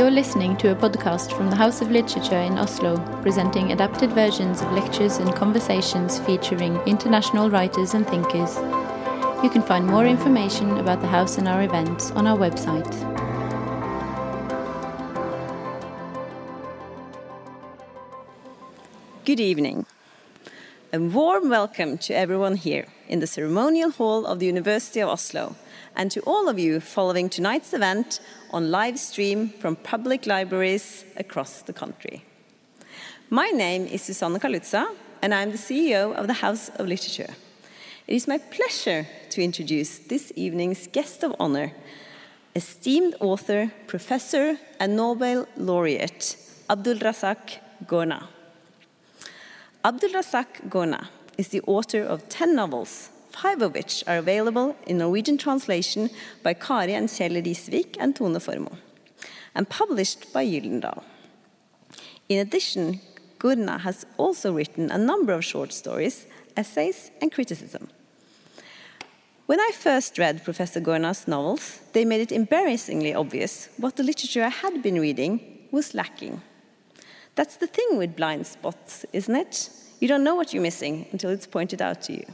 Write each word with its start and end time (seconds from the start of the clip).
You're 0.00 0.10
listening 0.10 0.56
to 0.56 0.70
a 0.70 0.74
podcast 0.74 1.36
from 1.36 1.50
the 1.50 1.56
House 1.56 1.82
of 1.82 1.90
Literature 1.90 2.38
in 2.38 2.56
Oslo, 2.56 2.96
presenting 3.20 3.70
adapted 3.70 4.10
versions 4.12 4.62
of 4.62 4.72
lectures 4.72 5.18
and 5.18 5.34
conversations 5.34 6.18
featuring 6.20 6.76
international 6.86 7.50
writers 7.50 7.92
and 7.92 8.06
thinkers. 8.06 8.56
You 9.44 9.50
can 9.50 9.60
find 9.60 9.86
more 9.86 10.06
information 10.06 10.78
about 10.78 11.02
the 11.02 11.06
house 11.06 11.36
and 11.36 11.46
our 11.46 11.62
events 11.64 12.12
on 12.12 12.26
our 12.26 12.38
website. 12.38 12.90
Good 19.26 19.38
evening. 19.38 19.84
A 20.92 20.98
warm 20.98 21.48
welcome 21.48 21.98
to 21.98 22.14
everyone 22.14 22.56
here 22.56 22.88
in 23.06 23.20
the 23.20 23.26
ceremonial 23.28 23.92
hall 23.92 24.26
of 24.26 24.40
the 24.40 24.46
University 24.46 24.98
of 24.98 25.08
Oslo 25.08 25.54
and 25.94 26.10
to 26.10 26.20
all 26.22 26.48
of 26.48 26.58
you 26.58 26.80
following 26.80 27.28
tonight's 27.28 27.72
event 27.72 28.18
on 28.50 28.72
live 28.72 28.98
stream 28.98 29.50
from 29.50 29.76
public 29.76 30.26
libraries 30.26 31.04
across 31.16 31.62
the 31.62 31.72
country. 31.72 32.24
My 33.30 33.50
name 33.50 33.86
is 33.86 34.02
Susanne 34.02 34.40
Kaluza, 34.40 34.88
and 35.22 35.32
I'm 35.32 35.52
the 35.52 35.58
CEO 35.58 36.12
of 36.12 36.26
the 36.26 36.32
House 36.42 36.70
of 36.70 36.88
Literature. 36.88 37.36
It 38.08 38.16
is 38.16 38.26
my 38.26 38.38
pleasure 38.38 39.06
to 39.30 39.44
introduce 39.44 40.00
this 40.00 40.32
evening's 40.34 40.88
guest 40.88 41.22
of 41.22 41.36
honor, 41.38 41.70
esteemed 42.56 43.14
author, 43.20 43.70
professor, 43.86 44.58
and 44.80 44.96
Nobel 44.96 45.46
laureate, 45.56 46.36
Abdulrazak 46.68 47.60
Gurnah. 47.86 48.26
Abdulrazak 49.82 50.68
Gurnah 50.68 51.08
is 51.38 51.48
the 51.48 51.62
author 51.62 52.02
of 52.02 52.28
10 52.28 52.54
novels, 52.54 53.08
five 53.30 53.62
of 53.62 53.72
which 53.72 54.04
are 54.06 54.18
available 54.18 54.76
in 54.86 54.98
Norwegian 54.98 55.38
translation 55.38 56.10
by 56.42 56.52
Kari 56.52 56.92
and 56.92 57.08
Kjell 57.08 57.42
Risvik 57.42 57.96
and 57.98 58.14
Tone 58.14 58.38
Formoe, 58.38 58.76
and 59.54 59.70
published 59.70 60.34
by 60.34 60.44
Gyldendal. 60.44 61.02
In 62.28 62.40
addition, 62.40 63.00
Gurnah 63.38 63.80
has 63.80 64.04
also 64.18 64.52
written 64.52 64.90
a 64.90 64.98
number 64.98 65.32
of 65.32 65.46
short 65.46 65.72
stories, 65.72 66.26
essays, 66.58 67.10
and 67.22 67.32
criticism. 67.32 67.88
When 69.46 69.60
I 69.60 69.70
first 69.72 70.18
read 70.18 70.44
Professor 70.44 70.80
Gurnah's 70.80 71.26
novels, 71.26 71.80
they 71.94 72.04
made 72.04 72.20
it 72.20 72.32
embarrassingly 72.32 73.14
obvious 73.14 73.70
what 73.78 73.96
the 73.96 74.02
literature 74.02 74.44
I 74.44 74.50
had 74.50 74.82
been 74.82 75.00
reading 75.00 75.40
was 75.70 75.94
lacking. 75.94 76.42
That's 77.40 77.56
the 77.56 77.66
thing 77.66 77.96
with 77.96 78.16
blind 78.16 78.46
spots, 78.46 79.06
isn't 79.14 79.34
it? 79.34 79.70
You 79.98 80.08
don't 80.08 80.24
know 80.24 80.34
what 80.34 80.52
you're 80.52 80.62
missing 80.62 81.06
until 81.10 81.30
it's 81.30 81.46
pointed 81.46 81.80
out 81.80 82.02
to 82.02 82.12
you. 82.12 82.26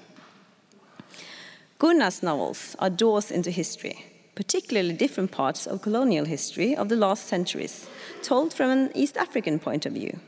Gurnah's 1.78 2.24
novels 2.24 2.74
are 2.80 2.90
doors 2.90 3.30
into 3.30 3.52
history, 3.52 4.04
particularly 4.34 4.94
different 4.94 5.30
parts 5.30 5.64
of 5.64 5.80
colonial 5.80 6.24
history 6.24 6.74
of 6.74 6.88
the 6.88 6.96
last 6.96 7.28
centuries, 7.28 7.88
told 8.20 8.52
from 8.52 8.70
an 8.70 8.90
East 8.96 9.16
African 9.16 9.60
point 9.60 9.86
of 9.86 9.92
view. 9.92 10.18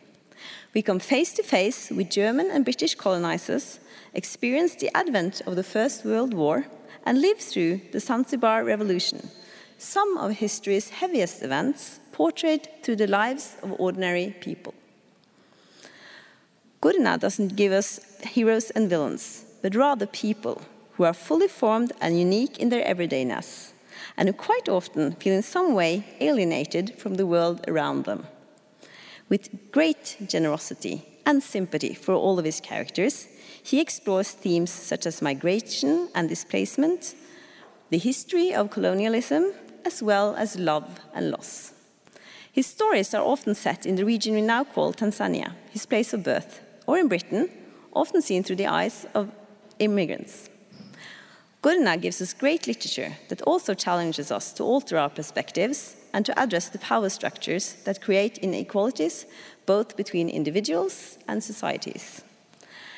We 0.74 0.82
come 0.82 1.00
face 1.00 1.32
to 1.32 1.42
face 1.42 1.90
with 1.90 2.08
German 2.08 2.48
and 2.48 2.64
British 2.64 2.94
colonizers, 2.94 3.80
experience 4.14 4.76
the 4.76 4.96
advent 4.96 5.40
of 5.44 5.56
the 5.56 5.64
First 5.64 6.04
World 6.04 6.32
War, 6.32 6.68
and 7.04 7.20
live 7.20 7.40
through 7.40 7.80
the 7.90 7.98
Zanzibar 7.98 8.62
Revolution, 8.62 9.28
some 9.76 10.16
of 10.18 10.34
history's 10.34 10.90
heaviest 10.90 11.42
events 11.42 11.98
portrayed 12.18 12.68
through 12.82 12.96
the 12.96 13.06
lives 13.06 13.56
of 13.62 13.72
ordinary 13.78 14.34
people. 14.40 14.74
Gurnah 16.82 17.16
doesn't 17.16 17.54
give 17.54 17.70
us 17.70 18.00
heroes 18.24 18.70
and 18.70 18.90
villains, 18.90 19.44
but 19.62 19.76
rather 19.76 20.04
people 20.04 20.60
who 20.94 21.04
are 21.04 21.14
fully 21.14 21.46
formed 21.46 21.92
and 22.00 22.18
unique 22.18 22.58
in 22.58 22.70
their 22.70 22.84
everydayness, 22.84 23.70
and 24.16 24.28
who 24.28 24.32
quite 24.32 24.68
often 24.68 25.12
feel 25.12 25.32
in 25.32 25.42
some 25.42 25.74
way 25.74 26.04
alienated 26.18 26.98
from 26.98 27.14
the 27.14 27.26
world 27.26 27.64
around 27.68 28.04
them. 28.04 28.26
With 29.28 29.70
great 29.70 30.16
generosity 30.26 31.06
and 31.24 31.40
sympathy 31.40 31.94
for 31.94 32.14
all 32.14 32.36
of 32.40 32.44
his 32.44 32.60
characters, 32.60 33.28
he 33.62 33.80
explores 33.80 34.32
themes 34.32 34.72
such 34.72 35.06
as 35.06 35.22
migration 35.22 36.08
and 36.16 36.28
displacement, 36.28 37.14
the 37.90 37.98
history 37.98 38.52
of 38.52 38.70
colonialism, 38.70 39.52
as 39.84 40.02
well 40.02 40.34
as 40.34 40.58
love 40.58 40.98
and 41.14 41.30
loss. 41.30 41.77
His 42.58 42.66
stories 42.66 43.14
are 43.14 43.22
often 43.22 43.54
set 43.54 43.86
in 43.86 43.94
the 43.94 44.04
region 44.04 44.34
we 44.34 44.40
now 44.40 44.64
call 44.64 44.92
Tanzania, 44.92 45.52
his 45.70 45.86
place 45.86 46.12
of 46.12 46.24
birth, 46.24 46.60
or 46.88 46.98
in 46.98 47.06
Britain, 47.06 47.48
often 47.92 48.20
seen 48.20 48.42
through 48.42 48.56
the 48.56 48.66
eyes 48.66 49.06
of 49.14 49.30
immigrants. 49.78 50.50
Gurnah 51.62 52.02
gives 52.02 52.20
us 52.20 52.32
great 52.32 52.66
literature 52.66 53.12
that 53.28 53.42
also 53.42 53.74
challenges 53.74 54.32
us 54.32 54.52
to 54.54 54.64
alter 54.64 54.98
our 54.98 55.08
perspectives 55.08 55.94
and 56.12 56.26
to 56.26 56.36
address 56.36 56.68
the 56.68 56.80
power 56.80 57.08
structures 57.10 57.74
that 57.84 58.02
create 58.02 58.38
inequalities 58.38 59.26
both 59.64 59.96
between 59.96 60.28
individuals 60.28 61.16
and 61.28 61.44
societies. 61.44 62.24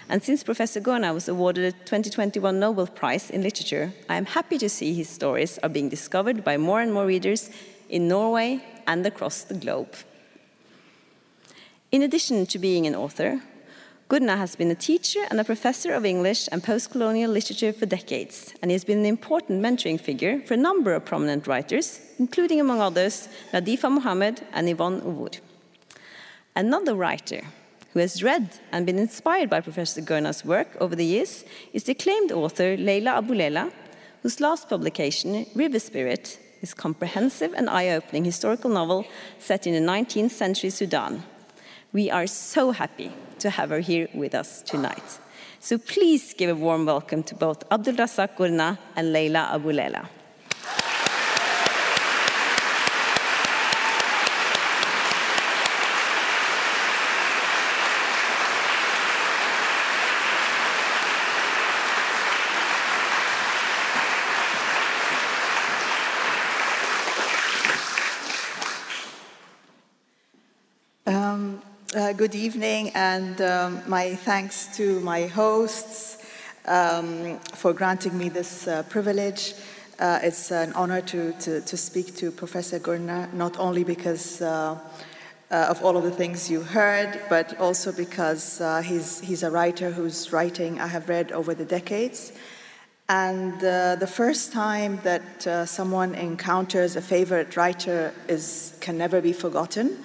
And 0.09 0.23
since 0.23 0.43
Professor 0.43 0.81
Gurnah 0.81 1.13
was 1.13 1.29
awarded 1.29 1.67
a 1.67 1.73
2021 1.73 2.59
Nobel 2.59 2.87
Prize 2.87 3.29
in 3.29 3.43
Literature, 3.43 3.93
I 4.09 4.17
am 4.17 4.25
happy 4.25 4.57
to 4.57 4.71
see 4.71 4.95
his 4.95 5.11
stories 5.11 5.59
are 5.59 5.69
being 5.69 5.91
discovered 5.91 6.45
by 6.45 6.57
more 6.57 6.81
and 6.81 6.95
more 6.95 7.05
readers 7.05 7.51
in 7.91 8.09
Norway 8.09 8.61
and 8.87 9.05
across 9.05 9.43
the 9.43 9.55
globe. 9.55 9.95
In 11.93 12.03
addition 12.03 12.47
to 12.47 12.59
being 12.59 12.87
an 12.87 12.95
author, 12.95 13.43
Gurnah 14.09 14.39
has 14.39 14.57
been 14.57 14.71
a 14.71 14.75
teacher 14.75 15.21
and 15.31 15.39
a 15.39 15.45
professor 15.45 15.93
of 15.93 16.05
English 16.05 16.49
and 16.51 16.65
post-colonial 16.65 17.31
literature 17.31 17.73
for 17.73 17.87
decades, 17.87 18.55
and 18.61 18.71
he 18.71 18.75
has 18.75 18.85
been 18.85 18.99
an 18.99 19.07
important 19.07 19.63
mentoring 19.63 20.01
figure 20.01 20.41
for 20.47 20.55
a 20.55 20.65
number 20.69 20.95
of 20.95 21.05
prominent 21.05 21.47
writers, 21.47 22.01
including, 22.19 22.61
among 22.61 22.81
others, 22.81 23.29
Nadifa 23.53 23.91
Mohamed 23.91 24.45
and 24.53 24.69
Yvonne 24.69 25.01
Owuor. 25.03 25.39
Another 26.57 26.97
writer 26.97 27.43
who 27.93 28.01
has 28.01 28.23
read 28.23 28.59
and 28.73 28.85
been 28.85 28.99
inspired 28.99 29.49
by 29.49 29.61
Professor 29.61 30.01
Gurnah's 30.01 30.45
work 30.45 30.77
over 30.81 30.97
the 30.97 31.05
years 31.05 31.45
is 31.73 31.85
the 31.85 31.93
acclaimed 31.93 32.33
author 32.33 32.77
Leila 32.77 33.23
Aboulela 33.23 33.71
whose 34.23 34.41
last 34.41 34.69
publication, 34.69 35.47
River 35.55 35.79
Spirit, 35.79 36.40
is 36.61 36.75
comprehensive 36.75 37.53
and 37.55 37.69
eye-opening 37.69 38.25
historical 38.25 38.71
novel 38.71 39.07
set 39.39 39.67
in 39.67 39.75
the 39.75 39.93
19th 39.93 40.31
century 40.31 40.71
Sudan. 40.71 41.23
We 41.93 42.11
are 42.11 42.27
so 42.27 42.73
happy 42.73 43.13
to 43.39 43.51
have 43.51 43.71
her 43.71 43.81
here 43.81 44.09
with 44.15 44.35
us 44.35 44.63
tonight. 44.63 45.19
So 45.59 45.79
please 45.79 46.35
give 46.35 46.51
a 46.51 46.55
warm 46.55 46.87
welcome 46.87 47.23
to 47.25 47.35
both 47.35 47.69
Abdulrazak 47.69 48.37
Gurnah 48.37 48.79
and 48.97 49.13
Leila 49.13 49.51
Aboulela 49.53 50.09
Uh, 72.11 72.13
good 72.13 72.35
evening, 72.35 72.91
and 72.97 73.41
um, 73.41 73.81
my 73.87 74.17
thanks 74.17 74.67
to 74.77 74.99
my 74.99 75.27
hosts 75.27 76.19
um, 76.67 77.39
for 77.55 77.73
granting 77.73 78.19
me 78.19 78.29
this 78.29 78.67
uh, 78.67 78.83
privilege. 78.89 79.55
Uh, 80.01 80.19
it's 80.21 80.51
an 80.51 80.73
honor 80.73 81.01
to, 81.01 81.33
to, 81.35 81.61
to, 81.61 81.77
speak 81.77 82.17
to 82.17 82.33
Professor 82.33 82.81
Gurnah, 82.81 83.33
not 83.33 83.57
only 83.61 83.85
because 83.85 84.43
uh, 84.43 84.77
uh, 85.53 85.67
of 85.71 85.85
all 85.85 85.97
of 85.97 86.03
the 86.03 86.11
things 86.11 86.51
you 86.51 86.63
heard, 86.63 87.21
but 87.29 87.57
also 87.61 87.93
because 87.93 88.61
uh, 88.61 88.83
he's, 88.83 89.21
he's 89.21 89.45
a 89.45 89.51
writer 89.51 89.93
whose 89.93 90.33
writing 90.33 90.81
I 90.81 90.89
have 90.89 91.09
read 91.09 91.31
over 91.31 91.55
the 91.55 91.65
decades. 91.65 92.33
And 93.09 93.61
the 93.61 94.11
first 94.13 94.53
time 94.53 94.99
that 95.05 95.69
someone 95.69 96.17
encounters 96.17 96.97
a 96.97 97.03
favorite 97.03 97.57
writer 97.57 98.13
is, 98.27 98.77
can 98.81 98.99
never 98.99 99.21
be 99.21 99.33
forgotten. 99.33 100.03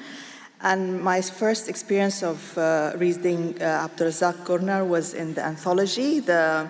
And 0.62 1.02
my 1.02 1.22
first 1.22 1.68
experience 1.70 2.24
of 2.24 2.58
uh, 2.58 2.94
reading 2.98 3.62
uh, 3.62 3.88
Abdulrazak 3.88 4.88
was 4.88 5.14
in 5.14 5.34
the 5.34 5.46
anthology, 5.46 6.22
the 6.22 6.70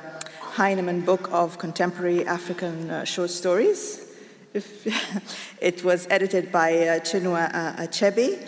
Heinemann 0.56 1.02
Book 1.02 1.30
of 1.32 1.60
Contemporary 1.60 2.26
African 2.26 2.90
uh, 2.90 3.04
Short 3.04 3.30
Stories. 3.30 4.02
it 5.62 5.84
was 5.84 6.08
edited 6.10 6.52
by 6.52 6.74
uh, 6.74 7.00
Chinua 7.02 7.52
uh, 7.54 7.84
Achebe, 7.84 8.48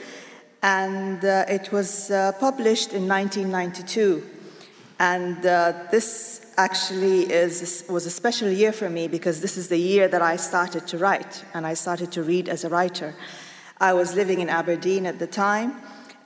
and 0.63 1.23
uh, 1.23 1.43
it 1.49 1.71
was 1.71 2.09
uh, 2.09 2.31
published 2.39 2.93
in 2.93 3.07
1992. 3.07 4.23
And 4.99 5.43
this 5.91 6.53
actually 6.57 7.31
is, 7.31 7.85
was 7.87 8.07
a 8.07 8.09
special 8.09 8.49
year 8.49 8.71
for 8.71 8.89
me 8.89 9.07
because 9.07 9.41
this 9.41 9.57
is 9.57 9.67
the 9.67 9.77
year 9.77 10.07
that 10.07 10.23
I 10.23 10.37
started 10.37 10.87
to 10.87 10.97
write, 10.97 11.43
and 11.53 11.67
I 11.67 11.75
started 11.75 12.11
to 12.13 12.23
read 12.23 12.49
as 12.49 12.63
a 12.63 12.69
writer. 12.69 13.13
I 13.79 13.93
was 13.93 14.15
living 14.15 14.39
in 14.39 14.49
Aberdeen 14.49 15.05
at 15.05 15.19
the 15.19 15.27
time 15.27 15.75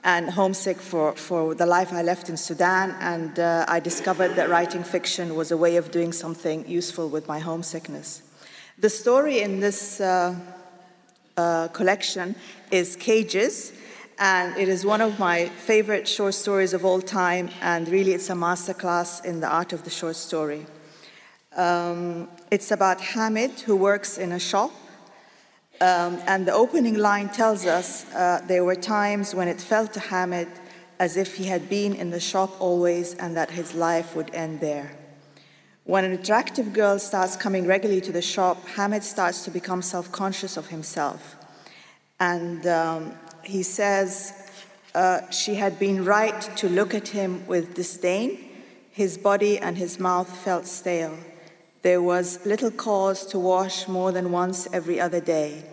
and 0.04 0.30
homesick 0.30 0.78
for, 0.78 1.12
for 1.12 1.54
the 1.54 1.66
life 1.66 1.92
I 1.92 2.02
left 2.02 2.30
in 2.30 2.36
Sudan, 2.36 2.96
and 2.98 3.38
uh, 3.38 3.66
I 3.68 3.78
discovered 3.78 4.36
that 4.36 4.48
writing 4.48 4.82
fiction 4.82 5.36
was 5.36 5.52
a 5.52 5.56
way 5.56 5.76
of 5.76 5.90
doing 5.90 6.12
something 6.12 6.66
useful 6.66 7.08
with 7.08 7.28
my 7.28 7.38
homesickness. 7.38 8.22
The 8.78 8.88
story 8.88 9.42
in 9.42 9.60
this 9.60 10.00
uh, 10.00 10.34
uh, 11.36 11.68
collection 11.68 12.34
is 12.70 12.96
Cages, 12.96 13.72
and 14.18 14.56
it 14.56 14.68
is 14.68 14.84
one 14.84 15.02
of 15.02 15.18
my 15.18 15.46
favorite 15.46 16.08
short 16.08 16.34
stories 16.34 16.72
of 16.72 16.84
all 16.86 17.02
time, 17.02 17.50
and 17.60 17.86
really 17.88 18.12
it's 18.12 18.30
a 18.30 18.34
masterclass 18.34 19.24
in 19.24 19.40
the 19.40 19.48
art 19.48 19.72
of 19.72 19.84
the 19.84 19.90
short 19.90 20.16
story. 20.16 20.64
Um, 21.54 22.28
it's 22.50 22.70
about 22.70 23.00
Hamid, 23.00 23.60
who 23.60 23.76
works 23.76 24.16
in 24.16 24.32
a 24.32 24.40
shop, 24.40 24.72
um, 25.82 26.22
and 26.28 26.46
the 26.46 26.52
opening 26.52 26.96
line 26.96 27.28
tells 27.28 27.66
us 27.66 28.06
uh, 28.14 28.40
there 28.46 28.62
were 28.62 28.76
times 28.76 29.34
when 29.34 29.48
it 29.48 29.60
felt 29.60 29.92
to 29.94 30.00
Hamid 30.00 30.46
as 31.00 31.16
if 31.16 31.34
he 31.34 31.46
had 31.46 31.68
been 31.68 31.92
in 31.92 32.10
the 32.10 32.20
shop 32.20 32.52
always 32.60 33.14
and 33.14 33.36
that 33.36 33.50
his 33.50 33.74
life 33.74 34.14
would 34.14 34.32
end 34.32 34.60
there. 34.60 34.92
When 35.82 36.04
an 36.04 36.12
attractive 36.12 36.72
girl 36.72 37.00
starts 37.00 37.34
coming 37.34 37.66
regularly 37.66 38.00
to 38.02 38.12
the 38.12 38.22
shop, 38.22 38.64
Hamid 38.76 39.02
starts 39.02 39.44
to 39.44 39.50
become 39.50 39.82
self 39.82 40.12
conscious 40.12 40.56
of 40.56 40.68
himself. 40.68 41.34
And 42.20 42.64
um, 42.64 43.14
he 43.42 43.64
says 43.64 44.52
uh, 44.94 45.28
she 45.30 45.56
had 45.56 45.80
been 45.80 46.04
right 46.04 46.40
to 46.58 46.68
look 46.68 46.94
at 46.94 47.08
him 47.08 47.44
with 47.48 47.74
disdain. 47.74 48.38
His 48.92 49.18
body 49.18 49.58
and 49.58 49.76
his 49.76 49.98
mouth 49.98 50.30
felt 50.30 50.66
stale. 50.66 51.18
There 51.82 52.00
was 52.00 52.46
little 52.46 52.70
cause 52.70 53.26
to 53.26 53.38
wash 53.40 53.88
more 53.88 54.12
than 54.12 54.30
once 54.30 54.68
every 54.72 55.00
other 55.00 55.20
day. 55.20 55.64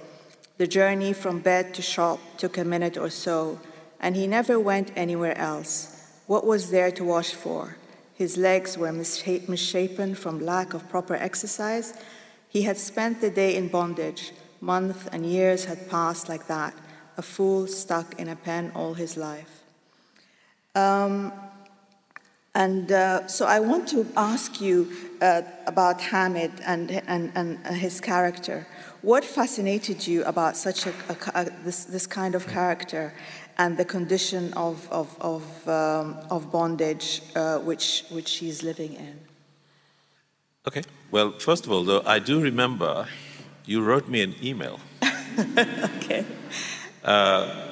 The 0.59 0.67
journey 0.67 1.13
from 1.13 1.39
bed 1.39 1.73
to 1.75 1.81
shop 1.81 2.19
took 2.37 2.57
a 2.57 2.65
minute 2.65 2.97
or 2.97 3.09
so, 3.09 3.61
and 4.01 4.13
he 4.13 4.27
never 4.27 4.59
went 4.59 4.91
anywhere 4.93 5.37
else. 5.37 6.21
What 6.27 6.45
was 6.45 6.69
there 6.69 6.91
to 6.91 7.03
wash 7.05 7.31
for? 7.33 7.77
His 8.13 8.35
legs 8.35 8.77
were 8.77 8.91
misshapen 8.91 10.15
from 10.15 10.45
lack 10.45 10.73
of 10.73 10.89
proper 10.89 11.15
exercise. 11.15 11.93
He 12.49 12.63
had 12.63 12.77
spent 12.77 13.21
the 13.21 13.29
day 13.29 13.55
in 13.55 13.69
bondage. 13.69 14.33
Months 14.59 15.07
and 15.13 15.25
years 15.25 15.63
had 15.63 15.89
passed 15.89 16.27
like 16.27 16.47
that, 16.47 16.73
a 17.15 17.21
fool 17.21 17.65
stuck 17.65 18.19
in 18.19 18.27
a 18.27 18.35
pen 18.35 18.73
all 18.75 18.95
his 18.95 19.15
life. 19.15 19.63
Um, 20.75 21.31
and 22.53 22.91
uh, 22.91 23.27
so 23.27 23.45
I 23.45 23.61
want 23.61 23.87
to 23.89 24.05
ask 24.17 24.59
you 24.59 24.91
uh, 25.21 25.43
about 25.65 26.01
Hamid 26.01 26.51
and, 26.65 26.91
and, 27.07 27.31
and 27.33 27.65
his 27.67 28.01
character. 28.01 28.67
What 29.01 29.23
fascinated 29.23 30.05
you 30.05 30.23
about 30.25 30.57
such 30.57 30.85
a, 30.85 30.93
a, 31.09 31.17
a 31.35 31.49
this, 31.63 31.85
this 31.85 32.05
kind 32.05 32.35
of 32.35 32.47
character? 32.47 33.13
and 33.59 33.77
the 33.77 33.85
condition 33.85 34.53
of, 34.53 34.89
of, 34.89 35.15
of, 35.19 35.67
um, 35.67 36.17
of 36.31 36.49
bondage 36.49 37.21
uh, 37.35 37.59
which, 37.59 38.05
which 38.09 38.27
she's 38.27 38.63
living 38.63 38.93
in. 38.93 39.19
Okay. 40.65 40.81
Well, 41.11 41.37
first 41.37 41.65
of 41.65 41.71
all, 41.71 41.83
though, 41.83 42.01
I 42.05 42.19
do 42.19 42.41
remember 42.41 43.07
you 43.65 43.83
wrote 43.83 44.07
me 44.07 44.21
an 44.21 44.33
email. 44.41 44.79
okay. 45.97 46.25
Uh, 47.03 47.67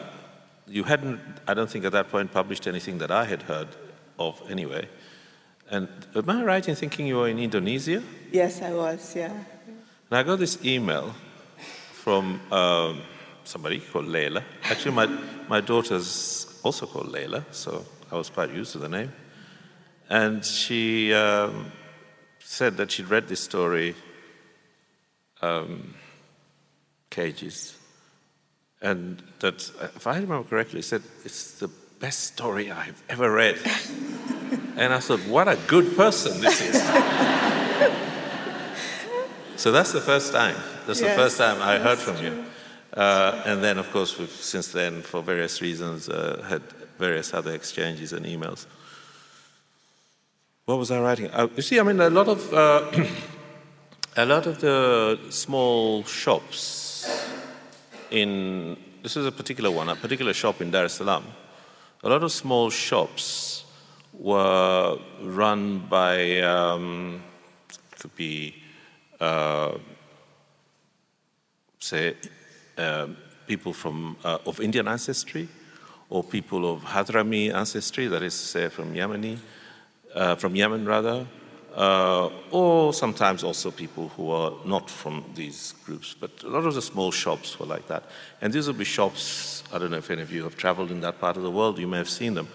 you 0.67 0.83
hadn't, 0.83 1.21
I 1.47 1.53
don't 1.53 1.69
think 1.69 1.85
at 1.85 1.93
that 1.93 2.09
point, 2.09 2.33
published 2.33 2.67
anything 2.67 2.97
that 2.97 3.09
I 3.09 3.23
had 3.23 3.43
heard 3.43 3.69
of 4.19 4.41
anyway. 4.49 4.89
And 5.71 5.87
am 6.13 6.29
I 6.29 6.43
right 6.43 6.67
in 6.67 6.75
thinking 6.75 7.07
you 7.07 7.15
were 7.15 7.29
in 7.29 7.39
Indonesia? 7.39 8.03
Yes, 8.31 8.61
I 8.61 8.73
was, 8.73 9.15
yeah. 9.15 9.33
And 10.09 10.19
I 10.19 10.23
got 10.23 10.39
this 10.39 10.63
email 10.65 11.13
from. 11.93 12.41
Um, 12.51 13.01
somebody 13.47 13.79
called 13.79 14.05
Layla. 14.05 14.43
Actually, 14.63 14.91
my, 14.91 15.05
my 15.47 15.61
daughter's 15.61 16.59
also 16.63 16.85
called 16.85 17.07
Layla, 17.07 17.43
so 17.51 17.85
I 18.11 18.15
was 18.15 18.29
quite 18.29 18.51
used 18.51 18.73
to 18.73 18.77
the 18.77 18.89
name. 18.89 19.11
And 20.09 20.43
she 20.43 21.13
um, 21.13 21.71
said 22.39 22.77
that 22.77 22.91
she'd 22.91 23.09
read 23.09 23.27
this 23.27 23.39
story, 23.39 23.95
um, 25.41 25.95
Cages, 27.09 27.77
and 28.81 29.23
that, 29.39 29.71
if 29.95 30.05
I 30.05 30.15
remember 30.19 30.47
correctly, 30.47 30.81
said 30.81 31.01
it's 31.25 31.59
the 31.59 31.69
best 31.99 32.25
story 32.25 32.69
I've 32.69 33.01
ever 33.09 33.31
read. 33.31 33.57
and 34.77 34.93
I 34.93 34.99
thought, 34.99 35.21
what 35.21 35.47
a 35.47 35.57
good 35.67 35.95
person 35.95 36.41
this 36.41 36.61
is. 36.61 38.13
so 39.57 39.71
that's 39.71 39.91
the 39.91 40.01
first 40.01 40.31
time. 40.31 40.55
That's 40.85 41.01
yes, 41.01 41.09
the 41.09 41.21
first 41.21 41.37
time 41.37 41.61
I 41.61 41.79
heard 41.79 41.97
from 41.97 42.23
you. 42.23 42.45
Uh, 42.93 43.41
and 43.45 43.63
then, 43.63 43.77
of 43.77 43.91
course, 43.91 44.17
we've 44.17 44.29
since 44.29 44.69
then, 44.69 45.01
for 45.01 45.21
various 45.21 45.61
reasons, 45.61 46.09
uh, 46.09 46.43
had 46.47 46.61
various 46.97 47.33
other 47.33 47.53
exchanges 47.53 48.13
and 48.13 48.25
emails. 48.25 48.65
What 50.65 50.79
was 50.79 50.91
I 50.91 50.99
writing? 50.99 51.29
Uh, 51.31 51.47
you 51.55 51.61
see, 51.61 51.79
I 51.79 51.83
mean, 51.83 51.99
a 51.99 52.09
lot 52.09 52.27
of 52.27 52.53
uh, 52.53 52.91
a 54.17 54.25
lot 54.25 54.47
of 54.47 54.59
the 54.59 55.19
small 55.29 56.03
shops 56.03 57.27
in 58.09 58.77
this 59.03 59.15
is 59.15 59.25
a 59.25 59.31
particular 59.31 59.71
one, 59.71 59.89
a 59.89 59.95
particular 59.95 60.33
shop 60.33 60.61
in 60.61 60.71
Dar 60.71 60.85
es 60.85 60.93
Salaam. 60.93 61.23
A 62.03 62.09
lot 62.09 62.23
of 62.23 62.31
small 62.31 62.69
shops 62.69 63.63
were 64.13 64.97
run 65.21 65.79
by 65.79 66.39
um, 66.41 67.23
could 67.99 68.15
be 68.15 68.55
say 71.79 72.15
um, 72.77 73.17
people 73.47 73.73
from, 73.73 74.17
uh, 74.23 74.37
of 74.45 74.59
Indian 74.59 74.87
ancestry 74.87 75.47
or 76.09 76.23
people 76.23 76.71
of 76.71 76.83
Hadrami 76.83 77.53
ancestry, 77.53 78.07
that 78.07 78.23
is, 78.23 78.33
say, 78.33 78.69
from 78.69 78.93
Yemeni, 78.93 79.37
uh, 80.13 80.35
from 80.35 80.55
Yemen 80.55 80.85
rather, 80.85 81.25
uh, 81.75 82.29
or 82.51 82.93
sometimes 82.93 83.43
also 83.43 83.71
people 83.71 84.09
who 84.09 84.31
are 84.31 84.53
not 84.65 84.89
from 84.89 85.23
these 85.35 85.73
groups. 85.85 86.15
But 86.19 86.31
a 86.43 86.47
lot 86.47 86.65
of 86.65 86.73
the 86.73 86.81
small 86.81 87.11
shops 87.11 87.59
were 87.59 87.65
like 87.65 87.87
that. 87.87 88.03
And 88.41 88.53
these 88.53 88.67
would 88.67 88.77
be 88.77 88.85
shops, 88.85 89.63
I 89.71 89.77
don't 89.77 89.91
know 89.91 89.97
if 89.97 90.09
any 90.09 90.21
of 90.21 90.31
you 90.31 90.43
have 90.43 90.55
traveled 90.55 90.91
in 90.91 91.01
that 91.01 91.19
part 91.19 91.37
of 91.37 91.43
the 91.43 91.51
world, 91.51 91.77
you 91.77 91.87
may 91.87 91.97
have 91.97 92.09
seen 92.09 92.33
them. 92.33 92.47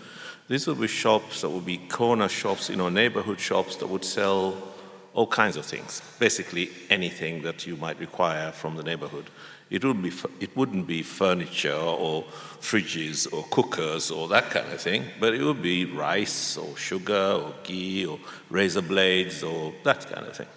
These 0.49 0.67
would 0.67 0.81
be 0.81 0.88
shops 0.88 1.43
that 1.43 1.50
would 1.50 1.65
be 1.65 1.79
corner 1.79 2.29
shops, 2.29 2.69
you 2.69 2.76
know, 2.76 2.88
neighborhood 2.88 3.38
shops 3.38 3.76
that 3.76 3.87
would 3.87 4.05
sell 4.05 4.72
all 5.14 5.26
kinds 5.26 5.56
of 5.56 5.64
things, 5.64 6.00
basically 6.19 6.70
anything 6.88 7.43
that 7.43 7.67
you 7.67 7.76
might 7.76 7.99
require 7.99 8.50
from 8.53 8.76
the 8.76 8.82
neighborhood. 8.82 9.26
It 9.70 9.85
wouldn't, 9.85 10.05
be, 10.05 10.12
it 10.41 10.56
wouldn't 10.56 10.87
be 10.87 11.03
furniture 11.03 11.75
or 11.75 12.25
fridges 12.61 13.32
or 13.32 13.44
cookers 13.44 14.11
or 14.11 14.29
that 14.29 14.50
kind 14.50 14.70
of 14.70 14.81
thing, 14.81 15.05
but 15.19 15.35
it 15.35 15.43
would 15.43 15.62
be 15.62 15.87
rice 15.87 16.56
or 16.56 16.76
sugar 16.76 17.41
or 17.43 17.55
ghee 17.64 18.05
or 18.05 18.19
razor 18.50 18.82
blades 18.82 19.43
or 19.43 19.73
that 19.85 20.06
kind 20.12 20.26
of 20.26 20.37
thing. 20.37 20.49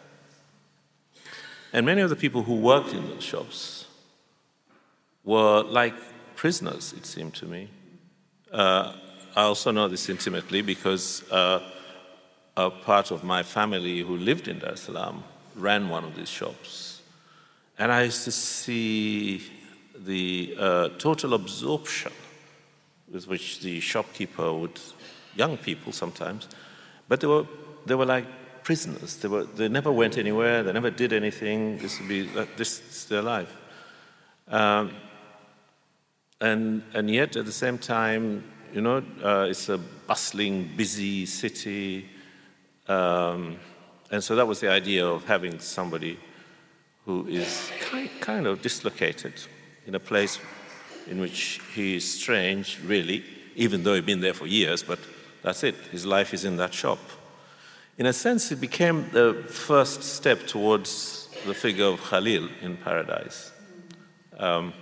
And 1.72 1.86
many 1.86 2.02
of 2.02 2.10
the 2.10 2.16
people 2.16 2.44
who 2.44 2.56
worked 2.56 2.94
in 2.94 3.08
those 3.10 3.24
shops 3.24 3.86
were 5.24 5.64
like 5.64 5.96
prisoners, 6.36 6.94
it 6.94 7.06
seemed 7.06 7.34
to 7.36 7.46
me. 7.46 7.70
Uh, 8.52 8.94
I 9.36 9.44
also 9.44 9.72
know 9.72 9.88
this 9.90 10.08
intimately 10.08 10.62
because 10.62 11.30
uh, 11.32 11.60
a 12.58 12.70
part 12.70 13.12
of 13.12 13.24
my 13.24 13.44
family 13.44 14.02
who 14.02 14.18
lived 14.18 14.48
in 14.48 14.60
Dar 14.60 14.72
es 14.72 14.82
Salaam 14.82 15.24
ran 15.56 15.90
one 15.90 16.04
of 16.04 16.16
these 16.16 16.30
shops. 16.30 17.02
And 17.78 17.92
I 17.92 18.04
used 18.04 18.24
to 18.24 18.32
see 18.32 19.42
the 19.98 20.56
uh, 20.58 20.90
total 20.98 21.34
absorption 21.34 22.12
with 23.12 23.28
which 23.28 23.60
the 23.60 23.80
shopkeeper 23.80 24.54
would, 24.54 24.80
young 25.36 25.58
people 25.58 25.92
sometimes, 25.92 26.48
but 27.08 27.20
they 27.20 27.28
were, 27.28 27.46
they 27.86 27.96
were 27.96 28.06
like 28.06 28.26
prisoners. 28.64 29.18
They, 29.18 29.28
were, 29.28 29.44
they 29.44 29.68
never 29.68 29.92
went 29.92 30.18
anywhere, 30.18 30.64
they 30.64 30.74
never 30.74 30.90
did 30.90 31.14
anything. 31.14 31.78
This 31.78 32.00
would 32.00 32.10
be, 32.10 32.30
this 32.58 32.80
is 32.80 33.06
their 33.06 33.22
life. 33.22 33.56
Um, 34.48 34.92
and, 36.42 36.84
and 36.94 37.10
yet, 37.10 37.36
at 37.36 37.46
the 37.46 37.52
same 37.52 37.78
time, 37.78 38.44
you 38.74 38.82
know, 38.82 39.04
uh, 39.24 39.48
it's 39.50 39.70
a 39.70 39.78
bustling, 39.78 40.70
busy 40.76 41.26
city. 41.26 42.10
Um, 42.88 43.58
and 44.12 44.24
so 44.24 44.36
that 44.36 44.48
was 44.48 44.60
the 44.60 44.70
idea 44.70 45.06
of 45.06 45.26
having 45.26 45.60
somebody 45.60 46.20
who 47.06 47.28
is 47.28 47.72
kind 48.20 48.48
of 48.48 48.62
dislocated 48.62 49.34
in 49.86 49.96
a 49.96 50.00
place 50.00 50.40
in 51.08 51.20
which 51.20 51.62
he 51.74 51.96
is 51.96 52.20
strange, 52.20 52.80
really, 52.84 53.24
even 53.56 53.84
though 53.84 53.94
he'd 53.94 54.06
been 54.06 54.22
there 54.22 54.34
for 54.34 54.48
years, 54.48 54.82
but 54.84 55.00
that's 55.44 55.64
it. 55.64 55.76
His 55.92 56.06
life 56.06 56.34
is 56.34 56.46
in 56.46 56.58
that 56.58 56.74
shop. 56.74 57.00
In 57.98 58.08
a 58.08 58.14
sense, 58.14 58.52
it 58.52 58.60
became 58.60 59.10
the 59.12 59.46
first 59.48 60.04
step 60.04 60.48
towards 60.48 61.30
the 61.46 61.54
figure 61.54 61.86
of 61.86 62.02
Khalil 62.02 62.50
in 62.62 62.78
paradise. 62.78 63.52
Um, 64.38 64.74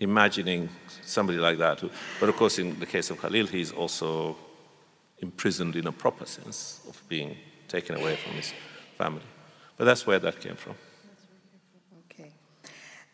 imagining 0.00 0.68
somebody 1.02 1.38
like 1.38 1.58
that. 1.58 1.82
But 2.20 2.28
of 2.28 2.36
course, 2.36 2.58
in 2.58 2.78
the 2.78 2.86
case 2.86 3.10
of 3.10 3.20
Khalil, 3.20 3.46
he's 3.46 3.72
also 3.72 4.36
imprisoned 5.20 5.76
in 5.76 5.86
a 5.86 5.92
proper 5.92 6.26
sense 6.26 6.80
of 6.88 7.02
being 7.08 7.36
taken 7.68 7.96
away 7.96 8.16
from 8.16 8.32
his 8.32 8.52
family. 8.98 9.22
But 9.76 9.84
that's 9.84 10.06
where 10.06 10.18
that 10.18 10.40
came 10.40 10.56
from. 10.56 10.74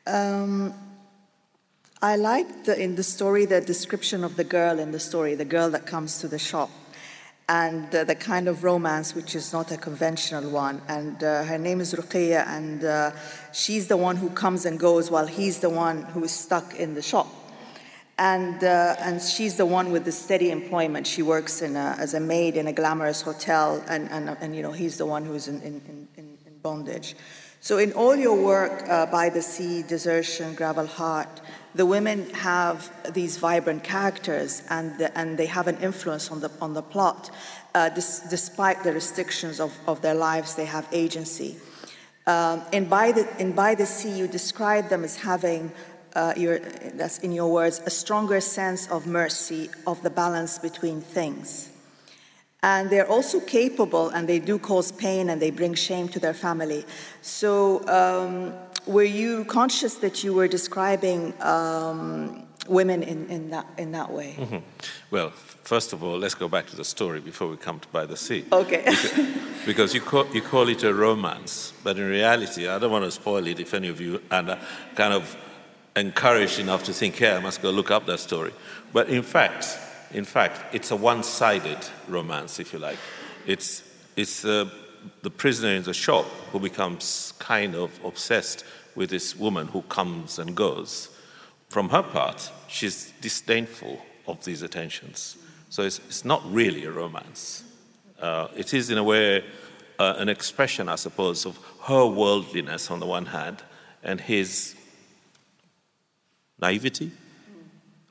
Um, 0.07 0.75
I 2.03 2.17
like 2.17 2.65
the, 2.65 2.81
in 2.83 2.97
the 2.97 3.03
story 3.03 3.45
the 3.45 3.61
description 3.61 4.25
of 4.25 4.37
the 4.37 4.45
girl 4.45 4.79
in 4.79 4.91
the 4.91 4.99
story, 4.99 5.35
the 5.35 5.45
girl 5.45 5.71
that 5.71 5.87
comes 5.87 6.19
to 6.21 6.29
the 6.29 6.39
shop. 6.39 6.71
and 7.51 7.93
uh, 7.93 8.05
the 8.05 8.15
kind 8.15 8.47
of 8.47 8.63
romance 8.63 9.13
which 9.13 9.35
is 9.35 9.53
not 9.53 9.73
a 9.73 9.77
conventional 9.77 10.49
one. 10.51 10.81
And 10.87 11.23
uh, 11.25 11.43
her 11.43 11.59
name 11.59 11.81
is 11.81 11.93
Ruqayya, 11.95 12.47
and 12.47 12.85
uh, 12.85 13.11
she's 13.53 13.89
the 13.89 13.97
one 13.97 14.17
who 14.17 14.31
comes 14.31 14.65
and 14.65 14.79
goes 14.79 15.11
while 15.11 15.27
he's 15.27 15.59
the 15.59 15.69
one 15.69 16.03
who 16.03 16.23
is 16.23 16.31
stuck 16.31 16.77
in 16.77 16.95
the 16.95 17.03
shop. 17.03 17.27
And, 18.21 18.63
uh, 18.63 18.97
and 19.01 19.21
she's 19.21 19.57
the 19.57 19.65
one 19.65 19.93
with 19.93 20.05
the 20.05 20.13
steady 20.13 20.51
employment. 20.51 21.07
She 21.07 21.23
works 21.23 21.63
in 21.63 21.75
a, 21.75 21.97
as 21.99 22.13
a 22.13 22.21
maid 22.21 22.57
in 22.57 22.67
a 22.67 22.73
glamorous 22.73 23.23
hotel, 23.23 23.83
and, 23.89 24.11
and, 24.11 24.37
and 24.43 24.55
you 24.55 24.63
know, 24.63 24.73
he's 24.73 24.99
the 24.99 25.07
one 25.07 25.25
who's 25.25 25.49
in, 25.49 25.63
in, 25.63 25.81
in, 25.89 26.09
in 26.19 26.59
bondage. 26.63 27.17
So, 27.63 27.79
in 27.79 27.93
all 27.93 28.15
your 28.15 28.37
work, 28.37 28.89
uh, 28.89 29.07
By 29.07 29.31
the 29.31 29.41
Sea, 29.41 29.83
Desertion, 29.83 30.55
Gravel 30.55 30.87
Heart, 30.87 31.41
the 31.75 31.87
women 31.87 32.29
have 32.31 32.91
these 33.15 33.39
vibrant 33.39 33.85
characters 33.85 34.63
and, 34.69 34.99
the, 34.99 35.17
and 35.19 35.39
they 35.39 35.47
have 35.47 35.67
an 35.67 35.79
influence 35.79 36.31
on 36.31 36.41
the, 36.41 36.51
on 36.61 36.75
the 36.75 36.83
plot. 36.83 37.31
Uh, 37.75 37.89
dis, 37.89 38.21
despite 38.29 38.83
the 38.83 38.93
restrictions 38.93 39.61
of, 39.61 39.73
of 39.87 40.03
their 40.03 40.15
lives, 40.15 40.57
they 40.57 40.67
have 40.67 40.87
agency. 40.93 41.57
Um, 42.27 42.63
and 42.73 42.89
by 42.89 43.13
the, 43.13 43.27
in 43.41 43.53
By 43.53 43.75
the 43.75 43.87
Sea, 43.87 44.11
you 44.11 44.29
describe 44.29 44.89
them 44.89 45.05
as 45.05 45.17
having, 45.17 45.73
uh, 46.15 46.35
your, 46.37 46.59
that's 46.95 47.19
in 47.19 47.33
your 47.33 47.53
words, 47.53 47.81
a 47.87 47.91
stronger 47.91 48.41
sense 48.41 48.89
of 48.91 49.07
mercy, 49.07 49.71
of 49.87 50.03
the 50.03 50.11
balance 50.11 50.59
between 50.59 51.01
things. 51.01 51.71
And 52.63 52.91
they're 52.91 53.09
also 53.09 53.41
capable, 53.41 54.11
and 54.11 54.29
they 54.29 54.39
do 54.39 54.59
cause 54.59 54.93
pain 54.93 55.31
and 55.31 55.41
they 55.41 55.51
bring 55.51 55.75
shame 55.75 56.09
to 56.09 56.19
their 56.19 56.35
family. 56.35 56.85
So, 57.23 57.87
um, 57.89 58.53
were 58.87 59.05
you 59.05 59.45
conscious 59.45 59.95
that 59.97 60.23
you 60.25 60.35
were 60.35 60.49
describing 60.49 61.33
um, 61.43 62.47
women 62.69 63.03
in, 63.03 63.29
in, 63.31 63.51
that, 63.51 63.67
in 63.79 63.93
that 63.93 64.11
way? 64.11 64.37
Mm-hmm. 64.39 64.59
Well, 65.11 65.31
first 65.31 65.93
of 65.93 66.03
all, 66.03 66.19
let's 66.19 66.35
go 66.35 66.49
back 66.49 66.67
to 66.67 66.77
the 66.77 66.85
story 66.85 67.21
before 67.21 67.49
we 67.49 67.57
come 67.57 67.81
to 67.81 67.89
By 67.89 68.05
the 68.05 68.17
Sea. 68.17 68.45
Okay. 68.53 68.85
because, 68.85 69.67
because 69.67 69.95
you, 69.95 70.01
call, 70.01 70.27
you 70.35 70.43
call 70.43 70.69
it 70.69 70.83
a 70.83 70.93
romance, 70.93 71.73
but 71.83 71.99
in 71.99 72.07
reality, 72.09 72.69
I 72.69 72.79
don't 72.79 72.93
want 72.93 73.05
to 73.05 73.11
spoil 73.11 73.47
it 73.47 73.59
if 73.59 73.73
any 73.73 73.89
of 73.89 74.01
you 74.01 74.21
are 74.31 74.59
kind 74.95 75.15
of 75.15 75.37
encouraged 76.01 76.59
enough 76.59 76.85
to 76.85 76.93
think, 76.93 77.21
yeah, 77.21 77.37
I 77.37 77.41
must 77.41 77.63
go 77.63 77.71
look 77.71 77.91
up 77.91 78.07
that 78.07 78.21
story. 78.21 78.53
But 78.93 79.09
in 79.09 79.23
fact, 79.23 79.79
in 80.13 80.25
fact, 80.25 80.75
it's 80.75 80.91
a 80.91 80.97
one-sided 80.97 81.79
romance, 82.09 82.59
if 82.59 82.73
you 82.73 82.79
like. 82.79 82.99
It's, 83.47 83.83
it's 84.17 84.45
uh, 84.45 84.69
the 85.23 85.31
prisoner 85.31 85.71
in 85.71 85.83
the 85.83 85.95
shop 85.95 86.25
who 86.53 86.59
becomes 86.59 87.33
kind 87.39 87.75
of 87.75 87.99
obsessed 88.05 88.65
with 88.95 89.11
this 89.11 89.37
woman 89.37 89.69
who 89.69 89.83
comes 89.83 90.39
and 90.39 90.57
goes. 90.57 91.09
From 91.69 91.89
her 91.91 92.03
part, 92.03 92.51
she's 92.67 93.13
disdainful 93.21 94.05
of 94.27 94.45
these 94.45 94.63
attentions. 94.63 95.37
So 95.69 95.85
it's, 95.85 96.01
it's 96.01 96.25
not 96.25 96.43
really 96.53 96.85
a 96.85 96.91
romance. 96.91 97.63
Uh, 98.21 98.49
it 98.57 98.75
is, 98.75 98.91
in 98.91 98.99
a 98.99 99.05
way, 99.05 99.45
uh, 99.99 100.15
an 100.19 100.29
expression, 100.29 100.89
I 100.89 100.97
suppose, 100.97 101.47
of 101.47 101.59
her 101.85 102.05
worldliness 102.07 102.91
on 102.91 103.01
the 103.01 103.07
one 103.07 103.27
hand 103.27 103.63
and 104.03 104.21
his 104.21 104.75
naivety, 106.61 107.11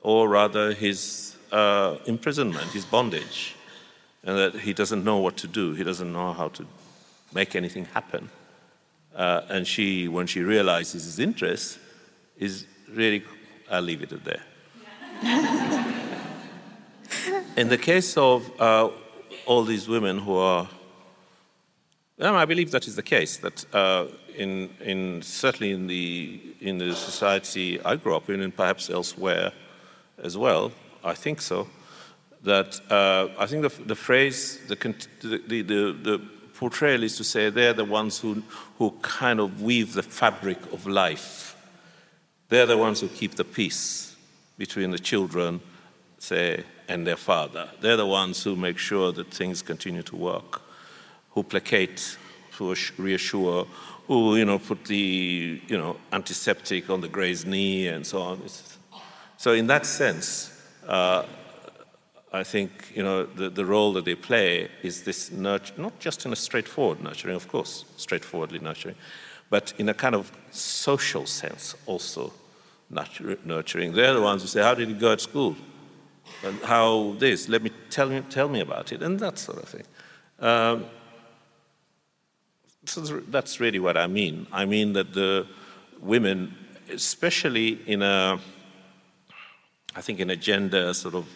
or 0.02 0.28
rather 0.28 0.72
his 0.72 1.36
uh, 1.52 1.96
imprisonment, 2.06 2.70
his 2.72 2.84
bondage, 2.84 3.54
and 4.22 4.36
that 4.36 4.60
he 4.60 4.72
doesn't 4.72 5.04
know 5.04 5.18
what 5.18 5.36
to 5.38 5.46
do, 5.46 5.74
he 5.74 5.84
doesn't 5.84 6.12
know 6.12 6.32
how 6.32 6.48
to 6.48 6.66
make 7.32 7.56
anything 7.56 7.86
happen. 7.86 8.30
Uh, 9.14 9.42
and 9.48 9.66
she, 9.66 10.08
when 10.08 10.26
she 10.26 10.40
realizes 10.40 11.04
his 11.04 11.18
interest, 11.18 11.78
is 12.38 12.66
really, 12.88 13.24
I'll 13.70 13.82
leave 13.82 14.02
it 14.02 14.12
at 14.12 14.24
there. 14.24 14.42
in 17.56 17.68
the 17.68 17.78
case 17.78 18.16
of 18.16 18.50
uh, 18.60 18.88
all 19.46 19.64
these 19.64 19.88
women 19.88 20.18
who 20.18 20.36
are, 20.36 20.68
well, 22.20 22.36
I 22.36 22.44
believe 22.44 22.70
that 22.72 22.86
is 22.86 22.96
the 22.96 23.02
case, 23.02 23.38
that 23.38 23.74
uh, 23.74 24.06
in, 24.36 24.68
in, 24.80 25.22
certainly 25.22 25.72
in 25.72 25.86
the, 25.86 26.40
in 26.60 26.76
the 26.76 26.94
society 26.94 27.80
I 27.82 27.96
grew 27.96 28.14
up 28.14 28.28
in, 28.28 28.42
and 28.42 28.54
perhaps 28.54 28.90
elsewhere 28.90 29.52
as 30.22 30.36
well, 30.36 30.72
I 31.02 31.14
think 31.14 31.40
so, 31.40 31.68
that 32.42 32.78
uh, 32.90 33.28
I 33.38 33.46
think 33.46 33.62
the, 33.62 33.84
the 33.84 33.94
phrase, 33.94 34.58
the, 34.68 34.76
the, 35.22 35.62
the, 35.62 35.92
the 36.02 36.20
portrayal 36.54 37.02
is 37.02 37.16
to 37.16 37.24
say 37.24 37.48
they're 37.48 37.72
the 37.72 37.86
ones 37.86 38.18
who, 38.18 38.42
who 38.76 38.90
kind 39.00 39.40
of 39.40 39.62
weave 39.62 39.94
the 39.94 40.02
fabric 40.02 40.58
of 40.74 40.86
life. 40.86 41.56
They're 42.50 42.66
the 42.66 42.76
ones 42.76 43.00
who 43.00 43.08
keep 43.08 43.36
the 43.36 43.44
peace 43.44 44.14
between 44.58 44.90
the 44.90 44.98
children, 44.98 45.62
say, 46.18 46.64
and 46.86 47.06
their 47.06 47.16
father. 47.16 47.70
They're 47.80 47.96
the 47.96 48.06
ones 48.06 48.44
who 48.44 48.56
make 48.56 48.76
sure 48.76 49.10
that 49.12 49.32
things 49.32 49.62
continue 49.62 50.02
to 50.02 50.16
work, 50.16 50.60
who 51.30 51.42
placate, 51.42 52.18
who 52.52 52.74
reassure, 52.98 53.66
who, 54.06 54.36
you 54.36 54.44
know, 54.44 54.58
put 54.58 54.84
the, 54.84 55.60
you 55.66 55.78
know, 55.78 55.96
antiseptic 56.12 56.90
on 56.90 57.00
the 57.00 57.08
gray's 57.08 57.46
knee 57.46 57.88
and 57.88 58.06
so 58.06 58.20
on. 58.20 58.42
So 59.36 59.52
in 59.52 59.66
that 59.68 59.86
sense, 59.86 60.52
uh, 60.86 61.24
I 62.32 62.44
think 62.44 62.92
you 62.94 63.02
know 63.02 63.24
the, 63.24 63.50
the 63.50 63.64
role 63.64 63.92
that 63.94 64.04
they 64.04 64.14
play 64.14 64.68
is 64.82 65.02
this 65.02 65.32
nurture, 65.32 65.74
not 65.76 65.98
just 65.98 66.24
in 66.26 66.32
a 66.32 66.36
straightforward 66.36 67.02
nurturing, 67.02 67.34
of 67.34 67.48
course, 67.48 67.84
straightforwardly 67.96 68.60
nurturing, 68.60 68.94
but 69.48 69.72
in 69.78 69.88
a 69.88 69.94
kind 69.94 70.14
of 70.14 70.30
social 70.52 71.26
sense 71.26 71.74
also 71.86 72.32
nurturing. 72.88 73.92
They're 73.92 74.14
the 74.14 74.20
ones 74.20 74.42
who 74.42 74.48
say, 74.48 74.62
"How 74.62 74.74
did 74.74 74.88
you 74.88 74.94
go 74.94 75.12
at 75.12 75.20
school? 75.20 75.56
And 76.44 76.60
how 76.62 77.16
this? 77.18 77.48
Let 77.48 77.62
me 77.62 77.70
tell 77.90 78.08
me 78.08 78.22
tell 78.30 78.48
me 78.48 78.60
about 78.60 78.92
it," 78.92 79.02
and 79.02 79.18
that 79.18 79.38
sort 79.38 79.58
of 79.58 79.68
thing. 79.68 79.84
Um, 80.38 80.84
so 82.90 83.20
that's 83.28 83.60
really 83.60 83.78
what 83.78 83.96
I 83.96 84.06
mean. 84.08 84.46
I 84.52 84.64
mean 84.64 84.94
that 84.94 85.14
the 85.14 85.46
women, 86.00 86.56
especially 86.92 87.78
in 87.86 88.02
a, 88.02 88.40
I 89.94 90.00
think 90.00 90.18
in 90.18 90.30
a 90.30 90.36
gender 90.36 90.92
sort 90.94 91.14
of 91.14 91.26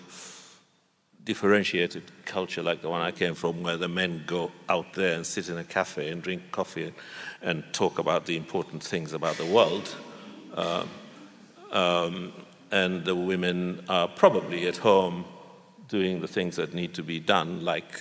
differentiated 1.22 2.02
culture 2.24 2.62
like 2.62 2.82
the 2.82 2.90
one 2.90 3.00
I 3.00 3.12
came 3.12 3.34
from, 3.34 3.62
where 3.62 3.76
the 3.76 3.88
men 3.88 4.24
go 4.26 4.50
out 4.68 4.94
there 4.94 5.14
and 5.14 5.24
sit 5.24 5.48
in 5.48 5.56
a 5.56 5.64
cafe 5.64 6.10
and 6.10 6.22
drink 6.22 6.42
coffee 6.50 6.84
and, 6.84 6.94
and 7.40 7.64
talk 7.72 7.98
about 7.98 8.26
the 8.26 8.36
important 8.36 8.82
things 8.82 9.12
about 9.12 9.36
the 9.36 9.46
world. 9.46 9.94
Um, 10.54 10.88
um, 11.70 12.32
and 12.70 13.04
the 13.04 13.14
women 13.14 13.84
are 13.88 14.08
probably 14.08 14.66
at 14.66 14.76
home 14.76 15.24
doing 15.88 16.20
the 16.20 16.28
things 16.28 16.56
that 16.56 16.74
need 16.74 16.94
to 16.94 17.02
be 17.02 17.20
done, 17.20 17.64
like, 17.64 18.00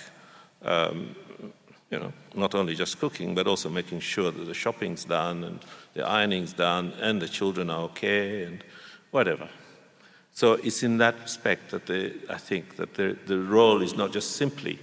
um, 0.62 1.14
you 1.90 1.98
know, 1.98 2.12
not 2.34 2.54
only 2.54 2.74
just 2.74 2.98
cooking, 2.98 3.34
but 3.34 3.46
also 3.46 3.68
making 3.68 4.00
sure 4.00 4.30
that 4.30 4.44
the 4.44 4.54
shopping's 4.54 5.04
done 5.04 5.44
and 5.44 5.60
the 5.94 6.06
ironing's 6.06 6.52
done 6.52 6.92
and 7.00 7.20
the 7.20 7.28
children 7.28 7.70
are 7.70 7.82
okay 7.82 8.42
and 8.42 8.64
whatever. 9.10 9.48
So 10.32 10.54
it's 10.54 10.82
in 10.82 10.98
that 10.98 11.14
respect 11.22 11.70
that 11.70 11.86
the, 11.86 12.14
I 12.28 12.38
think 12.38 12.76
that 12.76 12.94
the, 12.94 13.16
the 13.26 13.38
role 13.38 13.82
is 13.82 13.94
not 13.94 14.12
just 14.12 14.32
simply 14.32 14.80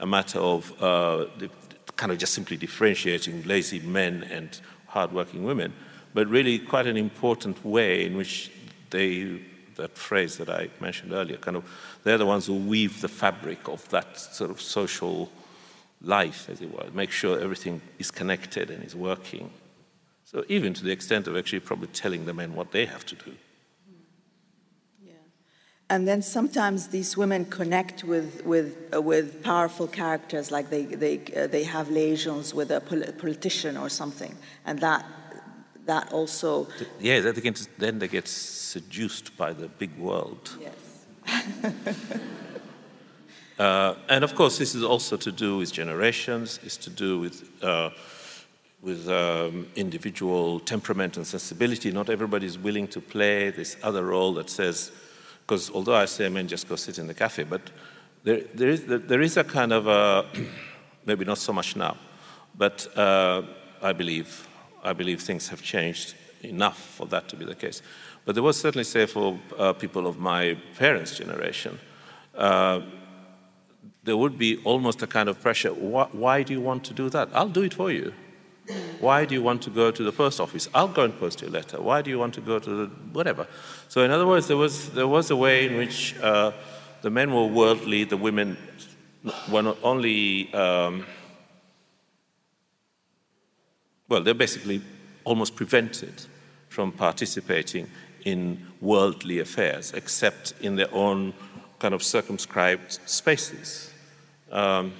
a 0.00 0.06
matter 0.06 0.40
of 0.40 0.72
uh, 0.82 1.26
the, 1.38 1.50
kind 1.96 2.10
of 2.10 2.18
just 2.18 2.34
simply 2.34 2.56
differentiating 2.56 3.42
lazy 3.44 3.80
men 3.80 4.24
and 4.24 4.60
hardworking 4.86 5.44
women, 5.44 5.72
but 6.14 6.26
really 6.28 6.58
quite 6.58 6.86
an 6.86 6.96
important 6.96 7.64
way 7.64 8.06
in 8.06 8.16
which 8.16 8.50
they, 8.90 9.40
that 9.76 9.96
phrase 9.96 10.36
that 10.38 10.48
I 10.48 10.70
mentioned 10.80 11.12
earlier, 11.12 11.36
kind 11.36 11.56
of, 11.56 11.64
they're 12.02 12.18
the 12.18 12.26
ones 12.26 12.46
who 12.46 12.54
weave 12.54 13.00
the 13.00 13.08
fabric 13.08 13.68
of 13.68 13.88
that 13.90 14.18
sort 14.18 14.50
of 14.50 14.60
social 14.60 15.30
life, 16.00 16.48
as 16.48 16.60
it 16.60 16.72
were, 16.72 16.88
make 16.92 17.10
sure 17.10 17.38
everything 17.38 17.80
is 17.98 18.10
connected 18.10 18.70
and 18.70 18.84
is 18.84 18.94
working. 18.94 19.50
So 20.24 20.44
even 20.48 20.74
to 20.74 20.84
the 20.84 20.90
extent 20.90 21.26
of 21.26 21.36
actually 21.36 21.60
probably 21.60 21.88
telling 21.88 22.26
the 22.26 22.34
men 22.34 22.54
what 22.54 22.72
they 22.72 22.84
have 22.84 23.04
to 23.06 23.14
do. 23.14 23.32
Yeah. 25.02 25.12
And 25.88 26.06
then 26.06 26.22
sometimes 26.22 26.88
these 26.88 27.16
women 27.16 27.46
connect 27.46 28.04
with, 28.04 28.44
with, 28.44 28.76
uh, 28.94 29.00
with 29.00 29.42
powerful 29.42 29.86
characters, 29.86 30.50
like 30.50 30.70
they, 30.70 30.84
they, 30.84 31.20
uh, 31.34 31.46
they 31.46 31.64
have 31.64 31.90
liaisons 31.90 32.54
with 32.54 32.70
a 32.70 32.80
pol- 32.80 33.12
politician 33.18 33.76
or 33.76 33.88
something. 33.88 34.34
And 34.66 34.78
that, 34.80 35.04
that 35.86 36.12
also. 36.12 36.68
Yeah, 37.00 37.20
then 37.20 37.34
they, 37.34 37.40
get, 37.40 37.68
then 37.78 37.98
they 37.98 38.08
get 38.08 38.28
seduced 38.28 39.36
by 39.36 39.54
the 39.54 39.68
big 39.68 39.96
world. 39.96 40.56
Yes. 40.60 40.74
uh, 43.58 43.94
and 44.08 44.24
of 44.24 44.34
course, 44.34 44.58
this 44.58 44.74
is 44.74 44.82
also 44.82 45.16
to 45.16 45.32
do 45.32 45.58
with 45.58 45.72
generations, 45.72 46.60
it's 46.64 46.76
to 46.78 46.90
do 46.90 47.18
with. 47.18 47.48
Uh, 47.62 47.90
with 48.80 49.08
um, 49.08 49.66
individual 49.74 50.60
temperament 50.60 51.16
and 51.16 51.26
sensibility. 51.26 51.90
Not 51.90 52.08
everybody 52.08 52.46
is 52.46 52.56
willing 52.56 52.86
to 52.88 53.00
play 53.00 53.50
this 53.50 53.76
other 53.82 54.04
role 54.04 54.34
that 54.34 54.48
says, 54.48 54.92
because 55.40 55.68
although 55.68 55.96
I 55.96 56.04
say 56.04 56.28
men 56.28 56.46
just 56.46 56.68
go 56.68 56.76
sit 56.76 56.96
in 56.96 57.08
the 57.08 57.14
cafe, 57.14 57.42
but 57.42 57.60
there, 58.22 58.42
there, 58.54 58.68
is, 58.68 58.86
there 58.86 59.20
is 59.20 59.36
a 59.36 59.42
kind 59.42 59.72
of 59.72 59.88
a, 59.88 60.26
maybe 61.06 61.24
not 61.24 61.38
so 61.38 61.52
much 61.52 61.74
now, 61.74 61.96
but 62.56 62.86
uh, 62.96 63.42
I 63.82 63.92
believe 63.92 64.46
I 64.82 64.92
believe 64.92 65.22
things 65.22 65.48
have 65.48 65.62
changed 65.62 66.14
enough 66.42 66.78
for 66.78 67.06
that 67.06 67.28
to 67.28 67.36
be 67.36 67.44
the 67.44 67.54
case. 67.54 67.82
But 68.24 68.34
there 68.34 68.44
was 68.44 68.60
certainly, 68.60 68.84
say, 68.84 69.06
for 69.06 69.38
uh, 69.58 69.72
people 69.72 70.06
of 70.06 70.18
my 70.18 70.56
parents' 70.76 71.16
generation, 71.16 71.78
uh, 72.36 72.80
there 74.08 74.16
would 74.16 74.38
be 74.38 74.56
almost 74.64 75.02
a 75.02 75.06
kind 75.06 75.28
of 75.28 75.38
pressure. 75.40 75.68
Why, 75.68 76.08
why, 76.12 76.42
do 76.42 76.54
you 76.54 76.62
want 76.62 76.82
to 76.84 76.94
do 76.94 77.10
that? 77.10 77.28
I'll 77.34 77.50
do 77.50 77.62
it 77.62 77.74
for 77.74 77.92
you. 77.92 78.14
Why 79.00 79.26
do 79.26 79.34
you 79.34 79.42
want 79.42 79.60
to 79.62 79.70
go 79.70 79.90
to 79.90 80.02
the 80.02 80.12
post 80.12 80.40
office? 80.40 80.66
I'll 80.74 80.88
go 80.88 81.04
and 81.04 81.18
post 81.18 81.42
your 81.42 81.50
letter. 81.50 81.80
Why 81.80 82.00
do 82.00 82.10
you 82.10 82.18
want 82.18 82.32
to 82.34 82.40
go 82.40 82.58
to 82.58 82.70
the 82.70 82.86
whatever? 83.12 83.46
So, 83.88 84.02
in 84.02 84.10
other 84.10 84.26
words, 84.26 84.46
there 84.46 84.56
was, 84.56 84.90
there 84.90 85.06
was 85.06 85.30
a 85.30 85.36
way 85.36 85.66
in 85.66 85.76
which 85.76 86.16
uh, 86.22 86.52
the 87.02 87.10
men 87.10 87.34
were 87.34 87.44
worldly, 87.44 88.04
the 88.04 88.16
women 88.16 88.56
were 89.50 89.62
not 89.62 89.76
only, 89.82 90.52
um, 90.54 91.04
well, 94.08 94.22
they're 94.22 94.32
basically 94.32 94.80
almost 95.24 95.54
prevented 95.54 96.24
from 96.70 96.92
participating 96.92 97.90
in 98.24 98.66
worldly 98.80 99.38
affairs, 99.38 99.92
except 99.92 100.54
in 100.62 100.76
their 100.76 100.92
own 100.94 101.34
kind 101.78 101.92
of 101.92 102.02
circumscribed 102.02 102.98
spaces, 103.04 103.87
um, 104.50 104.92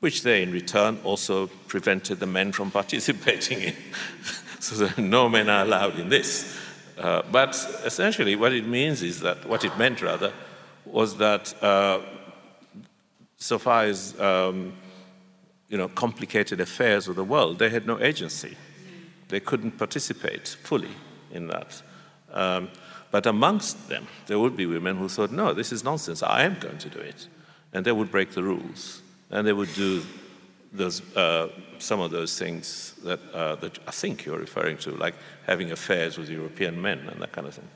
which 0.00 0.22
they 0.22 0.42
in 0.42 0.52
return 0.52 0.98
also 1.04 1.46
prevented 1.68 2.20
the 2.20 2.26
men 2.26 2.52
from 2.52 2.70
participating 2.80 3.60
in. 3.60 3.74
so 4.60 4.88
no 4.98 5.28
men 5.28 5.48
are 5.48 5.62
allowed 5.62 5.98
in 5.98 6.08
this. 6.08 6.58
Uh, 6.98 7.22
but 7.30 7.54
essentially, 7.84 8.36
what 8.36 8.52
it 8.52 8.66
means 8.66 9.02
is 9.02 9.20
that, 9.20 9.46
what 9.46 9.64
it 9.64 9.76
meant 9.78 10.02
rather, 10.02 10.32
was 10.84 11.16
that 11.16 11.54
uh, 11.62 12.00
so 13.36 13.58
far 13.58 13.84
as 13.84 14.18
um, 14.20 14.72
you 15.68 15.78
know, 15.78 15.88
complicated 15.88 16.60
affairs 16.60 17.08
of 17.08 17.16
the 17.16 17.24
world, 17.24 17.58
they 17.58 17.70
had 17.70 17.86
no 17.86 17.98
agency. 18.00 18.56
They 19.28 19.40
couldn't 19.40 19.78
participate 19.78 20.46
fully 20.46 20.90
in 21.30 21.46
that. 21.46 21.82
Um, 22.30 22.68
but 23.10 23.26
amongst 23.26 23.88
them, 23.88 24.06
there 24.26 24.38
would 24.38 24.56
be 24.56 24.66
women 24.66 24.96
who 24.96 25.08
thought, 25.08 25.32
no, 25.32 25.54
this 25.54 25.72
is 25.72 25.82
nonsense, 25.82 26.22
I 26.22 26.42
am 26.42 26.58
going 26.60 26.78
to 26.78 26.88
do 26.88 26.98
it. 26.98 27.26
And 27.72 27.84
they 27.84 27.92
would 27.92 28.10
break 28.10 28.32
the 28.32 28.42
rules. 28.42 29.02
And 29.30 29.46
they 29.46 29.52
would 29.52 29.72
do 29.74 30.02
those, 30.72 31.00
uh, 31.16 31.48
some 31.78 32.00
of 32.00 32.10
those 32.10 32.38
things 32.38 32.94
that, 33.04 33.20
uh, 33.32 33.56
that 33.56 33.78
I 33.86 33.90
think 33.90 34.24
you're 34.24 34.38
referring 34.38 34.78
to, 34.78 34.90
like 34.92 35.14
having 35.46 35.70
affairs 35.72 36.18
with 36.18 36.28
European 36.28 36.80
men 36.80 37.00
and 37.08 37.20
that 37.20 37.32
kind 37.32 37.46
of 37.46 37.54
thing. 37.54 37.68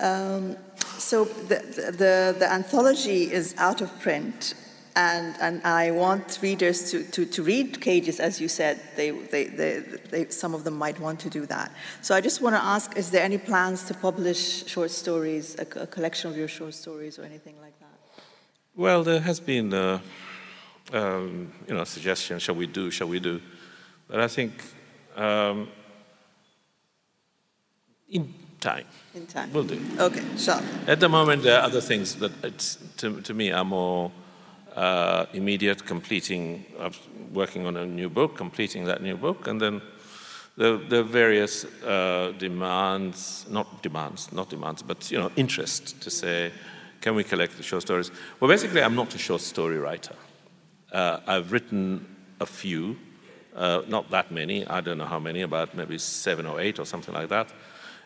Yeah. 0.00 0.34
Um, 0.36 0.56
so 0.98 1.24
the, 1.24 1.56
the, 1.98 2.36
the 2.38 2.52
anthology 2.52 3.32
is 3.32 3.54
out 3.58 3.80
of 3.80 4.00
print 4.00 4.54
and, 4.96 5.34
and 5.40 5.62
I 5.64 5.90
want 5.90 6.38
readers 6.40 6.90
to, 6.92 7.02
to, 7.02 7.26
to 7.26 7.42
read 7.42 7.80
Cages, 7.80 8.20
as 8.20 8.40
you 8.40 8.48
said. 8.48 8.80
They, 8.96 9.10
they, 9.10 9.44
they, 9.44 9.80
they, 10.10 10.28
some 10.28 10.54
of 10.54 10.62
them 10.62 10.74
might 10.74 11.00
want 11.00 11.18
to 11.20 11.30
do 11.30 11.46
that. 11.46 11.72
So 12.00 12.14
I 12.14 12.20
just 12.20 12.40
want 12.40 12.54
to 12.54 12.62
ask 12.62 12.96
is 12.96 13.10
there 13.10 13.24
any 13.24 13.38
plans 13.38 13.82
to 13.84 13.94
publish 13.94 14.66
short 14.66 14.90
stories, 14.90 15.56
a, 15.58 15.80
a 15.80 15.86
collection 15.86 16.30
of 16.30 16.36
your 16.36 16.48
short 16.48 16.74
stories, 16.74 17.18
or 17.18 17.24
anything 17.24 17.56
like 17.60 17.78
that? 17.80 17.83
Well, 18.76 19.04
there 19.04 19.20
has 19.20 19.38
been 19.38 19.72
a 19.72 20.02
um, 20.92 21.52
you 21.68 21.74
know, 21.74 21.84
suggestion 21.84 22.40
shall 22.40 22.56
we 22.56 22.66
do, 22.66 22.90
shall 22.90 23.06
we 23.06 23.20
do? 23.20 23.40
But 24.08 24.20
I 24.20 24.26
think 24.26 24.52
um, 25.16 25.68
in 28.08 28.34
time. 28.60 28.86
In 29.14 29.26
time. 29.26 29.52
We'll 29.52 29.64
do. 29.64 29.80
Okay, 29.98 30.24
sure. 30.36 30.60
At 30.88 30.98
the 30.98 31.08
moment, 31.08 31.44
there 31.44 31.58
are 31.58 31.62
other 31.64 31.80
things 31.80 32.16
that, 32.16 32.32
to, 32.96 33.20
to 33.20 33.34
me, 33.34 33.52
are 33.52 33.64
more 33.64 34.10
uh, 34.74 35.26
immediate 35.32 35.84
completing, 35.86 36.64
of 36.78 36.98
working 37.32 37.66
on 37.66 37.76
a 37.76 37.86
new 37.86 38.08
book, 38.08 38.36
completing 38.36 38.86
that 38.86 39.02
new 39.02 39.16
book, 39.16 39.46
and 39.46 39.60
then 39.60 39.82
the, 40.56 40.84
the 40.88 41.04
various 41.04 41.64
uh, 41.84 42.32
demands, 42.38 43.46
not 43.48 43.82
demands, 43.82 44.32
not 44.32 44.50
demands, 44.50 44.82
but 44.82 45.10
you 45.12 45.18
know, 45.18 45.30
interest 45.36 46.00
to 46.00 46.10
say, 46.10 46.50
can 47.04 47.14
we 47.14 47.22
collect 47.22 47.58
the 47.58 47.62
short 47.62 47.82
stories? 47.82 48.10
Well, 48.40 48.48
basically, 48.48 48.82
I'm 48.82 48.94
not 48.94 49.14
a 49.14 49.18
short 49.18 49.42
story 49.42 49.78
writer. 49.78 50.14
Uh, 50.90 51.20
I've 51.26 51.52
written 51.52 52.06
a 52.40 52.46
few, 52.46 52.96
uh, 53.54 53.82
not 53.86 54.10
that 54.10 54.32
many, 54.32 54.66
I 54.66 54.80
don't 54.80 54.96
know 54.96 55.04
how 55.04 55.18
many, 55.18 55.42
about 55.42 55.74
maybe 55.74 55.98
seven 55.98 56.46
or 56.46 56.62
eight 56.62 56.78
or 56.78 56.86
something 56.86 57.12
like 57.12 57.28
that. 57.28 57.52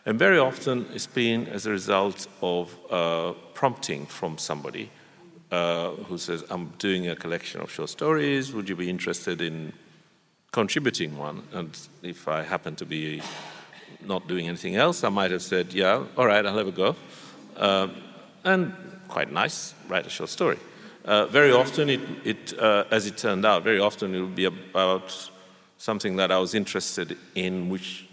And 0.05 0.19
very 0.19 0.37
often 0.37 0.85
it's 0.93 1.07
been 1.07 1.47
as 1.47 1.65
a 1.65 1.71
result 1.71 2.27
of 2.41 2.77
uh, 2.91 3.31
prompting 3.53 4.05
from 4.05 4.37
somebody 4.37 4.89
uh, 5.49 5.91
who 6.07 6.17
says, 6.17 6.43
I'm 6.49 6.73
doing 6.77 7.07
a 7.07 7.15
collection 7.15 7.61
of 7.61 7.71
short 7.71 7.89
stories. 7.89 8.51
Would 8.51 8.67
you 8.67 8.75
be 8.75 8.89
interested 8.89 9.41
in 9.41 9.71
contributing 10.51 11.17
one? 11.17 11.43
And 11.53 11.69
if 12.03 12.27
I 12.27 12.43
happen 12.43 12.75
to 12.75 12.85
be 12.85 13.21
not 14.05 14.27
doing 14.27 14.49
anything 14.49 14.75
else, 14.75 15.05
I 15.05 15.09
might 15.09 15.31
have 15.31 15.41
said, 15.41 15.73
Yeah, 15.73 16.03
all 16.17 16.27
right, 16.27 16.45
I'll 16.45 16.57
have 16.57 16.67
a 16.67 16.71
go. 16.71 16.95
And 18.43 18.73
quite 19.07 19.31
nice, 19.31 19.73
write 19.87 20.05
a 20.05 20.09
short 20.09 20.29
story. 20.29 20.57
Uh, 21.05 21.25
very 21.27 21.51
often, 21.51 21.89
it, 21.89 22.01
it 22.23 22.59
uh, 22.59 22.83
as 22.91 23.05
it 23.07 23.17
turned 23.17 23.45
out, 23.45 23.63
very 23.63 23.79
often 23.79 24.13
it 24.13 24.21
would 24.21 24.35
be 24.35 24.45
about 24.45 25.29
something 25.77 26.17
that 26.17 26.31
I 26.31 26.37
was 26.37 26.53
interested 26.53 27.17
in, 27.35 27.69
which 27.69 28.07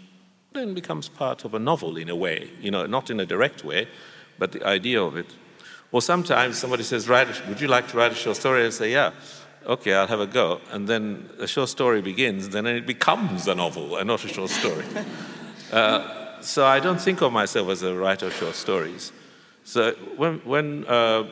then 0.53 0.73
becomes 0.73 1.09
part 1.09 1.45
of 1.45 1.53
a 1.53 1.59
novel 1.59 1.97
in 1.97 2.09
a 2.09 2.15
way, 2.15 2.49
you 2.61 2.71
know, 2.71 2.85
not 2.85 3.09
in 3.09 3.19
a 3.19 3.25
direct 3.25 3.63
way, 3.63 3.87
but 4.39 4.51
the 4.51 4.65
idea 4.65 5.01
of 5.01 5.15
it 5.15 5.27
or 5.91 6.01
sometimes 6.01 6.57
somebody 6.57 6.83
says, 6.83 7.07
write, 7.07 7.27
Would 7.47 7.61
you 7.61 7.67
like 7.67 7.87
to 7.89 7.97
write 7.97 8.11
a 8.11 8.15
short 8.15 8.37
story? 8.37 8.65
I 8.65 8.69
say, 8.69 8.91
Yeah. 8.91 9.11
Okay, 9.65 9.93
I'll 9.93 10.07
have 10.07 10.19
a 10.19 10.27
go. 10.27 10.61
And 10.71 10.87
then 10.87 11.29
the 11.37 11.47
short 11.47 11.69
story 11.69 12.01
begins, 12.01 12.49
then 12.49 12.65
it 12.65 12.85
becomes 12.85 13.47
a 13.47 13.55
novel 13.55 13.97
and 13.97 14.07
not 14.07 14.23
a 14.23 14.27
short 14.27 14.49
story. 14.49 14.85
uh, 15.71 16.41
so 16.41 16.65
I 16.65 16.79
don't 16.79 17.01
think 17.01 17.21
of 17.21 17.33
myself 17.33 17.69
as 17.69 17.83
a 17.83 17.93
writer 17.93 18.27
of 18.27 18.33
short 18.33 18.55
stories. 18.55 19.11
So 19.67 19.91
when, 20.15 20.39
when 20.45 20.85
uh, 20.87 21.27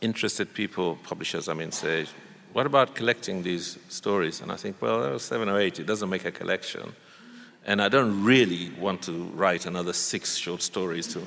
interested 0.00 0.54
people, 0.54 0.96
publishers, 1.02 1.50
I 1.50 1.52
mean, 1.52 1.70
say, 1.70 2.06
what 2.54 2.64
about 2.64 2.94
collecting 2.94 3.42
these 3.42 3.78
stories? 3.90 4.40
And 4.40 4.50
I 4.50 4.56
think, 4.56 4.80
well, 4.80 5.02
there 5.02 5.12
are 5.12 5.18
seven 5.18 5.50
or 5.50 5.60
eight, 5.60 5.78
it 5.78 5.84
doesn't 5.84 6.08
make 6.08 6.24
a 6.24 6.32
collection. 6.32 6.94
And 7.66 7.82
I 7.82 7.90
don't 7.90 8.24
really 8.24 8.70
want 8.80 9.02
to 9.02 9.24
write 9.34 9.66
another 9.66 9.92
six 9.92 10.36
short 10.36 10.62
stories 10.62 11.06
to 11.08 11.20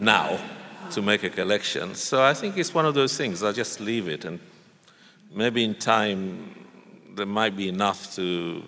now 0.00 0.40
to 0.90 1.02
make 1.02 1.22
a 1.22 1.30
collection. 1.30 1.94
So 1.94 2.20
I 2.20 2.34
think 2.34 2.58
it's 2.58 2.74
one 2.74 2.84
of 2.84 2.94
those 2.94 3.16
things. 3.16 3.44
I'll 3.44 3.52
just 3.52 3.78
leave 3.78 4.08
it, 4.08 4.24
and 4.24 4.40
maybe 5.32 5.62
in 5.62 5.76
time 5.76 6.66
there 7.14 7.26
might 7.26 7.56
be 7.56 7.68
enough 7.68 8.12
to 8.16 8.64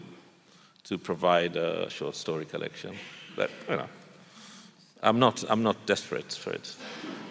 to 0.84 0.98
provide 0.98 1.56
a 1.56 1.90
short 1.90 2.14
story 2.14 2.44
collection. 2.44 2.94
But 3.34 3.50
you 3.68 3.76
know, 3.76 3.88
I'm 5.02 5.18
not 5.18 5.44
I'm 5.48 5.62
not 5.62 5.76
desperate 5.86 6.32
for 6.32 6.52
it. 6.52 6.74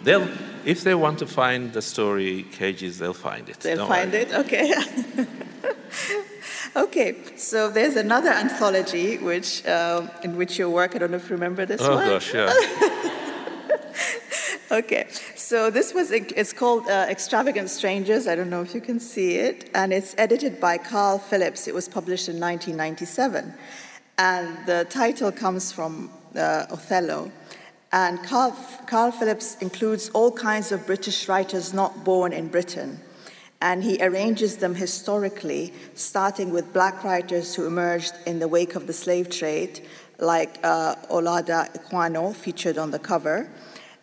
They'll 0.02 0.28
if 0.64 0.82
they 0.82 0.94
want 0.94 1.18
to 1.20 1.26
find 1.26 1.72
the 1.72 1.82
story 1.82 2.44
cages, 2.52 2.98
they'll 2.98 3.14
find 3.14 3.48
it. 3.48 3.60
They'll 3.60 3.78
Don't 3.78 3.88
find 3.88 4.12
worry. 4.12 4.22
it. 4.22 4.34
Okay. 4.34 4.74
okay, 6.76 7.16
so 7.36 7.70
there's 7.70 7.96
another 7.96 8.30
anthology 8.30 9.18
which 9.18 9.66
um, 9.66 10.10
in 10.22 10.36
which 10.36 10.58
you 10.58 10.70
work. 10.70 10.94
I 10.94 10.98
don't 10.98 11.10
know 11.10 11.18
if 11.18 11.28
you 11.28 11.36
remember 11.36 11.66
this 11.66 11.80
oh, 11.82 11.94
one. 11.94 12.06
Oh 12.06 12.10
gosh, 12.10 12.34
yeah. 12.34 13.16
Okay, 14.72 15.08
so 15.34 15.68
this 15.68 15.92
was, 15.92 16.12
it's 16.12 16.52
called 16.52 16.86
uh, 16.86 17.06
Extravagant 17.08 17.68
Strangers. 17.70 18.28
I 18.28 18.36
don't 18.36 18.50
know 18.50 18.62
if 18.62 18.72
you 18.72 18.80
can 18.80 19.00
see 19.00 19.34
it. 19.34 19.68
And 19.74 19.92
it's 19.92 20.14
edited 20.16 20.60
by 20.60 20.78
Caryl 20.78 21.18
Phillips. 21.18 21.66
It 21.66 21.74
was 21.74 21.88
published 21.88 22.28
in 22.28 22.38
1997. 22.38 23.52
And 24.16 24.66
the 24.66 24.86
title 24.88 25.32
comes 25.32 25.72
from 25.72 26.12
uh, 26.36 26.66
Othello. 26.70 27.32
And 27.92 28.18
Caryl, 28.20 28.54
Caryl 28.86 29.12
Phillips 29.12 29.56
includes 29.60 30.10
all 30.10 30.30
kinds 30.30 30.72
of 30.72 30.86
British 30.86 31.28
writers 31.28 31.74
not 31.74 32.04
born 32.04 32.32
in 32.32 32.48
Britain. 32.48 33.00
And 33.60 33.82
he 33.82 33.98
arranges 34.00 34.56
them 34.56 34.74
historically, 34.74 35.72
starting 35.94 36.50
with 36.50 36.72
black 36.72 37.04
writers 37.04 37.54
who 37.54 37.66
emerged 37.66 38.14
in 38.26 38.38
the 38.38 38.48
wake 38.48 38.74
of 38.74 38.86
the 38.86 38.92
slave 38.92 39.28
trade, 39.28 39.86
like 40.18 40.58
uh, 40.62 40.94
Olaudah 41.10 41.70
Equiano, 41.74 42.34
featured 42.34 42.78
on 42.78 42.90
the 42.90 42.98
cover 42.98 43.50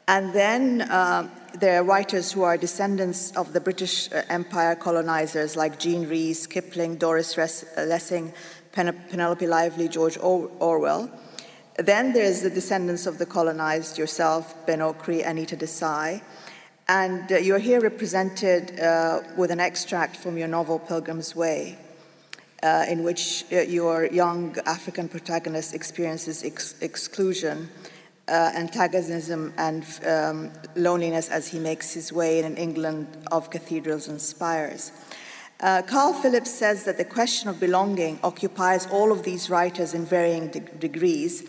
and 0.07 0.31
then 0.31 0.81
uh, 0.83 1.27
there 1.59 1.81
are 1.81 1.83
writers 1.83 2.31
who 2.31 2.43
are 2.43 2.55
descendants 2.57 3.35
of 3.35 3.51
the 3.51 3.59
British 3.59 4.09
uh, 4.11 4.23
Empire 4.29 4.73
colonizers 4.75 5.57
like 5.57 5.79
Jean 5.79 6.07
Rhys, 6.07 6.47
Kipling, 6.47 6.95
Doris 6.95 7.35
Lessing, 7.37 8.33
Pen- 8.71 9.03
Penelope 9.09 9.45
Lively, 9.45 9.89
George 9.89 10.17
Orwell. 10.17 11.11
Then 11.77 12.13
there's 12.13 12.41
the 12.41 12.49
descendants 12.49 13.05
of 13.05 13.19
the 13.19 13.25
colonized, 13.25 13.97
yourself, 13.97 14.55
Ben 14.65 14.79
Okri, 14.79 15.25
Anita 15.25 15.55
Desai. 15.55 16.21
And 16.87 17.31
uh, 17.31 17.37
you're 17.37 17.59
here 17.59 17.79
represented 17.81 18.79
uh, 18.79 19.21
with 19.37 19.51
an 19.51 19.59
extract 19.59 20.15
from 20.15 20.37
your 20.37 20.47
novel 20.47 20.79
Pilgrim's 20.79 21.35
Way, 21.35 21.77
uh, 22.63 22.85
in 22.89 23.03
which 23.03 23.45
your 23.51 24.05
young 24.05 24.57
African 24.65 25.07
protagonist 25.07 25.75
experiences 25.75 26.43
ex- 26.43 26.75
exclusion 26.81 27.69
uh, 28.27 28.51
antagonism 28.55 29.53
and 29.57 29.85
um, 30.05 30.51
loneliness 30.75 31.29
as 31.29 31.47
he 31.47 31.59
makes 31.59 31.93
his 31.93 32.11
way 32.11 32.39
in 32.39 32.45
an 32.45 32.57
England 32.57 33.07
of 33.31 33.49
cathedrals 33.49 34.07
and 34.07 34.19
spires. 34.19 34.91
Uh, 35.59 35.81
Caryl 35.81 36.13
Phillips 36.13 36.53
says 36.53 36.83
that 36.83 36.97
the 36.97 37.05
question 37.05 37.49
of 37.49 37.59
belonging 37.59 38.19
occupies 38.23 38.85
all 38.87 39.11
of 39.11 39.23
these 39.23 39.49
writers 39.49 39.93
in 39.93 40.05
varying 40.05 40.49
de- 40.49 40.59
degrees, 40.59 41.43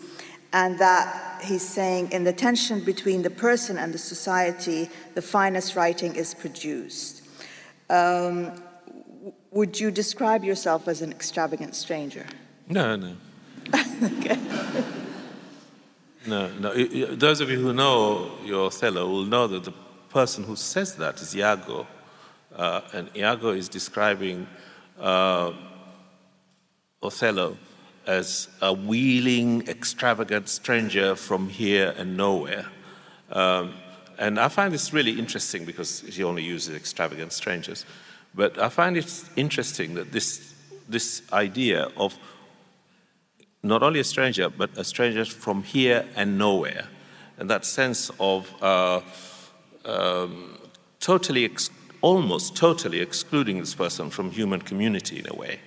and 0.53 0.79
that 0.79 1.41
he's 1.43 1.67
saying 1.67 2.11
in 2.11 2.23
the 2.23 2.33
tension 2.33 2.83
between 2.83 3.21
the 3.21 3.29
person 3.29 3.77
and 3.77 3.93
the 3.93 3.97
society, 3.97 4.89
the 5.15 5.21
finest 5.21 5.75
writing 5.75 6.15
is 6.15 6.33
produced. 6.33 7.21
Um, 7.89 8.51
would 9.51 9.79
you 9.79 9.91
describe 9.91 10.43
yourself 10.43 10.87
as 10.87 11.01
an 11.01 11.11
extravagant 11.11 11.75
stranger? 11.75 12.25
No, 12.67 12.95
no. 12.95 13.15
okay. 14.03 14.37
No, 16.27 16.49
no. 16.59 16.73
Those 17.15 17.41
of 17.41 17.49
you 17.49 17.59
who 17.59 17.73
know 17.73 18.31
your 18.43 18.67
Othello 18.67 19.07
will 19.09 19.25
know 19.25 19.47
that 19.47 19.63
the 19.63 19.73
person 20.09 20.43
who 20.43 20.55
says 20.55 20.95
that 20.95 21.21
is 21.21 21.35
Iago. 21.35 21.87
Uh, 22.55 22.81
and 22.93 23.09
Iago 23.15 23.51
is 23.51 23.69
describing 23.69 24.47
uh, 24.99 25.53
Othello 27.01 27.57
as 28.09 28.47
a 28.59 28.73
wheeling, 28.73 29.67
extravagant 29.67 30.49
stranger 30.49 31.15
from 31.15 31.47
here 31.47 31.93
and 31.95 32.17
nowhere. 32.17 32.65
Um, 33.31 33.75
and 34.17 34.39
I 34.39 34.47
find 34.47 34.73
this 34.73 34.91
really 34.91 35.19
interesting 35.19 35.63
because 35.63 36.01
he 36.01 36.23
only 36.23 36.43
uses 36.43 36.75
extravagant 36.75 37.33
strangers. 37.33 37.85
But 38.33 38.57
I 38.57 38.69
find 38.69 38.97
it 38.97 39.23
interesting 39.35 39.93
that 39.93 40.11
this, 40.11 40.55
this 40.89 41.21
idea 41.31 41.89
of 41.95 42.17
not 43.61 43.83
only 43.83 43.99
a 43.99 44.03
stranger, 44.03 44.49
but 44.49 44.75
a 44.75 44.83
stranger 44.83 45.23
from 45.23 45.61
here 45.61 46.03
and 46.15 46.39
nowhere, 46.39 46.87
and 47.37 47.47
that 47.49 47.63
sense 47.63 48.09
of 48.19 48.49
uh, 48.63 49.01
um, 49.85 50.57
totally, 50.99 51.45
ex- 51.45 51.69
almost 52.01 52.55
totally 52.55 53.01
excluding 53.01 53.59
this 53.59 53.75
person 53.75 54.09
from 54.09 54.31
human 54.31 54.61
community 54.61 55.19
in 55.19 55.27
a 55.29 55.35
way. 55.35 55.59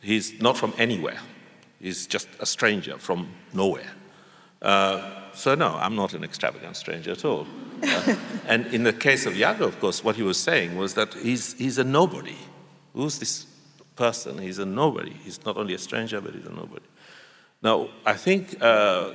He's 0.00 0.40
not 0.40 0.56
from 0.56 0.72
anywhere. 0.78 1.20
He's 1.80 2.06
just 2.06 2.28
a 2.38 2.46
stranger 2.46 2.98
from 2.98 3.28
nowhere. 3.52 3.90
Uh, 4.60 5.32
so 5.32 5.54
no, 5.54 5.74
I'm 5.76 5.96
not 5.96 6.12
an 6.12 6.22
extravagant 6.22 6.76
stranger 6.76 7.12
at 7.12 7.24
all. 7.24 7.46
Uh, 7.82 8.16
and 8.46 8.66
in 8.66 8.82
the 8.82 8.92
case 8.92 9.24
of 9.24 9.36
Iago, 9.36 9.66
of 9.66 9.80
course, 9.80 10.04
what 10.04 10.16
he 10.16 10.22
was 10.22 10.38
saying 10.38 10.76
was 10.76 10.94
that 10.94 11.14
he's, 11.14 11.54
he's 11.54 11.78
a 11.78 11.84
nobody. 11.84 12.36
Who's 12.92 13.18
this 13.18 13.46
person? 13.96 14.38
He's 14.38 14.58
a 14.58 14.66
nobody. 14.66 15.14
He's 15.24 15.44
not 15.44 15.56
only 15.56 15.74
a 15.74 15.78
stranger, 15.78 16.20
but 16.20 16.34
he's 16.34 16.46
a 16.46 16.52
nobody. 16.52 16.84
Now, 17.62 17.88
I 18.04 18.14
think 18.14 18.62
uh, 18.62 19.12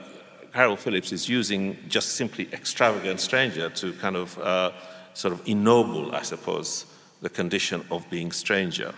Caryl 0.54 0.78
Phillips 0.78 1.12
is 1.12 1.30
using 1.30 1.78
just 1.88 2.16
simply 2.16 2.48
extravagant 2.52 3.20
stranger 3.20 3.70
to 3.70 3.94
kind 3.94 4.16
of 4.16 4.40
uh, 4.40 4.72
sort 5.14 5.34
of 5.34 5.48
ennoble, 5.48 6.16
I 6.16 6.24
suppose, 6.24 6.86
the 7.22 7.30
condition 7.30 7.86
of 7.92 8.10
being 8.10 8.32
stranger. 8.32 8.94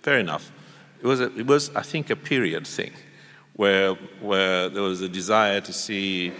Fair 0.00 0.18
enough. 0.18 0.50
It 1.02 1.06
was, 1.06 1.20
a, 1.20 1.36
it 1.36 1.46
was 1.48 1.74
I 1.74 1.82
think, 1.82 2.10
a 2.10 2.16
period 2.16 2.64
thing 2.64 2.92
where, 3.54 3.94
where 4.20 4.68
there 4.68 4.82
was 4.82 5.00
a 5.02 5.08
desire 5.08 5.60
to 5.60 5.72
see 5.72 6.32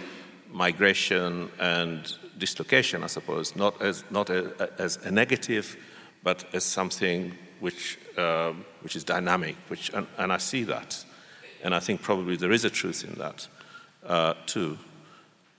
migration 0.53 1.51
and 1.59 2.13
dislocation, 2.37 3.03
I 3.03 3.07
suppose, 3.07 3.57
not 3.57 3.81
as, 3.81 4.05
not 4.09 4.29
a, 4.29 4.71
as 4.79 4.97
a 5.03 5.11
negative, 5.11 5.75
but 6.23 6.45
as 6.53 6.63
something 6.63 7.33
which, 7.59 7.99
um, 8.17 8.63
which 8.81 8.95
is 8.95 9.03
dynamic, 9.03 9.57
which, 9.67 9.89
and, 9.93 10.07
and, 10.17 10.31
I 10.31 10.37
see 10.37 10.63
that. 10.63 11.03
And 11.61 11.75
I 11.75 11.79
think 11.79 12.01
probably 12.01 12.37
there 12.37 12.53
is 12.53 12.63
a 12.63 12.69
truth 12.69 13.03
in 13.03 13.15
that 13.19 13.47
uh, 14.05 14.33
too. 14.45 14.77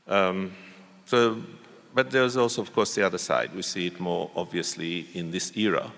Um, 0.08 0.52
so, 1.04 1.42
but 1.94 2.10
there's 2.10 2.38
also, 2.38 2.62
of 2.62 2.72
course, 2.72 2.94
the 2.94 3.04
other 3.04 3.18
side. 3.18 3.54
We 3.54 3.62
see 3.62 3.86
it 3.86 4.00
more 4.00 4.30
obviously 4.34 5.08
in 5.12 5.30
this 5.30 5.54
era, 5.56 5.92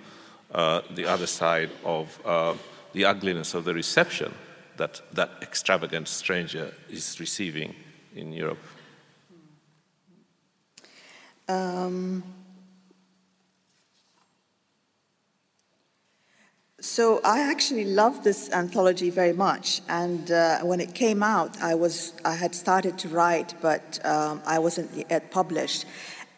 uh, 0.52 0.80
the 0.90 1.06
other 1.06 1.26
side 1.26 1.70
of 1.84 2.20
uh, 2.24 2.54
the 2.96 3.04
ugliness 3.04 3.52
of 3.52 3.66
the 3.66 3.74
reception 3.74 4.32
that 4.78 5.02
that 5.12 5.30
extravagant 5.42 6.08
stranger 6.08 6.72
is 6.88 7.20
receiving 7.20 7.74
in 8.14 8.32
Europe. 8.32 8.64
Um, 11.46 12.22
so 16.80 17.20
I 17.22 17.40
actually 17.50 17.84
love 17.84 18.24
this 18.24 18.50
anthology 18.50 19.10
very 19.10 19.34
much, 19.34 19.82
and 19.88 20.30
uh, 20.30 20.60
when 20.60 20.80
it 20.80 20.94
came 20.94 21.22
out, 21.22 21.60
I 21.60 21.74
was 21.74 22.14
I 22.24 22.34
had 22.34 22.54
started 22.54 22.96
to 22.98 23.08
write, 23.08 23.54
but 23.60 24.00
um, 24.06 24.40
I 24.46 24.58
wasn't 24.58 24.90
yet 25.10 25.30
published, 25.30 25.84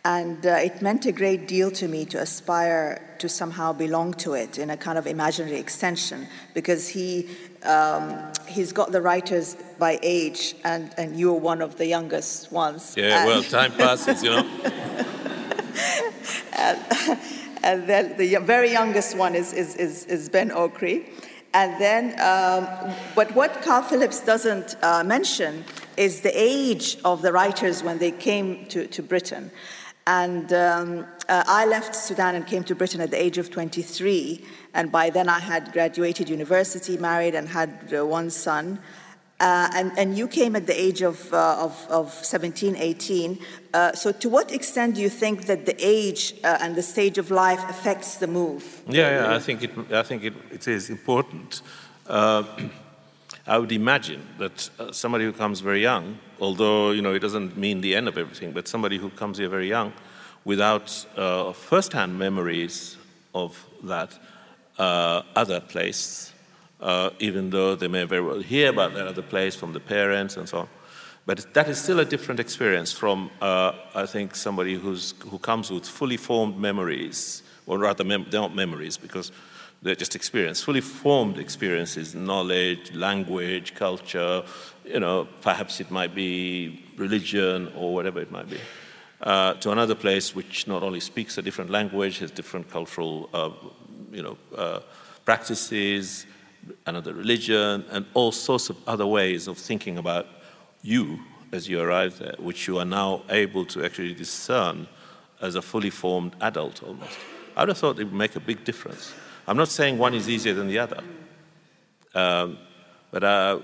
and 0.09 0.47
uh, 0.47 0.53
it 0.55 0.81
meant 0.81 1.05
a 1.05 1.13
great 1.13 1.47
deal 1.47 1.71
to 1.71 1.87
me 1.87 2.07
to 2.07 2.19
aspire 2.19 3.03
to 3.19 3.29
somehow 3.29 3.75
belong 3.75 4.15
to 4.15 4.33
it 4.33 4.57
in 4.57 4.71
a 4.71 4.77
kind 4.77 4.97
of 4.97 5.07
imaginary 5.07 5.59
extension, 5.59 6.27
because 6.55 6.89
he 6.89 7.29
um, 7.65 8.33
he's 8.47 8.73
got 8.73 8.91
the 8.91 9.03
writers 9.03 9.55
by 9.79 9.99
age, 10.03 10.55
and, 10.65 10.95
and 10.97 11.21
you're 11.21 11.35
one 11.35 11.61
of 11.61 11.77
the 11.77 11.85
youngest 11.85 12.51
ones. 12.51 12.95
Yeah, 12.97 13.19
and 13.19 13.29
well, 13.29 13.43
time 13.43 13.73
passes, 13.73 14.23
you 14.23 14.31
know. 14.31 14.39
and, 16.57 16.79
and, 17.63 17.87
then 17.87 18.17
the 18.17 18.37
very 18.37 18.73
youngest 18.73 19.15
one 19.15 19.35
is, 19.35 19.53
is, 19.53 19.77
is, 19.77 20.07
is 20.07 20.31
Ben 20.31 20.49
Okri. 20.49 21.05
And 21.53 21.81
then, 21.81 22.13
um, 22.21 22.95
but 23.15 23.35
what 23.35 23.63
Caryl 23.63 23.83
Phillips 23.83 24.21
doesn't 24.21 24.77
uh, 24.83 25.03
mention 25.05 25.65
is 25.97 26.21
the 26.21 26.33
age 26.35 26.99
of 27.05 27.21
the 27.23 27.33
writers 27.33 27.83
when 27.83 27.99
they 27.99 28.13
came 28.13 28.67
to, 28.67 28.87
to 28.87 29.03
Britain. 29.03 29.51
And 30.09 30.51
um, 30.55 31.07
uh, 31.29 31.45
I 31.47 31.67
left 31.67 31.95
Sudan 31.95 32.35
and 32.35 32.47
came 32.47 32.65
to 32.65 32.75
Britain 32.75 33.03
at 33.03 33.11
the 33.11 33.23
age 33.23 33.37
of 33.37 33.51
23. 33.51 34.43
And 34.73 34.91
by 34.91 35.11
then 35.11 35.29
I 35.29 35.39
had 35.39 35.71
graduated 35.71 36.31
university, 36.31 36.97
married, 36.97 37.35
and 37.35 37.47
had 37.47 37.93
uh, 37.95 38.07
one 38.07 38.31
son. 38.31 38.79
Uh, 39.39 39.69
and, 39.75 39.93
and 39.99 40.17
you 40.17 40.27
came 40.27 40.57
at 40.57 40.67
the 40.67 40.81
age 40.81 41.03
of, 41.03 41.31
uh, 41.35 41.59
of, 41.61 41.87
of 41.91 42.11
17, 42.11 42.75
18. 42.75 43.39
Uh, 43.75 43.93
so, 43.93 44.11
to 44.11 44.31
what 44.31 44.51
extent 44.51 44.95
do 44.95 45.03
you 45.03 45.11
think 45.11 45.45
that 45.45 45.67
the 45.67 45.77
age 45.79 46.35
uh, 46.43 46.57
and 46.63 46.75
the 46.75 46.83
stage 46.83 47.19
of 47.19 47.31
life 47.31 47.63
affects 47.69 48.17
the 48.17 48.27
move? 48.27 48.83
Yeah, 48.89 49.11
yeah 49.11 49.37
I 49.37 49.39
think 49.39 49.63
it, 49.63 49.93
I 49.93 50.03
think 50.03 50.25
it, 50.25 50.33
it 50.51 50.67
is 50.67 50.89
important. 50.89 51.61
I 53.49 53.57
would 53.57 53.73
imagine 53.73 54.23
that 54.39 54.69
uh, 54.79 54.93
somebody 54.93 55.25
who 55.25 55.33
comes 55.33 55.61
very 55.61 55.81
young, 55.81 56.19
although 56.39 56.91
you 56.91 57.01
know 57.01 57.15
it 57.15 57.21
doesn't 57.21 57.57
mean 57.57 57.81
the 57.81 57.97
end 57.97 58.07
of 58.07 58.19
everything, 58.19 58.53
but 58.53 58.69
somebody 58.69 58.99
who 58.99 59.09
comes 59.09 59.39
here 59.39 59.49
very 59.49 59.69
young, 59.69 59.95
without 60.45 61.07
uh, 61.17 61.53
first-hand 61.53 62.19
memories 62.19 62.99
of 63.35 63.67
that 63.85 64.19
uh, 64.79 65.23
other 65.35 65.61
place, 65.61 66.33
uh, 66.83 67.09
even 67.21 67.49
though 67.49 67.75
they 67.75 67.89
may 67.89 68.05
very 68.05 68.21
well 68.21 68.41
hear 68.41 68.69
about 68.69 68.93
that 68.93 69.07
other 69.07 69.23
place 69.23 69.57
from 69.57 69.73
the 69.73 69.81
parents 69.81 70.37
and 70.37 70.47
so 70.47 70.59
on. 70.59 70.69
But 71.25 71.53
that 71.55 71.69
is 71.69 71.79
still 71.79 72.01
a 72.01 72.05
different 72.05 72.41
experience 72.41 72.93
from, 72.93 73.31
uh, 73.41 73.73
I 73.95 74.07
think, 74.07 74.35
somebody 74.35 74.75
who's, 74.75 75.15
who 75.31 75.39
comes 75.39 75.71
with 75.71 75.87
fully 75.87 76.17
formed 76.17 76.59
memories, 76.59 77.43
or 77.67 77.79
rather, 77.79 78.05
mem- 78.05 78.27
not 78.33 78.55
memories 78.55 78.97
because 78.97 79.33
just 79.85 80.17
experience, 80.17 80.63
fully 80.63 80.81
formed 80.81 81.39
experiences, 81.39 82.15
knowledge, 82.15 82.93
language, 82.95 83.75
culture, 83.75 84.43
you 84.85 85.01
know, 85.01 85.29
perhaps 85.41 85.81
it 85.81 85.91
might 85.91 86.15
be 86.15 86.85
religion 86.97 87.73
or 87.77 87.95
whatever 87.95 88.21
it 88.21 88.31
might 88.31 88.51
be 88.51 88.59
uh, 89.23 89.55
to 89.55 89.71
another 89.71 89.95
place 89.95 90.35
which 90.35 90.67
not 90.67 90.83
only 90.83 91.01
speaks 91.01 91.39
a 91.39 91.43
different 91.43 91.71
language, 91.71 92.19
has 92.19 92.31
different 92.31 92.71
cultural 92.71 93.29
uh, 93.33 93.51
you 94.13 94.23
know, 94.23 94.39
uh, 94.57 94.81
practices, 95.25 96.27
another 96.87 97.15
religion, 97.15 97.85
and 97.91 98.07
all 98.15 98.33
sorts 98.33 98.71
of 98.71 98.77
other 98.87 99.07
ways 99.07 99.49
of 99.49 99.59
thinking 99.59 99.99
about 99.99 100.27
you 100.83 101.21
as 101.53 101.69
you 101.69 101.81
arrive 101.81 102.19
there, 102.19 102.35
which 102.39 102.69
you 102.69 102.79
are 102.79 102.85
now 102.85 103.23
able 103.31 103.65
to 103.65 103.85
actually 103.85 104.15
discern 104.15 104.87
as 105.41 105.55
a 105.55 105.63
fully 105.63 105.91
formed 105.91 106.35
adult 106.41 106.83
almost. 106.83 107.19
I 107.57 107.63
would 107.63 107.71
have 107.71 107.79
thought 107.79 107.99
it 107.99 108.05
would 108.05 108.13
make 108.13 108.37
a 108.37 108.41
big 108.41 108.65
difference. 108.65 109.13
I'm 109.49 109.57
not 109.57 109.69
saying 109.69 109.97
one 109.97 110.13
is 110.13 110.29
easier 110.29 110.53
than 110.53 110.69
the 110.69 110.79
other, 110.79 111.03
um, 112.15 112.59
but 113.11 113.25
uh, 113.25 113.61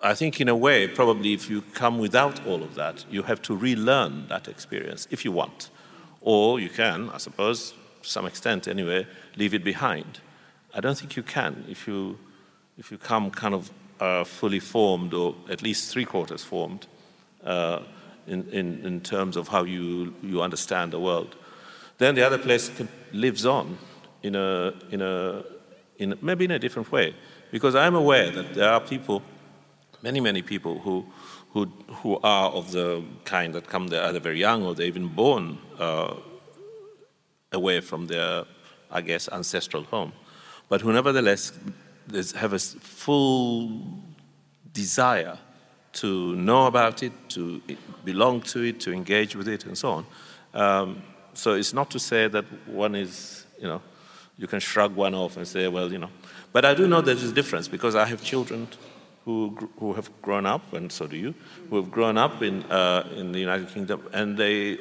I 0.00 0.14
think, 0.14 0.40
in 0.40 0.48
a 0.48 0.54
way, 0.54 0.86
probably 0.86 1.32
if 1.32 1.50
you 1.50 1.62
come 1.74 1.98
without 1.98 2.46
all 2.46 2.62
of 2.62 2.76
that, 2.76 3.04
you 3.10 3.24
have 3.24 3.42
to 3.42 3.56
relearn 3.56 4.28
that 4.28 4.46
experience 4.46 5.08
if 5.10 5.24
you 5.24 5.32
want. 5.32 5.70
Or 6.20 6.60
you 6.60 6.68
can, 6.68 7.10
I 7.10 7.18
suppose, 7.18 7.74
to 8.02 8.08
some 8.08 8.24
extent 8.24 8.68
anyway, 8.68 9.08
leave 9.36 9.52
it 9.52 9.64
behind. 9.64 10.20
I 10.72 10.80
don't 10.80 10.96
think 10.96 11.16
you 11.16 11.24
can 11.24 11.64
if 11.68 11.88
you, 11.88 12.16
if 12.78 12.92
you 12.92 12.98
come 12.98 13.32
kind 13.32 13.54
of 13.54 13.70
uh, 13.98 14.22
fully 14.22 14.60
formed, 14.60 15.12
or 15.12 15.34
at 15.50 15.62
least 15.62 15.92
three 15.92 16.04
quarters 16.04 16.44
formed, 16.44 16.86
uh, 17.42 17.80
in, 18.28 18.48
in, 18.50 18.86
in 18.86 19.00
terms 19.00 19.36
of 19.36 19.48
how 19.48 19.64
you, 19.64 20.14
you 20.22 20.40
understand 20.40 20.92
the 20.92 21.00
world. 21.00 21.34
Then 21.98 22.14
the 22.14 22.22
other 22.22 22.38
place 22.38 22.70
lives 23.12 23.44
on 23.44 23.78
in 24.22 24.34
a, 24.34 24.72
in 24.90 25.02
a, 25.02 25.42
in, 25.98 26.18
maybe 26.22 26.44
in 26.44 26.50
a 26.50 26.58
different 26.58 26.90
way. 26.90 27.14
Because 27.50 27.74
I'm 27.74 27.94
aware 27.94 28.30
that 28.30 28.54
there 28.54 28.70
are 28.70 28.80
people 28.80 29.22
many, 30.02 30.20
many 30.20 30.42
people 30.42 30.80
who, 30.80 31.06
who, 31.52 31.66
who 31.88 32.18
are 32.22 32.50
of 32.50 32.72
the 32.72 33.02
kind 33.24 33.54
that 33.54 33.68
come 33.68 33.88
there 33.88 34.04
either 34.04 34.20
very 34.20 34.38
young 34.38 34.64
or 34.64 34.74
they're 34.74 34.86
even 34.86 35.08
born 35.08 35.58
uh, 35.78 36.14
away 37.52 37.80
from 37.80 38.06
their, 38.06 38.44
I 38.90 39.00
guess, 39.00 39.28
ancestral 39.28 39.84
home, 39.84 40.12
but 40.68 40.80
who 40.80 40.92
nevertheless 40.92 41.52
have 42.34 42.52
a 42.52 42.58
full 42.58 43.80
desire 44.72 45.38
to 45.92 46.34
know 46.36 46.66
about 46.66 47.02
it, 47.02 47.12
to 47.28 47.62
belong 48.04 48.40
to 48.40 48.62
it, 48.62 48.80
to 48.80 48.92
engage 48.92 49.36
with 49.36 49.46
it, 49.46 49.66
and 49.66 49.76
so 49.76 49.90
on. 49.90 50.06
Um, 50.54 51.02
so 51.34 51.54
it's 51.54 51.72
not 51.72 51.90
to 51.90 51.98
say 51.98 52.28
that 52.28 52.44
one 52.66 52.94
is, 52.94 53.44
you 53.60 53.68
know, 53.68 53.82
you 54.36 54.46
can 54.46 54.60
shrug 54.60 54.94
one 54.94 55.14
off 55.14 55.36
and 55.36 55.46
say, 55.46 55.68
well, 55.68 55.92
you 55.92 55.98
know. 55.98 56.10
But 56.52 56.64
I 56.64 56.74
do 56.74 56.86
know 56.86 57.00
there's 57.00 57.22
a 57.22 57.32
difference 57.32 57.68
because 57.68 57.94
I 57.94 58.06
have 58.06 58.22
children 58.22 58.68
who, 59.24 59.70
who 59.78 59.94
have 59.94 60.10
grown 60.20 60.46
up, 60.46 60.72
and 60.72 60.90
so 60.90 61.06
do 61.06 61.16
you, 61.16 61.34
who 61.70 61.76
have 61.76 61.90
grown 61.90 62.18
up 62.18 62.42
in, 62.42 62.64
uh, 62.64 63.08
in 63.14 63.32
the 63.32 63.38
United 63.38 63.68
Kingdom, 63.68 64.08
and 64.12 64.36
they, 64.36 64.78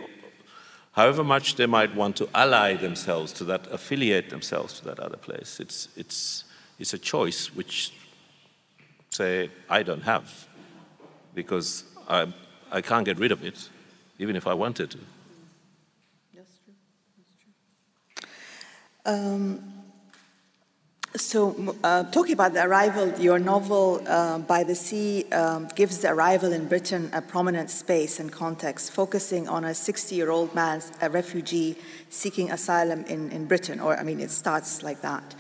however 0.94 1.24
much 1.24 1.56
they 1.56 1.68
might 1.68 1.96
want 1.96 2.16
to 2.18 2.28
ally 2.34 2.76
themselves 2.76 3.32
to 3.34 3.44
that, 3.46 3.68
affiliate 3.72 4.30
themselves 4.30 4.80
to 4.80 4.86
that 4.86 5.00
other 5.00 5.18
place, 5.18 5.60
it's, 5.60 5.90
it's, 5.96 6.46
it's 6.80 6.94
a 6.94 6.98
choice 6.98 7.54
which, 7.54 7.94
say, 9.12 9.52
I 9.70 9.84
don't 9.84 10.04
have 10.04 10.48
because 11.36 11.84
I, 12.08 12.34
I 12.72 12.82
can't 12.82 13.06
get 13.06 13.20
rid 13.20 13.32
of 13.32 13.44
it, 13.44 13.70
even 14.20 14.36
if 14.36 14.48
I 14.48 14.54
wanted 14.54 14.92
to. 14.92 14.98
That's 16.36 16.58
true. 16.66 16.74
That's 17.18 17.30
true. 18.22 18.30
Um, 19.06 19.82
so, 21.16 21.76
uh, 21.84 22.04
talking 22.06 22.34
about 22.34 22.54
the 22.54 22.66
arrival, 22.66 23.10
your 23.20 23.38
novel 23.38 24.02
uh, 24.08 24.38
By 24.40 24.64
the 24.64 24.76
Sea 24.76 25.30
um, 25.32 25.68
gives 25.76 25.98
the 25.98 26.10
arrival 26.10 26.54
in 26.54 26.68
Britain 26.68 27.10
a 27.12 27.22
prominent 27.22 27.70
space 27.70 28.20
and 28.20 28.32
context, 28.32 28.92
focusing 28.92 29.50
on 29.50 29.66
a 29.66 29.74
60 29.74 30.16
year 30.16 30.30
old 30.30 30.56
man, 30.56 30.82
a 31.02 31.10
refugee 31.10 31.76
seeking 32.10 32.50
asylum 32.52 33.04
in, 33.06 33.30
in 33.32 33.46
Britain, 33.46 33.82
or 33.82 33.98
I 33.98 34.04
mean, 34.04 34.22
it 34.22 34.32
starts 34.32 34.84
like 34.84 35.02
that. 35.02 35.36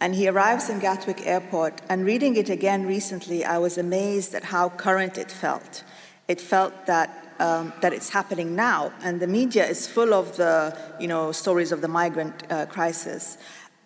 And 0.00 0.16
he 0.16 0.26
arrives 0.26 0.68
in 0.68 0.80
Gatwick 0.80 1.24
Airport, 1.24 1.82
and 1.88 2.04
reading 2.04 2.34
it 2.34 2.50
again 2.50 2.86
recently, 2.86 3.44
I 3.44 3.58
was 3.58 3.78
amazed 3.78 4.34
at 4.34 4.44
how 4.44 4.70
current 4.70 5.18
it 5.18 5.30
felt. 5.30 5.84
It 6.26 6.40
felt 6.40 6.86
that 6.86 7.21
um, 7.38 7.72
that 7.80 7.92
it's 7.92 8.10
happening 8.10 8.54
now, 8.54 8.92
and 9.02 9.20
the 9.20 9.26
media 9.26 9.66
is 9.66 9.86
full 9.86 10.14
of 10.14 10.36
the 10.36 10.76
you 11.00 11.08
know 11.08 11.32
stories 11.32 11.72
of 11.72 11.80
the 11.80 11.88
migrant 11.88 12.34
uh, 12.50 12.66
crisis. 12.66 13.38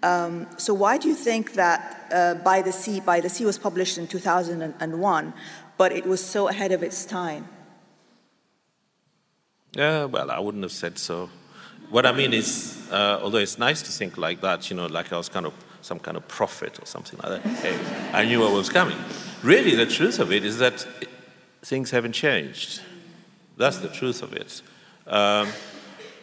Um, 0.03 0.47
so 0.57 0.75
why 0.75 0.99
do 0.99 1.09
you 1.09 1.15
think 1.15 1.55
that 1.55 1.81
uh, 2.13 2.35
By 2.35 2.63
the 2.63 2.73
Sea, 2.73 3.01
By 3.01 3.21
the 3.21 3.29
Sea 3.29 3.45
was 3.45 3.59
published 3.59 3.99
in 3.99 4.07
2001, 4.07 5.35
but 5.79 5.93
it 5.93 6.07
was 6.07 6.25
so 6.25 6.49
ahead 6.49 6.71
of 6.73 6.83
its 6.83 7.05
time? 7.05 7.49
Yeah, 9.73 10.05
well, 10.05 10.31
I 10.31 10.39
wouldn't 10.39 10.63
have 10.63 10.73
said 10.73 10.99
so. 10.99 11.29
What 11.91 12.07
I 12.07 12.13
mean 12.13 12.33
is, 12.33 12.89
uh, 12.91 13.21
although 13.23 13.39
it's 13.39 13.59
nice 13.59 13.83
to 13.83 13.93
think 13.93 14.17
like 14.17 14.41
that, 14.41 14.71
you 14.71 14.77
know, 14.77 14.87
like 14.87 15.13
I 15.13 15.17
was 15.17 15.29
kind 15.29 15.47
of 15.47 15.55
some 15.83 15.99
kind 15.99 16.17
of 16.17 16.27
prophet 16.27 16.79
or 16.83 16.87
something 16.87 17.19
like 17.23 17.43
that. 17.43 17.51
Hey, 17.57 17.79
I 18.13 18.25
knew 18.25 18.41
what 18.41 18.53
was 18.53 18.69
coming. 18.69 18.99
Really, 19.43 19.77
the 19.77 19.87
truth 19.87 20.19
of 20.19 20.33
it 20.33 20.45
is 20.45 20.59
that 20.59 20.87
things 21.63 21.91
haven't 21.91 22.13
changed. 22.13 22.81
That's 23.57 23.79
the 23.79 23.89
truth 23.89 24.23
of 24.23 24.33
it. 24.33 24.63
Um, 25.07 25.49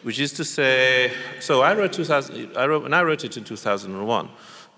which 0.04 0.20
is 0.20 0.34
to 0.34 0.44
say, 0.44 1.12
so 1.40 1.62
I 1.62 1.74
wrote 1.74 1.94
2000, 1.94 2.58
I 2.58 2.66
wrote, 2.66 2.84
when 2.84 2.94
I 2.94 3.02
wrote 3.04 3.24
it 3.24 3.38
in 3.38 3.44
2001, 3.44 4.30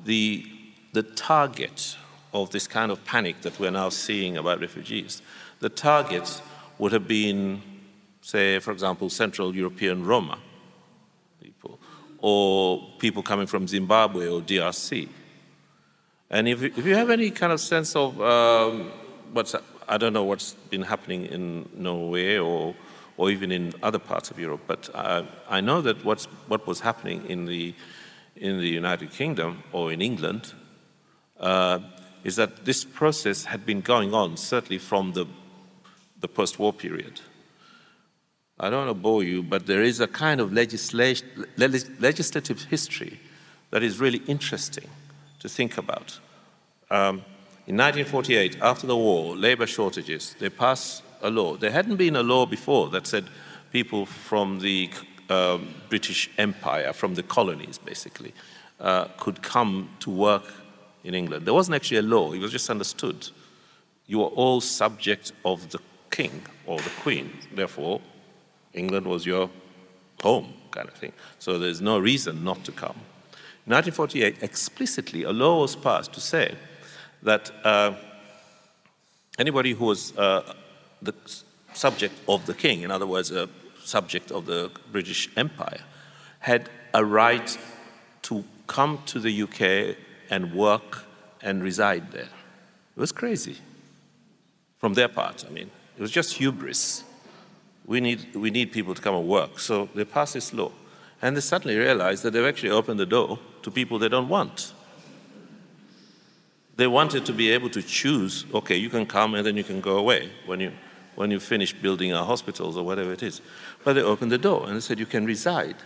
the, 0.03 0.45
the 0.93 1.03
target 1.03 1.97
of 2.33 2.51
this 2.51 2.67
kind 2.67 2.91
of 2.91 3.03
panic 3.05 3.41
that 3.41 3.59
we're 3.59 3.71
now 3.71 3.89
seeing 3.89 4.37
about 4.37 4.61
refugees, 4.61 5.21
the 5.59 5.69
target 5.69 6.41
would 6.77 6.91
have 6.91 7.07
been, 7.07 7.61
say, 8.21 8.59
for 8.59 8.71
example, 8.71 9.09
Central 9.09 9.55
European 9.55 10.05
Roma 10.05 10.37
people, 11.41 11.79
or 12.19 12.87
people 12.99 13.23
coming 13.23 13.47
from 13.47 13.67
Zimbabwe 13.67 14.27
or 14.27 14.41
DRC. 14.41 15.07
And 16.29 16.47
if, 16.47 16.61
if 16.61 16.85
you 16.85 16.95
have 16.95 17.09
any 17.09 17.31
kind 17.31 17.53
of 17.53 17.59
sense 17.59 17.95
of 17.95 18.19
um, 18.21 18.91
what's, 19.31 19.55
I 19.87 19.97
don't 19.97 20.13
know 20.13 20.23
what's 20.23 20.53
been 20.69 20.83
happening 20.83 21.25
in 21.25 21.69
Norway 21.75 22.37
or 22.37 22.75
or 23.17 23.31
even 23.31 23.51
in 23.51 23.73
other 23.81 23.99
parts 23.99 24.31
of 24.31 24.39
Europe. 24.39 24.61
But 24.67 24.89
uh, 24.93 25.23
I 25.49 25.61
know 25.61 25.81
that 25.81 26.03
what's, 26.03 26.25
what 26.47 26.67
was 26.67 26.81
happening 26.81 27.25
in 27.27 27.45
the, 27.45 27.73
in 28.35 28.59
the 28.59 28.67
United 28.67 29.11
Kingdom 29.11 29.63
or 29.71 29.91
in 29.91 30.01
England 30.01 30.53
uh, 31.39 31.79
is 32.23 32.35
that 32.35 32.65
this 32.65 32.83
process 32.83 33.45
had 33.45 33.65
been 33.65 33.81
going 33.81 34.13
on, 34.13 34.37
certainly 34.37 34.79
from 34.79 35.13
the, 35.13 35.25
the 36.19 36.27
post 36.27 36.59
war 36.59 36.73
period. 36.73 37.21
I 38.59 38.69
don't 38.69 38.85
want 38.85 38.97
to 38.97 39.01
bore 39.01 39.23
you, 39.23 39.43
but 39.43 39.65
there 39.65 39.83
is 39.83 39.99
a 39.99 40.07
kind 40.07 40.39
of 40.39 40.51
legislation, 40.53 41.27
legislative 41.57 42.63
history 42.63 43.19
that 43.71 43.83
is 43.83 43.99
really 43.99 44.21
interesting 44.27 44.89
to 45.39 45.49
think 45.49 45.77
about. 45.77 46.19
Um, 46.89 47.23
in 47.67 47.77
1948, 47.77 48.57
after 48.61 48.85
the 48.85 48.95
war, 48.95 49.35
labor 49.35 49.65
shortages, 49.65 50.35
they 50.39 50.49
passed 50.49 51.01
a 51.23 51.31
law. 51.31 51.57
There 51.57 51.71
hadn't 51.71 51.95
been 51.95 52.15
a 52.15 52.21
law 52.21 52.45
before 52.45 52.89
that 52.89 53.07
said 53.07 53.25
people 53.71 54.05
from 54.05 54.59
the 54.59 54.91
um, 55.29 55.73
British 55.89 56.29
Empire, 56.37 56.93
from 56.93 57.15
the 57.15 57.23
colonies 57.23 57.79
basically, 57.79 58.33
uh, 58.79 59.05
could 59.17 59.41
come 59.41 59.89
to 60.01 60.11
work 60.11 60.43
in 61.03 61.15
England. 61.15 61.47
There 61.47 61.55
wasn't 61.55 61.75
actually 61.75 61.97
a 61.97 62.03
law, 62.03 62.33
it 62.33 62.39
was 62.39 62.51
just 62.51 62.69
understood. 62.69 63.29
You 64.05 64.19
were 64.19 64.25
all 64.25 64.61
subject 64.61 65.31
of 65.43 65.71
the 65.71 65.79
king 66.11 66.43
or 66.67 66.77
the 66.77 66.91
queen, 67.01 67.31
therefore, 67.53 67.99
England 68.73 69.07
was 69.07 69.25
your 69.25 69.49
home, 70.21 70.53
kind 70.69 70.87
of 70.87 70.93
thing. 70.93 71.13
So 71.39 71.57
there's 71.57 71.81
no 71.81 71.97
reason 71.97 72.43
not 72.43 72.63
to 72.65 72.71
come. 72.71 72.97
In 73.65 73.73
1948, 73.73 74.43
explicitly, 74.43 75.23
a 75.23 75.31
law 75.31 75.61
was 75.61 75.75
passed 75.75 76.13
to 76.13 76.21
say 76.21 76.55
that 77.25 77.51
uh, 77.63 77.93
anybody 79.37 79.73
who 79.73 79.85
was 79.85 80.17
uh, 80.17 80.53
the 81.01 81.13
subject 81.73 82.15
of 82.27 82.45
the 82.45 82.53
king, 82.53 82.83
in 82.83 82.91
other 82.91 83.07
words, 83.07 83.31
a 83.31 83.49
subject 83.83 84.31
of 84.31 84.45
the 84.45 84.71
British 84.91 85.29
Empire, 85.35 85.81
had 86.39 86.69
a 86.93 87.03
right 87.03 87.57
to 88.21 88.43
come 88.67 88.99
to 89.07 89.19
the 89.19 89.41
UK 89.43 89.97
and 90.29 90.53
work 90.53 91.03
and 91.41 91.61
reside 91.61 92.11
there. 92.11 92.29
It 92.95 92.99
was 92.99 93.11
crazy 93.11 93.57
from 94.79 94.93
their 94.93 95.07
part. 95.07 95.43
I 95.47 95.51
mean, 95.51 95.69
it 95.97 96.01
was 96.01 96.11
just 96.11 96.33
hubris. 96.33 97.03
We 97.85 97.99
need, 97.99 98.35
we 98.35 98.51
need 98.51 98.71
people 98.71 98.95
to 98.95 99.01
come 99.01 99.15
and 99.15 99.27
work. 99.27 99.59
So 99.59 99.89
they 99.93 100.05
passed 100.05 100.33
this 100.35 100.53
law. 100.53 100.71
And 101.21 101.35
they 101.35 101.41
suddenly 101.41 101.77
realized 101.77 102.23
that 102.23 102.31
they've 102.31 102.45
actually 102.45 102.71
opened 102.71 102.99
the 102.99 103.05
door 103.05 103.39
to 103.63 103.71
people 103.71 103.99
they 103.99 104.09
don't 104.09 104.29
want. 104.29 104.73
They 106.77 106.87
wanted 106.87 107.25
to 107.25 107.33
be 107.33 107.51
able 107.51 107.69
to 107.69 107.81
choose 107.81 108.45
okay, 108.53 108.75
you 108.75 108.89
can 108.89 109.05
come 109.05 109.35
and 109.35 109.45
then 109.45 109.57
you 109.57 109.63
can 109.63 109.81
go 109.81 109.97
away 109.97 110.31
when 110.45 110.59
you, 110.59 110.71
when 111.15 111.31
you 111.31 111.39
finish 111.39 111.73
building 111.73 112.13
our 112.13 112.25
hospitals 112.25 112.77
or 112.77 112.83
whatever 112.83 113.13
it 113.13 113.23
is. 113.23 113.41
But 113.83 113.93
they 113.93 114.01
opened 114.01 114.31
the 114.31 114.37
door 114.37 114.67
and 114.67 114.75
they 114.75 114.81
said 114.81 114.99
you 114.99 115.05
can 115.05 115.25
reside. 115.25 115.77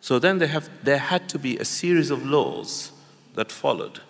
So 0.00 0.18
then 0.18 0.38
they 0.38 0.46
have, 0.46 0.70
there 0.82 0.98
had 0.98 1.28
to 1.30 1.38
be 1.38 1.58
a 1.58 1.64
series 1.64 2.10
of 2.10 2.24
laws 2.24 2.92
that 3.34 3.52
followed 3.52 4.00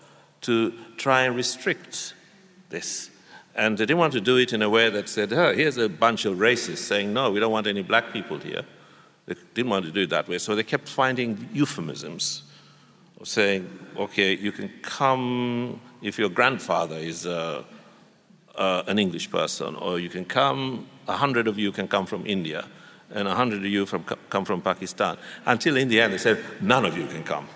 to 0.43 0.73
try 0.97 1.23
and 1.23 1.35
restrict 1.35 2.15
this. 2.69 3.11
And 3.55 3.77
they 3.77 3.85
didn't 3.85 3.99
want 3.99 4.13
to 4.13 4.21
do 4.21 4.37
it 4.37 4.53
in 4.53 4.63
a 4.63 4.71
way 4.71 4.89
that 4.89 5.09
said, 5.09 5.33
oh, 5.33 5.53
here's 5.53 5.77
a 5.77 5.89
bunch 5.89 6.25
of 6.25 6.39
racists 6.39 6.79
saying, 6.79 7.13
no, 7.13 7.31
we 7.31 7.41
don't 7.41 7.53
want 7.53 7.67
any 7.67 7.83
black 7.83 8.13
people 8.13 8.39
here. 8.39 8.63
They 9.27 9.35
didn't 9.55 9.71
want 9.71 9.85
to 9.85 9.91
do 9.91 10.03
it 10.03 10.11
that 10.11 10.29
way. 10.29 10.39
So 10.39 10.55
they 10.55 10.63
kept 10.63 10.89
finding 10.89 11.49
euphemisms 11.53 12.45
of 13.21 13.29
saying, 13.29 13.69
okay, 13.97 14.37
you 14.37 14.53
can 14.53 14.71
come 14.83 15.81
if 16.03 16.19
your 16.19 16.29
grandfather 16.29 16.97
is. 16.97 17.27
Uh, 17.27 17.63
uh, 18.61 18.83
an 18.87 18.99
English 18.99 19.31
person, 19.31 19.75
or 19.77 19.99
you 19.99 20.09
can 20.09 20.25
come, 20.25 20.87
a 21.09 21.17
hundred 21.17 21.49
of 21.49 21.59
you 21.59 21.73
can 21.73 21.89
come 21.89 22.05
from 22.05 22.27
India, 22.27 22.67
and 23.11 23.27
a 23.27 23.35
hundred 23.35 23.61
of 23.61 23.67
you 23.67 23.87
from, 23.87 24.05
come 24.05 24.45
from 24.45 24.61
Pakistan. 24.61 25.17
Until 25.47 25.77
in 25.77 25.89
the 25.89 26.01
end, 26.01 26.13
they 26.13 26.19
said, 26.19 26.39
none 26.61 26.85
of 26.85 26.97
you 26.97 27.07
can 27.07 27.25
come. 27.25 27.49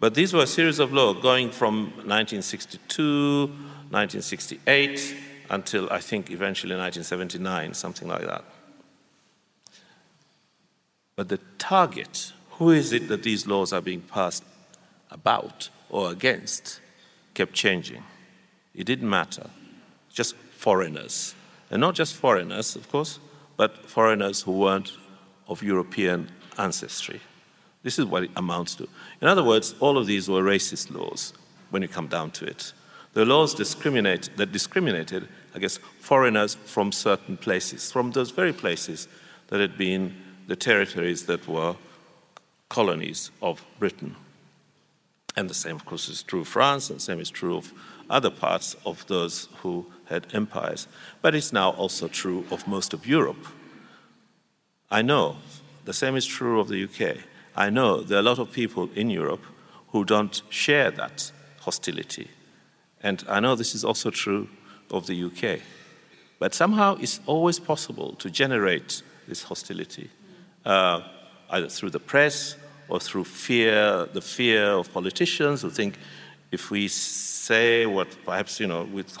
But 0.00 0.14
these 0.14 0.32
were 0.32 0.42
a 0.42 0.48
series 0.48 0.80
of 0.80 0.92
laws 0.92 1.22
going 1.22 1.50
from 1.50 1.92
1962, 2.04 3.46
1968, 3.46 5.16
until 5.48 5.88
I 5.92 6.00
think 6.00 6.30
eventually 6.30 6.74
1979, 6.74 7.74
something 7.74 8.08
like 8.08 8.26
that. 8.26 8.44
But 11.14 11.28
the 11.28 11.38
target, 11.58 12.32
who 12.52 12.70
is 12.70 12.92
it 12.92 13.08
that 13.08 13.22
these 13.22 13.46
laws 13.46 13.72
are 13.72 13.80
being 13.80 14.00
passed 14.00 14.42
about 15.10 15.68
or 15.88 16.10
against, 16.10 16.80
kept 17.34 17.52
changing. 17.52 18.02
It 18.74 18.84
didn't 18.84 19.08
matter. 19.08 19.50
Just 20.12 20.34
foreigners. 20.36 21.34
And 21.70 21.80
not 21.80 21.94
just 21.94 22.14
foreigners, 22.14 22.76
of 22.76 22.90
course, 22.90 23.18
but 23.56 23.88
foreigners 23.88 24.42
who 24.42 24.52
weren't 24.52 24.92
of 25.48 25.62
European 25.62 26.30
ancestry. 26.58 27.20
This 27.82 27.98
is 27.98 28.04
what 28.04 28.24
it 28.24 28.30
amounts 28.36 28.74
to. 28.76 28.88
In 29.20 29.28
other 29.28 29.42
words, 29.42 29.74
all 29.80 29.98
of 29.98 30.06
these 30.06 30.28
were 30.28 30.42
racist 30.42 30.94
laws 30.94 31.32
when 31.70 31.82
you 31.82 31.88
come 31.88 32.06
down 32.06 32.30
to 32.32 32.44
it. 32.44 32.72
The 33.14 33.24
laws 33.24 33.54
discriminate, 33.54 34.30
that 34.36 34.52
discriminated 34.52 35.28
against 35.54 35.80
foreigners 36.00 36.54
from 36.54 36.92
certain 36.92 37.36
places, 37.36 37.92
from 37.92 38.12
those 38.12 38.30
very 38.30 38.52
places 38.52 39.08
that 39.48 39.60
had 39.60 39.76
been 39.76 40.14
the 40.46 40.56
territories 40.56 41.26
that 41.26 41.46
were 41.46 41.76
colonies 42.68 43.30
of 43.42 43.62
Britain. 43.78 44.16
And 45.36 45.48
the 45.48 45.54
same, 45.54 45.76
of 45.76 45.84
course, 45.84 46.08
is 46.08 46.22
true 46.22 46.40
of 46.40 46.48
France, 46.48 46.90
and 46.90 46.98
the 46.98 47.02
same 47.02 47.20
is 47.20 47.30
true 47.30 47.56
of 47.56 47.72
other 48.10 48.30
parts 48.30 48.76
of 48.84 49.06
those 49.06 49.48
who 49.62 49.86
had 50.06 50.26
empires. 50.34 50.86
But 51.22 51.34
it's 51.34 51.52
now 51.52 51.70
also 51.70 52.08
true 52.08 52.44
of 52.50 52.68
most 52.68 52.92
of 52.92 53.06
Europe. 53.06 53.46
I 54.90 55.00
know 55.00 55.36
the 55.84 55.94
same 55.94 56.16
is 56.16 56.26
true 56.26 56.60
of 56.60 56.68
the 56.68 56.84
UK. 56.84 57.24
I 57.56 57.70
know 57.70 58.02
there 58.02 58.18
are 58.18 58.20
a 58.20 58.30
lot 58.30 58.38
of 58.38 58.52
people 58.52 58.90
in 58.94 59.08
Europe 59.08 59.42
who 59.88 60.04
don't 60.04 60.42
share 60.50 60.90
that 60.90 61.32
hostility. 61.60 62.28
And 63.02 63.24
I 63.28 63.40
know 63.40 63.54
this 63.54 63.74
is 63.74 63.84
also 63.84 64.10
true 64.10 64.48
of 64.90 65.06
the 65.06 65.24
UK. 65.24 65.60
But 66.38 66.54
somehow 66.54 66.96
it's 67.00 67.20
always 67.26 67.58
possible 67.58 68.14
to 68.16 68.30
generate 68.30 69.02
this 69.28 69.44
hostility, 69.44 70.10
uh, 70.64 71.00
either 71.50 71.68
through 71.68 71.90
the 71.90 72.00
press 72.00 72.56
or 72.92 73.00
through 73.00 73.24
fear, 73.24 74.04
the 74.12 74.20
fear 74.20 74.72
of 74.72 74.92
politicians 74.92 75.62
who 75.62 75.70
think 75.70 75.98
if 76.50 76.70
we 76.70 76.88
say 76.88 77.86
what 77.86 78.06
perhaps, 78.26 78.60
you 78.60 78.66
know, 78.66 78.84
with, 78.84 79.16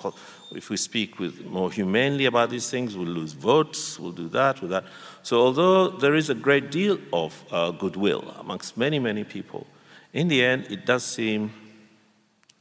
if 0.54 0.68
we 0.68 0.76
speak 0.76 1.18
with 1.18 1.46
more 1.46 1.72
humanely 1.72 2.26
about 2.26 2.50
these 2.50 2.68
things, 2.68 2.94
we'll 2.94 3.06
lose 3.06 3.32
votes, 3.32 3.98
we'll 3.98 4.12
do 4.12 4.28
that, 4.28 4.60
with 4.60 4.68
that. 4.68 4.84
So 5.22 5.40
although 5.40 5.88
there 5.88 6.14
is 6.14 6.28
a 6.28 6.34
great 6.34 6.70
deal 6.70 6.98
of 7.14 7.44
uh, 7.50 7.70
goodwill 7.70 8.34
amongst 8.38 8.76
many, 8.76 8.98
many 8.98 9.24
people, 9.24 9.66
in 10.12 10.28
the 10.28 10.44
end, 10.44 10.66
it 10.68 10.84
does 10.84 11.02
seem 11.02 11.50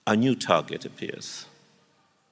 a 0.07 0.15
new 0.15 0.33
target 0.33 0.85
appears. 0.85 1.45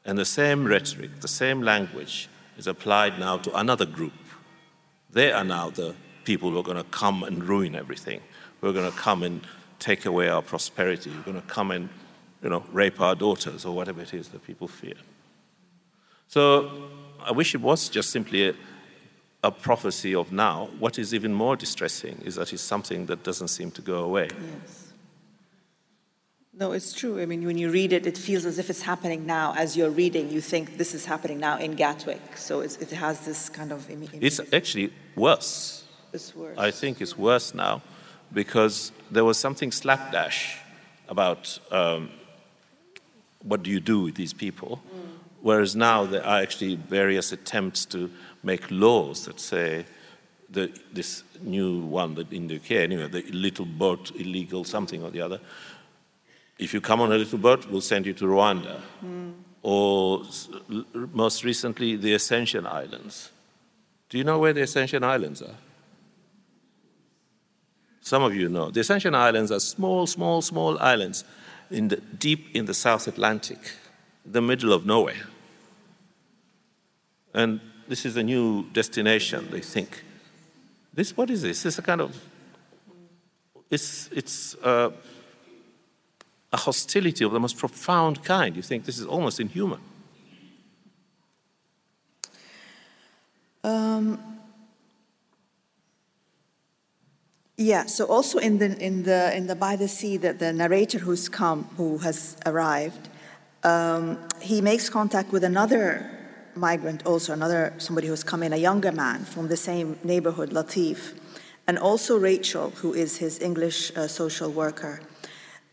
And 0.05 0.17
the 0.17 0.23
same 0.23 0.63
rhetoric, 0.63 1.19
the 1.19 1.27
same 1.27 1.61
language 1.61 2.29
is 2.57 2.65
applied 2.65 3.19
now 3.19 3.39
to 3.39 3.53
another 3.57 3.85
group. 3.85 4.13
They 5.11 5.33
are 5.33 5.43
now 5.43 5.69
the 5.69 5.95
people 6.23 6.51
who 6.51 6.59
are 6.59 6.63
going 6.63 6.77
to 6.77 6.89
come 6.91 7.23
and 7.23 7.43
ruin 7.43 7.75
everything. 7.75 8.21
We're 8.61 8.73
going 8.73 8.91
to 8.91 8.97
come 8.97 9.23
and 9.23 9.41
take 9.79 10.05
away 10.05 10.27
our 10.27 10.41
prosperity. 10.41 11.09
We're 11.09 11.31
going 11.31 11.41
to 11.41 11.47
come 11.47 11.71
and, 11.71 11.89
you 12.43 12.49
know, 12.49 12.63
rape 12.71 12.99
our 12.99 13.15
daughters 13.15 13.65
or 13.65 13.73
whatever 13.73 14.01
it 14.01 14.13
is 14.13 14.29
that 14.29 14.45
people 14.45 14.67
fear. 14.67 14.95
So 16.27 16.89
I 17.21 17.31
wish 17.31 17.55
it 17.55 17.61
was 17.61 17.89
just 17.89 18.11
simply 18.11 18.49
a, 18.49 18.55
a 19.43 19.51
prophecy 19.51 20.13
of 20.13 20.31
now. 20.31 20.69
What 20.77 20.99
is 20.99 21.13
even 21.13 21.33
more 21.33 21.55
distressing 21.55 22.21
is 22.25 22.35
that 22.35 22.53
it's 22.53 22.61
something 22.61 23.05
that 23.07 23.23
doesn't 23.23 23.47
seem 23.47 23.71
to 23.71 23.81
go 23.81 24.03
away. 24.03 24.27
Yes. 24.31 24.85
No, 26.53 26.73
it's 26.73 26.91
true. 26.91 27.21
I 27.21 27.25
mean, 27.25 27.45
when 27.45 27.57
you 27.57 27.71
read 27.71 27.93
it, 27.93 28.05
it 28.05 28.17
feels 28.17 28.45
as 28.45 28.59
if 28.59 28.69
it's 28.69 28.81
happening 28.81 29.25
now. 29.25 29.53
As 29.55 29.77
you're 29.77 29.89
reading, 29.89 30.29
you 30.29 30.41
think 30.41 30.77
this 30.77 30.93
is 30.93 31.05
happening 31.05 31.39
now 31.39 31.57
in 31.57 31.71
Gatwick. 31.75 32.35
So 32.35 32.59
it 32.59 32.91
has 32.91 33.21
this 33.21 33.47
kind 33.47 33.71
of. 33.71 33.89
It's 34.21 34.41
actually 34.51 34.91
worse. 35.15 35.85
It's 36.11 36.35
worse. 36.35 36.57
I 36.57 36.71
think 36.71 36.99
it's 36.99 37.17
worse 37.17 37.53
now 37.53 37.81
because 38.33 38.91
there 39.11 39.25
was 39.25 39.37
something 39.37 39.71
slapdash 39.71 40.57
about 41.07 41.59
um, 41.71 42.09
what 43.43 43.63
do 43.63 43.71
you 43.71 43.79
do 43.79 44.01
with 44.01 44.15
these 44.15 44.33
people, 44.33 44.81
mm. 44.93 45.07
whereas 45.41 45.75
now 45.75 46.05
there 46.05 46.25
are 46.25 46.41
actually 46.41 46.75
various 46.75 47.31
attempts 47.31 47.85
to 47.85 48.09
make 48.43 48.69
laws 48.69 49.25
that 49.25 49.39
say 49.39 49.85
the, 50.49 50.71
this 50.93 51.23
new 51.41 51.79
one 51.79 52.15
that 52.15 52.31
in 52.31 52.47
the 52.47 52.57
UK 52.57 52.71
anyway, 52.71 53.07
the 53.07 53.23
little 53.31 53.65
boat 53.65 54.11
illegal 54.15 54.63
something 54.63 55.03
or 55.03 55.09
the 55.09 55.21
other. 55.21 55.39
If 56.57 56.73
you 56.73 56.81
come 56.81 57.01
on 57.01 57.11
a 57.11 57.17
little 57.17 57.39
boat, 57.39 57.67
we'll 57.67 57.81
send 57.81 58.05
you 58.05 58.13
to 58.13 58.25
Rwanda. 58.25 58.81
Mm. 59.03 59.33
Or 59.61 60.23
most 61.13 61.43
recently, 61.43 61.95
the 61.95 62.13
Ascension 62.13 62.65
Islands. 62.65 63.31
Do 64.09 64.17
you 64.17 64.23
know 64.23 64.39
where 64.39 64.53
the 64.53 64.61
Ascension 64.61 65.03
Islands 65.03 65.41
are? 65.41 65.55
Some 68.09 68.23
of 68.23 68.33
you 68.33 68.49
know. 68.49 68.71
The 68.71 68.79
Ascension 68.79 69.13
Islands 69.13 69.51
are 69.51 69.59
small, 69.59 70.07
small, 70.07 70.41
small 70.41 70.79
islands 70.79 71.23
in 71.69 71.89
the, 71.89 71.97
deep 71.97 72.55
in 72.55 72.65
the 72.65 72.73
South 72.73 73.07
Atlantic, 73.07 73.59
the 74.25 74.41
middle 74.41 74.73
of 74.73 74.83
nowhere. 74.83 75.27
And 77.35 77.59
this 77.87 78.07
is 78.07 78.17
a 78.17 78.23
new 78.23 78.63
destination, 78.73 79.49
they 79.51 79.61
think. 79.61 80.03
This, 80.91 81.15
what 81.15 81.29
is 81.29 81.43
this? 81.43 81.63
It's 81.67 81.77
a 81.77 81.83
kind 81.83 82.01
of, 82.01 82.19
it's, 83.69 84.09
it's 84.11 84.55
uh, 84.63 84.89
a 86.51 86.57
hostility 86.57 87.23
of 87.23 87.31
the 87.31 87.39
most 87.39 87.59
profound 87.59 88.23
kind. 88.23 88.55
You 88.55 88.63
think 88.63 88.85
this 88.85 88.97
is 88.97 89.05
almost 89.05 89.39
inhuman. 89.39 89.81
Um, 93.63 94.38
Yeah. 97.59 97.87
So 97.87 98.05
also 98.05 98.39
in 98.39 98.57
the 98.57 98.77
in 98.81 99.03
the 99.03 99.35
in 99.35 99.47
the 99.47 99.55
by 99.55 99.75
the 99.75 99.89
sea, 99.89 100.15
that 100.15 100.39
the 100.39 100.53
narrator 100.53 100.97
who's 100.97 101.27
come, 101.27 101.65
who 101.75 101.97
has 101.97 102.37
arrived, 102.45 103.09
um, 103.65 104.17
he 104.41 104.61
makes 104.61 104.89
contact 104.89 105.33
with 105.33 105.43
another 105.43 106.09
migrant, 106.55 107.05
also 107.05 107.33
another 107.33 107.73
somebody 107.77 108.07
who's 108.07 108.23
come 108.23 108.43
in, 108.43 108.53
a 108.53 108.57
younger 108.57 108.93
man 108.93 109.25
from 109.25 109.49
the 109.49 109.57
same 109.57 109.99
neighborhood, 110.05 110.51
Latif, 110.51 111.19
and 111.67 111.77
also 111.77 112.17
Rachel, 112.17 112.69
who 112.77 112.93
is 112.93 113.17
his 113.17 113.41
English 113.41 113.91
uh, 113.97 114.07
social 114.07 114.49
worker. 114.49 115.01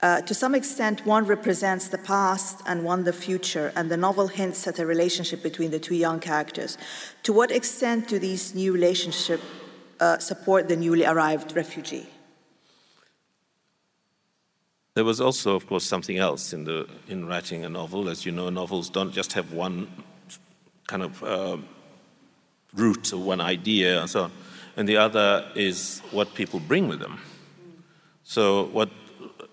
Uh, 0.02 0.20
to 0.22 0.34
some 0.34 0.56
extent, 0.56 1.06
one 1.06 1.24
represents 1.24 1.86
the 1.86 1.98
past 1.98 2.62
and 2.66 2.82
one 2.82 3.04
the 3.04 3.12
future, 3.12 3.72
and 3.76 3.92
the 3.92 3.96
novel 3.96 4.26
hints 4.26 4.66
at 4.66 4.80
a 4.80 4.84
relationship 4.84 5.40
between 5.40 5.70
the 5.70 5.78
two 5.78 5.94
young 5.94 6.18
characters. 6.18 6.76
To 7.22 7.32
what 7.32 7.52
extent 7.52 8.08
do 8.08 8.18
these 8.18 8.56
new 8.56 8.72
relationships 8.72 9.44
uh, 10.00 10.18
support 10.18 10.68
the 10.68 10.76
newly 10.76 11.04
arrived 11.04 11.54
refugee. 11.56 12.06
There 14.94 15.04
was 15.04 15.20
also, 15.20 15.54
of 15.54 15.66
course, 15.66 15.84
something 15.84 16.16
else 16.16 16.54
in, 16.54 16.64
the, 16.64 16.88
in 17.06 17.26
writing 17.26 17.64
a 17.64 17.68
novel. 17.68 18.08
As 18.08 18.24
you 18.24 18.32
know, 18.32 18.48
novels 18.48 18.88
don't 18.88 19.12
just 19.12 19.34
have 19.34 19.52
one 19.52 19.88
kind 20.86 21.02
of 21.02 21.22
uh, 21.22 21.58
root 22.74 23.12
or 23.12 23.18
one 23.18 23.40
idea 23.40 24.00
and 24.00 24.08
so 24.08 24.24
on. 24.24 24.32
And 24.76 24.88
the 24.88 24.96
other 24.96 25.50
is 25.54 26.00
what 26.12 26.34
people 26.34 26.60
bring 26.60 26.88
with 26.88 27.00
them. 27.00 27.20
So, 28.24 28.64
what, 28.64 28.90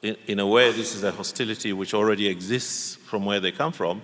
in, 0.02 0.18
in 0.28 0.40
a 0.40 0.48
way, 0.48 0.72
this 0.72 0.96
is 0.96 1.04
a 1.04 1.12
hostility 1.12 1.74
which 1.74 1.94
already 1.94 2.28
exists 2.28 2.96
from 2.96 3.26
where 3.26 3.40
they 3.40 3.52
come 3.52 3.72
from, 3.72 4.02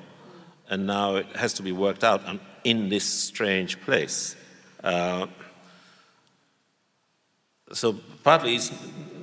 and 0.69 0.85
now 0.85 1.15
it 1.15 1.25
has 1.35 1.53
to 1.53 1.63
be 1.63 1.71
worked 1.71 2.03
out 2.03 2.21
in 2.63 2.89
this 2.89 3.03
strange 3.03 3.81
place. 3.81 4.35
Uh, 4.83 5.27
so 7.73 7.95
partly 8.23 8.55
it's 8.55 8.71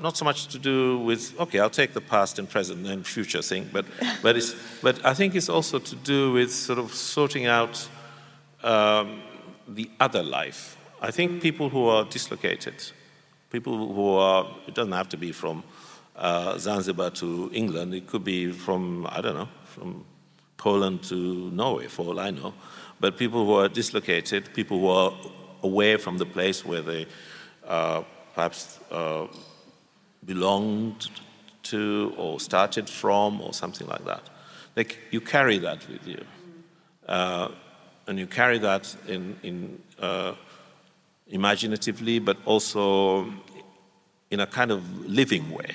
not 0.00 0.16
so 0.16 0.24
much 0.24 0.46
to 0.48 0.58
do 0.58 0.98
with 1.00 1.38
okay 1.40 1.58
i'll 1.58 1.70
take 1.70 1.92
the 1.92 2.00
past 2.00 2.38
and 2.38 2.48
present 2.48 2.86
and 2.86 3.06
future 3.06 3.42
thing 3.42 3.68
but 3.72 3.84
but 4.22 4.36
it's 4.36 4.54
but 4.82 5.04
i 5.04 5.14
think 5.14 5.34
it's 5.34 5.48
also 5.48 5.78
to 5.78 5.96
do 5.96 6.32
with 6.32 6.52
sort 6.52 6.78
of 6.78 6.94
sorting 6.94 7.46
out 7.46 7.88
um, 8.62 9.22
the 9.68 9.90
other 10.00 10.22
life. 10.22 10.76
I 11.00 11.10
think 11.10 11.42
people 11.42 11.68
who 11.68 11.86
are 11.86 12.04
dislocated 12.04 12.74
people 13.50 13.92
who 13.94 14.08
are 14.16 14.46
it 14.66 14.74
doesn't 14.74 14.92
have 14.92 15.08
to 15.08 15.16
be 15.16 15.32
from 15.32 15.62
uh, 16.16 16.58
zanzibar 16.58 17.10
to 17.10 17.50
england. 17.52 17.94
It 17.94 18.06
could 18.06 18.24
be 18.24 18.50
from 18.50 19.06
i 19.10 19.20
don't 19.20 19.34
know 19.34 19.48
from 19.64 20.04
poland 20.56 21.02
to 21.04 21.50
norway 21.52 21.86
for 21.86 22.06
all 22.06 22.20
i 22.20 22.30
know. 22.30 22.54
But 22.98 23.18
people 23.18 23.44
who 23.44 23.54
are 23.54 23.68
dislocated 23.68 24.52
people 24.54 24.80
who 24.80 24.88
are 24.88 25.12
away 25.62 25.96
from 25.96 26.18
the 26.18 26.26
place 26.26 26.64
where 26.64 26.82
they 26.82 27.06
uh, 27.66 28.02
perhaps 28.36 28.78
uh, 28.90 29.26
belonged 30.24 31.08
to 31.62 32.14
or 32.18 32.38
started 32.38 32.88
from 32.88 33.40
or 33.40 33.54
something 33.54 33.88
like 33.88 34.04
that. 34.04 34.22
Like 34.76 34.98
you 35.10 35.22
carry 35.22 35.58
that 35.58 35.88
with 35.88 36.06
you. 36.06 36.22
Uh, 37.08 37.48
and 38.06 38.18
you 38.18 38.26
carry 38.26 38.58
that 38.58 38.94
in, 39.08 39.36
in 39.42 39.82
uh, 39.98 40.34
imaginatively, 41.28 42.18
but 42.18 42.36
also 42.44 43.32
in 44.30 44.40
a 44.40 44.46
kind 44.46 44.70
of 44.70 44.82
living 45.06 45.50
way. 45.50 45.74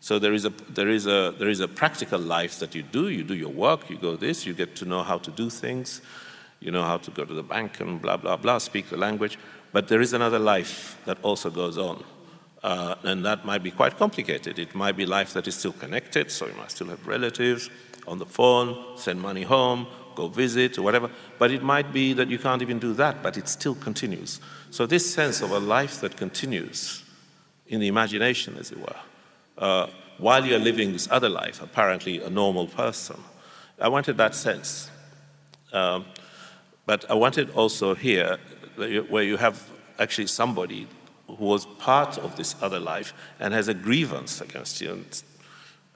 So 0.00 0.20
there 0.20 0.32
is, 0.32 0.44
a, 0.44 0.50
there, 0.70 0.88
is 0.88 1.06
a, 1.06 1.34
there 1.36 1.48
is 1.48 1.58
a 1.58 1.66
practical 1.66 2.20
life 2.20 2.60
that 2.60 2.76
you 2.76 2.84
do. 2.84 3.08
You 3.08 3.24
do 3.24 3.34
your 3.34 3.50
work, 3.50 3.90
you 3.90 3.98
go 3.98 4.14
this, 4.14 4.46
you 4.46 4.54
get 4.54 4.76
to 4.76 4.84
know 4.84 5.02
how 5.02 5.18
to 5.18 5.30
do 5.32 5.50
things, 5.50 6.00
you 6.60 6.70
know 6.70 6.84
how 6.84 6.98
to 6.98 7.10
go 7.10 7.24
to 7.24 7.34
the 7.34 7.42
bank 7.42 7.80
and 7.80 8.00
blah, 8.00 8.16
blah, 8.16 8.36
blah, 8.36 8.58
speak 8.58 8.88
the 8.88 8.96
language. 8.96 9.36
But 9.72 9.88
there 9.88 10.00
is 10.00 10.12
another 10.12 10.38
life 10.38 10.98
that 11.04 11.18
also 11.22 11.50
goes 11.50 11.76
on. 11.78 12.04
Uh, 12.62 12.96
and 13.04 13.24
that 13.24 13.44
might 13.44 13.62
be 13.62 13.70
quite 13.70 13.96
complicated. 13.96 14.58
It 14.58 14.74
might 14.74 14.96
be 14.96 15.06
life 15.06 15.32
that 15.34 15.46
is 15.46 15.54
still 15.54 15.72
connected, 15.72 16.30
so 16.30 16.46
you 16.46 16.54
might 16.54 16.70
still 16.70 16.88
have 16.88 17.06
relatives 17.06 17.70
on 18.06 18.18
the 18.18 18.26
phone, 18.26 18.96
send 18.96 19.20
money 19.20 19.42
home, 19.42 19.86
go 20.16 20.28
visit, 20.28 20.78
or 20.78 20.82
whatever. 20.82 21.10
But 21.38 21.52
it 21.52 21.62
might 21.62 21.92
be 21.92 22.12
that 22.14 22.28
you 22.28 22.38
can't 22.38 22.62
even 22.62 22.78
do 22.78 22.92
that, 22.94 23.22
but 23.22 23.36
it 23.36 23.48
still 23.48 23.74
continues. 23.74 24.40
So, 24.70 24.86
this 24.86 25.12
sense 25.12 25.40
of 25.40 25.52
a 25.52 25.60
life 25.60 26.00
that 26.00 26.16
continues 26.16 27.04
in 27.68 27.80
the 27.80 27.86
imagination, 27.86 28.56
as 28.58 28.72
it 28.72 28.80
were, 28.80 28.96
uh, 29.58 29.86
while 30.16 30.44
you're 30.44 30.58
living 30.58 30.92
this 30.92 31.08
other 31.10 31.28
life, 31.28 31.62
apparently 31.62 32.20
a 32.20 32.30
normal 32.30 32.66
person, 32.66 33.22
I 33.80 33.88
wanted 33.88 34.16
that 34.16 34.34
sense. 34.34 34.90
Um, 35.72 36.06
but 36.86 37.08
I 37.10 37.14
wanted 37.14 37.50
also 37.50 37.94
here 37.94 38.38
where 38.78 39.22
you 39.22 39.36
have 39.36 39.68
actually 39.98 40.26
somebody 40.26 40.86
who 41.26 41.44
was 41.44 41.66
part 41.78 42.16
of 42.18 42.36
this 42.36 42.54
other 42.62 42.80
life 42.80 43.12
and 43.38 43.52
has 43.52 43.68
a 43.68 43.74
grievance 43.74 44.40
against 44.40 44.80
you. 44.80 44.92
And, 44.92 45.22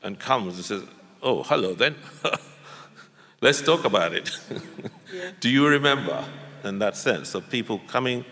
and 0.03 0.19
comes 0.19 0.57
and 0.57 0.65
says, 0.65 0.83
Oh, 1.23 1.43
hello 1.45 1.75
then. 1.75 1.95
Let's 3.41 3.63
talk 3.63 3.85
about 3.85 4.13
it. 4.13 4.31
yeah. 5.13 5.31
Do 5.41 5.49
you 5.49 5.67
remember? 5.67 6.25
In 6.65 6.79
that 6.79 6.97
sense, 6.97 7.35
of 7.35 7.51
people 7.51 7.81
coming 7.89 8.25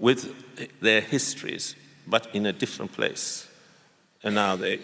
with 0.00 0.34
their 0.80 1.00
histories, 1.00 1.76
but 2.04 2.26
in 2.34 2.46
a 2.46 2.52
different 2.52 2.92
place. 2.92 3.48
And 4.24 4.34
now 4.34 4.56
they, 4.56 4.80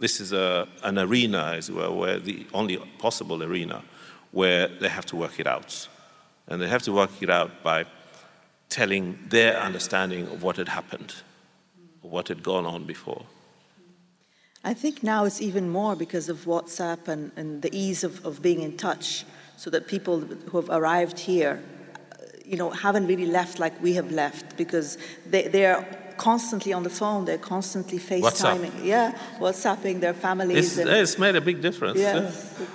this 0.00 0.20
is 0.20 0.32
a, 0.32 0.66
an 0.82 0.98
arena, 0.98 1.54
as 1.56 1.70
well, 1.70 1.94
where 1.94 2.18
the 2.18 2.46
only 2.52 2.78
possible 2.98 3.44
arena 3.44 3.84
where 4.32 4.66
they 4.66 4.88
have 4.88 5.06
to 5.06 5.16
work 5.16 5.38
it 5.38 5.46
out. 5.46 5.86
And 6.48 6.60
they 6.60 6.68
have 6.68 6.82
to 6.82 6.92
work 6.92 7.10
it 7.20 7.30
out 7.30 7.62
by 7.62 7.86
telling 8.68 9.18
their 9.28 9.58
understanding 9.58 10.26
of 10.28 10.42
what 10.42 10.56
had 10.56 10.68
happened, 10.68 11.14
what 12.02 12.28
had 12.28 12.42
gone 12.42 12.66
on 12.66 12.84
before. 12.84 13.24
I 14.64 14.74
think 14.74 15.02
now 15.02 15.24
it's 15.24 15.40
even 15.40 15.70
more 15.70 15.94
because 15.94 16.28
of 16.28 16.44
WhatsApp 16.44 17.08
and, 17.08 17.30
and 17.36 17.62
the 17.62 17.70
ease 17.72 18.02
of, 18.02 18.24
of 18.26 18.42
being 18.42 18.62
in 18.62 18.76
touch, 18.76 19.24
so 19.56 19.70
that 19.70 19.86
people 19.86 20.20
who 20.20 20.60
have 20.60 20.68
arrived 20.70 21.18
here, 21.18 21.62
uh, 22.12 22.16
you 22.44 22.56
know, 22.56 22.70
haven't 22.70 23.06
really 23.06 23.26
left 23.26 23.58
like 23.58 23.80
we 23.80 23.94
have 23.94 24.10
left 24.10 24.56
because 24.56 24.98
they, 25.30 25.48
they're 25.48 25.86
constantly 26.16 26.72
on 26.72 26.82
the 26.82 26.90
phone. 26.90 27.24
They're 27.24 27.38
constantly 27.38 27.98
FaceTiming. 27.98 28.70
WhatsApp. 28.70 28.84
Yeah, 28.84 29.18
WhatsApping 29.38 30.00
their 30.00 30.14
families. 30.14 30.78
It's, 30.78 30.88
it's 30.88 31.18
made 31.18 31.36
a 31.36 31.40
big 31.40 31.60
difference. 31.62 31.98
Yes, 31.98 32.56
yeah. 32.58 32.66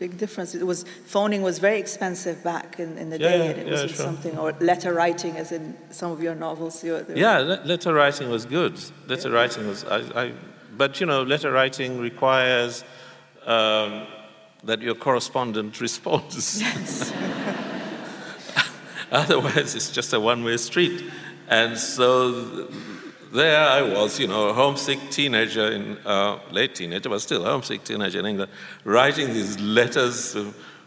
Big 0.00 0.18
difference. 0.18 0.54
It 0.54 0.66
was 0.66 0.84
phoning 1.04 1.42
was 1.42 1.60
very 1.60 1.78
expensive 1.78 2.42
back 2.42 2.80
in, 2.80 2.98
in 2.98 3.10
the 3.10 3.20
yeah, 3.20 3.28
day, 3.28 3.50
and 3.50 3.58
it 3.60 3.66
yeah, 3.66 3.72
wasn't 3.72 3.90
sure. 3.92 4.06
something 4.06 4.36
or 4.36 4.52
letter 4.60 4.92
writing, 4.92 5.36
as 5.36 5.52
in 5.52 5.76
some 5.90 6.10
of 6.10 6.20
your 6.20 6.34
novels. 6.34 6.82
yeah, 6.82 7.38
letter 7.38 7.94
writing 7.94 8.30
was 8.30 8.44
good. 8.44 8.80
Letter 9.06 9.30
writing 9.30 9.68
was. 9.68 9.84
I, 9.84 10.22
I, 10.22 10.32
but 10.76 11.00
you 11.00 11.06
know, 11.06 11.22
letter 11.22 11.52
writing 11.52 12.00
requires. 12.00 12.82
Um, 13.46 14.06
that 14.64 14.82
your 14.82 14.94
correspondent 14.94 15.80
responds. 15.80 16.60
Yes. 16.60 17.12
Otherwise, 19.12 19.74
it's 19.74 19.90
just 19.90 20.12
a 20.12 20.20
one 20.20 20.44
way 20.44 20.56
street. 20.56 21.10
And 21.48 21.76
so 21.76 22.68
there 23.32 23.68
I 23.68 23.82
was, 23.82 24.18
you 24.18 24.26
know, 24.26 24.48
a 24.48 24.52
homesick 24.52 24.98
teenager 25.10 25.70
in, 25.72 25.98
uh, 26.04 26.38
late 26.50 26.74
teenager, 26.74 27.08
but 27.08 27.20
still 27.20 27.46
a 27.46 27.50
homesick 27.50 27.84
teenager 27.84 28.18
in 28.18 28.26
England, 28.26 28.50
writing 28.84 29.28
these 29.32 29.58
letters. 29.60 30.36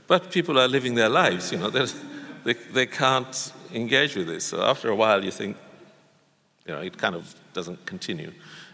But 0.07 0.31
people 0.31 0.59
are 0.59 0.67
living 0.67 0.95
their 0.95 1.09
lives, 1.09 1.51
you 1.51 1.57
know, 1.57 1.69
they, 1.69 2.53
they 2.71 2.85
can't 2.85 3.53
engage 3.73 4.15
with 4.15 4.27
this. 4.27 4.45
So 4.45 4.61
after 4.61 4.89
a 4.89 4.95
while, 4.95 5.23
you 5.23 5.31
think, 5.31 5.57
you 6.65 6.73
know, 6.73 6.81
it 6.81 6.97
kind 6.97 7.15
of 7.15 7.33
doesn't 7.53 7.85
continue. 7.85 8.31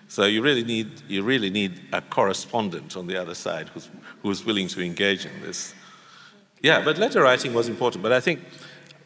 So 0.08 0.26
you 0.26 0.42
really 0.42 0.64
need, 0.64 1.02
you 1.08 1.24
really 1.24 1.52
need 1.52 1.82
a 1.94 2.02
correspondent 2.02 2.98
on 2.98 3.06
the 3.06 3.16
other 3.16 3.36
side 3.36 3.70
who's, 3.70 3.90
who's 4.24 4.44
willing 4.44 4.68
to 4.70 4.84
engage 4.84 5.26
in 5.26 5.42
this. 5.42 5.76
Yeah, 6.62 6.84
but 6.84 6.98
letter 6.98 7.22
writing 7.22 7.54
was 7.54 7.70
important. 7.70 8.02
But 8.02 8.12
I 8.12 8.20
think 8.20 8.42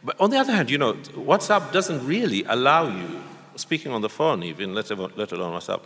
but 0.04 0.20
on 0.20 0.30
the 0.30 0.38
other 0.38 0.52
hand, 0.52 0.70
you 0.70 0.78
know, 0.78 0.94
WhatsApp 1.16 1.72
doesn't 1.72 2.06
really 2.06 2.44
allow 2.44 2.88
you, 2.88 3.22
speaking 3.56 3.92
on 3.92 4.02
the 4.02 4.10
phone 4.10 4.44
even, 4.44 4.74
let 4.74 4.92
alone, 4.92 5.14
let 5.16 5.32
alone 5.32 5.54
WhatsApp, 5.54 5.82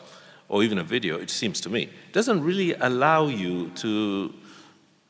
or 0.50 0.64
even 0.64 0.78
a 0.78 0.84
video, 0.84 1.18
it 1.18 1.30
seems 1.30 1.60
to 1.62 1.70
me, 1.70 1.90
doesn't 2.14 2.42
really 2.42 2.74
allow 2.76 3.28
you 3.28 3.70
to, 3.76 4.34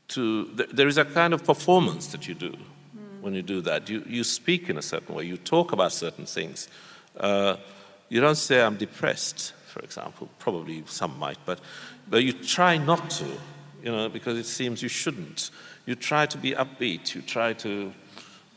to 0.09 0.45
there 0.73 0.87
is 0.87 0.97
a 0.97 1.05
kind 1.05 1.33
of 1.33 1.43
performance 1.43 2.07
that 2.07 2.27
you 2.27 2.33
do 2.33 2.51
mm. 2.51 3.21
when 3.21 3.33
you 3.33 3.41
do 3.41 3.61
that. 3.61 3.89
You, 3.89 4.03
you 4.07 4.23
speak 4.23 4.69
in 4.69 4.77
a 4.77 4.81
certain 4.81 5.13
way, 5.13 5.25
you 5.25 5.37
talk 5.37 5.71
about 5.71 5.91
certain 5.91 6.25
things. 6.25 6.67
Uh, 7.15 7.57
you 8.09 8.21
don't 8.21 8.35
say, 8.35 8.61
I'm 8.61 8.77
depressed, 8.77 9.53
for 9.67 9.81
example. 9.81 10.29
Probably 10.39 10.83
some 10.87 11.17
might, 11.19 11.37
but, 11.45 11.59
but 12.09 12.23
you 12.23 12.33
try 12.33 12.77
not 12.77 13.09
to, 13.11 13.25
you 13.83 13.91
know, 13.91 14.09
because 14.09 14.37
it 14.37 14.45
seems 14.45 14.81
you 14.81 14.89
shouldn't. 14.89 15.51
You 15.85 15.95
try 15.95 16.25
to 16.25 16.37
be 16.37 16.51
upbeat, 16.51 17.13
you 17.13 17.21
try 17.21 17.53
to 17.53 17.93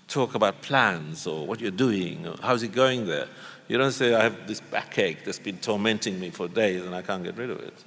talk 0.09 0.35
about 0.35 0.61
plans 0.61 1.27
or 1.27 1.47
what 1.47 1.61
you're 1.61 1.71
doing 1.71 2.27
or 2.27 2.35
how's 2.43 2.63
it 2.63 2.73
going 2.73 3.07
there. 3.07 3.29
You 3.71 3.79
don't 3.79 3.93
say, 3.93 4.15
I 4.15 4.25
have 4.25 4.49
this 4.49 4.61
backache 4.61 5.25
that's 5.25 5.39
been 5.39 5.59
tormenting 5.59 6.19
me 6.19 6.31
for 6.31 6.49
days 6.49 6.85
and 6.85 6.93
I 6.93 7.03
can't 7.03 7.23
get 7.23 7.37
rid 7.37 7.51
of 7.51 7.61
it. 7.61 7.85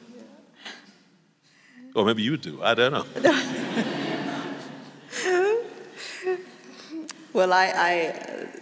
Or 1.94 2.06
maybe 2.06 2.24
you 2.24 2.38
do, 2.38 2.64
I 2.64 2.74
don't 2.74 2.94
know. 2.94 3.06
well, 7.34 7.52
I, 7.52 7.74
I, 7.76 8.16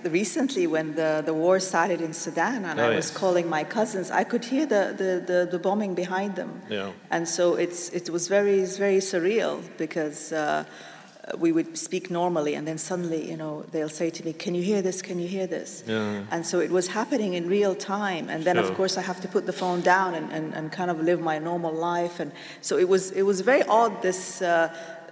recently 0.09 0.65
when 0.65 0.95
the, 0.95 1.21
the 1.23 1.35
war 1.35 1.59
started 1.59 2.01
in 2.01 2.15
Sudan 2.15 2.65
and 2.65 2.79
oh, 2.79 2.85
I 2.85 2.95
was 2.95 3.09
yes. 3.09 3.15
calling 3.15 3.47
my 3.47 3.65
cousins, 3.65 4.09
I 4.09 4.23
could 4.23 4.43
hear 4.43 4.65
the, 4.65 4.95
the, 4.97 5.23
the, 5.31 5.47
the, 5.51 5.59
bombing 5.59 5.93
behind 5.93 6.35
them. 6.35 6.59
Yeah. 6.71 6.91
And 7.11 7.29
so 7.29 7.53
it's, 7.53 7.89
it 7.89 8.09
was 8.09 8.29
very, 8.29 8.65
very 8.65 8.97
surreal 8.97 9.61
because. 9.77 10.33
Uh, 10.33 10.63
we 11.37 11.51
would 11.51 11.77
speak 11.77 12.09
normally, 12.09 12.55
and 12.55 12.67
then 12.67 12.77
suddenly, 12.77 13.29
you 13.29 13.37
know, 13.37 13.63
they'll 13.71 13.89
say 13.89 14.09
to 14.09 14.25
me, 14.25 14.33
"Can 14.33 14.55
you 14.55 14.63
hear 14.63 14.81
this? 14.81 15.01
Can 15.01 15.19
you 15.19 15.27
hear 15.27 15.47
this?" 15.47 15.83
Yeah. 15.87 16.23
And 16.31 16.45
so 16.45 16.59
it 16.59 16.71
was 16.71 16.87
happening 16.87 17.33
in 17.33 17.47
real 17.47 17.75
time, 17.75 18.29
and 18.29 18.43
then 18.43 18.55
sure. 18.55 18.65
of 18.65 18.75
course 18.75 18.97
I 18.97 19.01
have 19.01 19.21
to 19.21 19.27
put 19.27 19.45
the 19.45 19.53
phone 19.53 19.81
down 19.81 20.15
and, 20.15 20.31
and, 20.31 20.53
and 20.53 20.71
kind 20.71 20.91
of 20.91 20.99
live 20.99 21.19
my 21.21 21.39
normal 21.39 21.73
life, 21.73 22.19
and 22.19 22.31
so 22.61 22.77
it 22.77 22.87
was 22.87 23.11
it 23.11 23.23
was 23.23 23.41
very 23.41 23.63
odd 23.63 24.01
this. 24.01 24.41
Uh, 24.41 24.69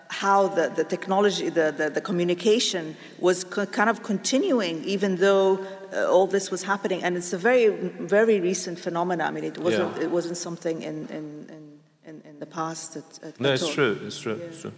how 0.09 0.47
the, 0.47 0.69
the 0.69 0.83
technology, 0.83 1.49
the, 1.49 1.71
the, 1.71 1.89
the 1.89 2.01
communication 2.01 2.97
was 3.19 3.43
co- 3.43 3.67
kind 3.67 3.89
of 3.89 4.01
continuing, 4.01 4.83
even 4.83 5.17
though 5.17 5.63
uh, 5.93 6.11
all 6.11 6.25
this 6.25 6.49
was 6.49 6.63
happening. 6.63 7.03
And 7.03 7.15
it's 7.15 7.31
a 7.31 7.37
very, 7.37 7.67
very 7.67 8.39
recent 8.39 8.79
phenomenon. 8.79 9.27
I 9.27 9.31
mean, 9.31 9.43
it 9.43 9.59
wasn't, 9.59 9.95
yeah. 9.97 10.03
it 10.03 10.11
wasn't 10.11 10.37
something 10.37 10.81
in, 10.81 11.07
in, 11.09 11.71
in, 12.05 12.21
in 12.25 12.39
the 12.39 12.47
past. 12.47 12.97
At, 12.97 13.19
at 13.21 13.39
no, 13.39 13.53
it's 13.53 13.71
true. 13.71 13.99
It's 14.03 14.19
true. 14.19 14.37
Yeah. 14.37 14.45
It's 14.45 14.61
true. 14.61 14.73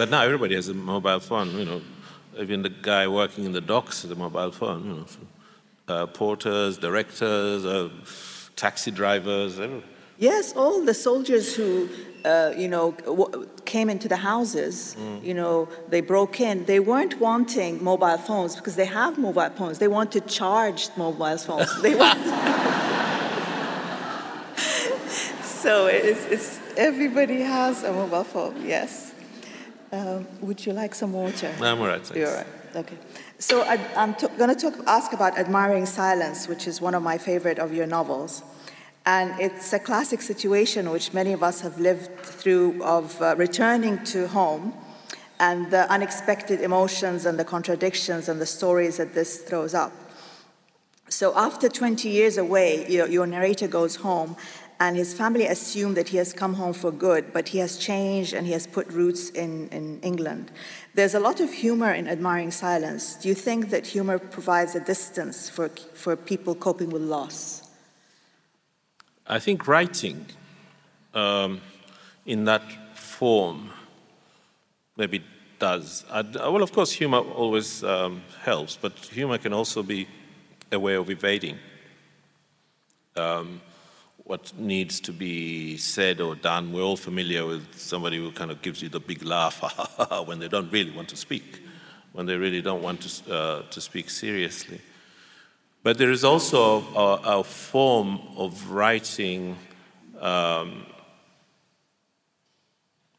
But 0.00 0.08
now 0.08 0.22
everybody 0.22 0.54
has 0.54 0.68
a 0.68 0.72
mobile 0.72 1.20
phone, 1.20 1.54
you 1.58 1.66
know. 1.66 1.82
Even 2.38 2.62
the 2.62 2.70
guy 2.70 3.06
working 3.06 3.44
in 3.44 3.52
the 3.52 3.60
docks 3.60 4.00
has 4.00 4.10
a 4.10 4.14
mobile 4.14 4.50
phone, 4.50 4.86
you 4.86 4.94
know. 4.94 5.04
Uh, 5.86 6.06
porters, 6.06 6.78
directors, 6.78 7.66
uh, 7.66 7.90
taxi 8.56 8.90
drivers, 8.90 9.60
everyone. 9.60 9.84
Yes, 10.16 10.56
all 10.56 10.82
the 10.86 10.94
soldiers 10.94 11.54
who, 11.54 11.90
uh, 12.24 12.54
you 12.56 12.66
know, 12.66 12.92
w- 13.04 13.46
came 13.66 13.90
into 13.90 14.08
the 14.08 14.16
houses, 14.16 14.96
mm. 14.98 15.22
you 15.22 15.34
know, 15.34 15.68
they 15.90 16.00
broke 16.00 16.40
in. 16.40 16.64
They 16.64 16.80
weren't 16.80 17.20
wanting 17.20 17.84
mobile 17.84 18.16
phones 18.16 18.56
because 18.56 18.76
they 18.76 18.86
have 18.86 19.18
mobile 19.18 19.50
phones. 19.50 19.80
They 19.80 19.88
want 19.88 20.12
to 20.12 20.22
charge 20.22 20.88
mobile 20.96 21.36
phones. 21.36 21.82
they 21.82 21.94
want. 21.94 22.18
so 25.44 25.88
it's, 25.88 26.24
it's 26.24 26.58
everybody 26.78 27.42
has 27.42 27.82
a 27.82 27.92
mobile 27.92 28.24
phone. 28.24 28.64
Yes. 28.64 29.09
Um, 29.92 30.26
would 30.40 30.64
you 30.64 30.72
like 30.72 30.94
some 30.94 31.12
water? 31.12 31.52
No, 31.60 31.72
I'm 31.72 31.80
all 31.80 31.86
right. 31.86 32.00
Thanks. 32.00 32.16
You're 32.16 32.28
all 32.28 32.36
right. 32.36 32.46
Okay. 32.76 32.96
So 33.38 33.62
I, 33.62 33.74
am 33.96 34.14
t- 34.14 34.28
going 34.38 34.54
to 34.54 34.84
ask 34.86 35.12
about 35.12 35.36
Admiring 35.36 35.86
Silence, 35.86 36.46
which 36.46 36.68
is 36.68 36.80
one 36.80 36.94
of 36.94 37.02
my 37.02 37.18
favorite 37.18 37.58
of 37.58 37.74
your 37.74 37.86
novels. 37.86 38.44
And 39.06 39.38
it's 39.40 39.72
a 39.72 39.78
classic 39.78 40.22
situation 40.22 40.90
which 40.90 41.12
many 41.12 41.32
of 41.32 41.42
us 41.42 41.62
have 41.62 41.80
lived 41.80 42.20
through 42.20 42.82
of 42.84 43.20
uh, 43.20 43.34
returning 43.36 44.04
to 44.04 44.28
home 44.28 44.74
and 45.40 45.70
the 45.70 45.90
unexpected 45.90 46.60
emotions 46.60 47.26
and 47.26 47.38
the 47.38 47.44
contradictions 47.44 48.28
and 48.28 48.40
the 48.40 48.46
stories 48.46 48.98
that 48.98 49.14
this 49.14 49.38
throws 49.38 49.74
up. 49.74 49.92
So 51.08 51.32
after 51.34 51.68
20 51.68 52.08
years 52.08 52.38
away, 52.38 52.86
your, 52.88 53.08
your 53.08 53.26
narrator 53.26 53.66
goes 53.66 53.96
home 53.96 54.36
and 54.80 54.96
his 54.96 55.12
family 55.12 55.46
assume 55.46 55.92
that 55.94 56.08
he 56.08 56.16
has 56.16 56.32
come 56.32 56.54
home 56.54 56.72
for 56.72 56.90
good, 56.90 57.34
but 57.34 57.48
he 57.48 57.58
has 57.58 57.76
changed 57.76 58.32
and 58.32 58.46
he 58.46 58.52
has 58.54 58.66
put 58.66 58.88
roots 58.88 59.28
in, 59.28 59.68
in 59.68 60.00
England. 60.00 60.50
There's 60.94 61.14
a 61.14 61.20
lot 61.20 61.38
of 61.38 61.52
humor 61.52 61.92
in 61.92 62.08
admiring 62.08 62.50
silence. 62.50 63.14
Do 63.16 63.28
you 63.28 63.34
think 63.34 63.68
that 63.68 63.86
humor 63.86 64.18
provides 64.18 64.74
a 64.74 64.80
distance 64.80 65.50
for, 65.50 65.68
for 65.68 66.16
people 66.16 66.54
coping 66.54 66.88
with 66.88 67.02
loss? 67.02 67.68
I 69.26 69.38
think 69.38 69.68
writing 69.68 70.24
um, 71.12 71.60
in 72.24 72.46
that 72.46 72.96
form 72.96 73.70
maybe 74.96 75.22
does. 75.58 76.06
I, 76.10 76.22
well, 76.22 76.62
of 76.62 76.72
course, 76.72 76.90
humor 76.90 77.18
always 77.18 77.84
um, 77.84 78.22
helps, 78.42 78.76
but 78.76 78.92
humor 78.92 79.36
can 79.36 79.52
also 79.52 79.82
be 79.82 80.08
a 80.72 80.80
way 80.80 80.94
of 80.94 81.10
evading. 81.10 81.58
Um, 83.14 83.60
what 84.30 84.56
needs 84.56 85.00
to 85.00 85.12
be 85.12 85.76
said 85.76 86.20
or 86.20 86.36
done. 86.36 86.72
We're 86.72 86.84
all 86.84 86.96
familiar 86.96 87.44
with 87.44 87.76
somebody 87.76 88.16
who 88.16 88.30
kind 88.30 88.52
of 88.52 88.62
gives 88.62 88.80
you 88.80 88.88
the 88.88 89.00
big 89.00 89.24
laugh 89.24 89.58
when 90.26 90.38
they 90.38 90.46
don't 90.46 90.70
really 90.70 90.92
want 90.92 91.08
to 91.08 91.16
speak, 91.16 91.60
when 92.12 92.26
they 92.26 92.36
really 92.36 92.62
don't 92.62 92.80
want 92.80 93.00
to, 93.00 93.34
uh, 93.34 93.62
to 93.62 93.80
speak 93.80 94.08
seriously. 94.08 94.80
But 95.82 95.98
there 95.98 96.12
is 96.12 96.22
also 96.22 96.80
a, 96.94 97.40
a 97.40 97.42
form 97.42 98.20
of 98.36 98.70
writing 98.70 99.56
um, 100.20 100.86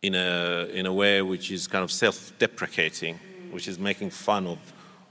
in, 0.02 0.16
a, 0.16 0.70
in 0.72 0.86
a 0.86 0.94
way 0.94 1.22
which 1.22 1.52
is 1.52 1.68
kind 1.68 1.84
of 1.84 1.92
self 1.92 2.32
deprecating, 2.40 3.20
which 3.52 3.68
is 3.68 3.78
making 3.78 4.12
fun 4.12 4.48
of 4.48 4.60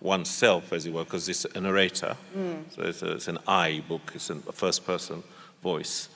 oneself, 0.01 0.73
as 0.73 0.87
it 0.87 0.95
were, 0.95 1.05
because 1.05 1.29
it's 1.29 1.45
a 1.45 1.61
narrator. 1.61 2.17
Mm. 2.35 2.75
So 2.75 2.83
it's, 2.85 3.03
a, 3.03 3.13
it's, 3.17 3.29
an 3.29 3.39
I 3.47 3.85
book, 3.87 4.13
it's 4.15 4.31
a 4.31 4.37
first 4.37 4.87
person 4.87 5.23
voice. 5.63 6.09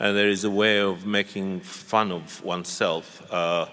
and 0.00 0.16
there 0.16 0.30
is 0.30 0.44
a 0.44 0.50
way 0.50 0.78
of 0.80 1.04
making 1.04 1.60
fun 1.60 2.10
of 2.10 2.42
oneself. 2.42 3.22
Uh, 3.30 3.66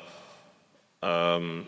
um, 1.01 1.65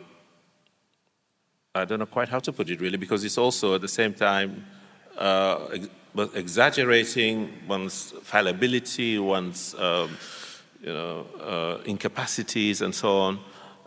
I 1.73 1.85
don't 1.85 1.99
know 1.99 2.05
quite 2.05 2.27
how 2.27 2.39
to 2.39 2.51
put 2.51 2.69
it 2.69 2.81
really, 2.81 2.97
because 2.97 3.23
it's 3.23 3.37
also 3.37 3.75
at 3.75 3.81
the 3.81 3.87
same 3.87 4.13
time 4.13 4.65
uh, 5.17 5.67
ex- 5.71 5.87
exaggerating 6.35 7.53
one's 7.67 8.11
fallibility, 8.23 9.17
one's 9.17 9.75
um, 9.75 10.17
you 10.81 10.93
know, 10.93 11.25
uh, 11.41 11.81
incapacities, 11.85 12.81
and 12.81 12.93
so 12.93 13.17
on. 13.17 13.39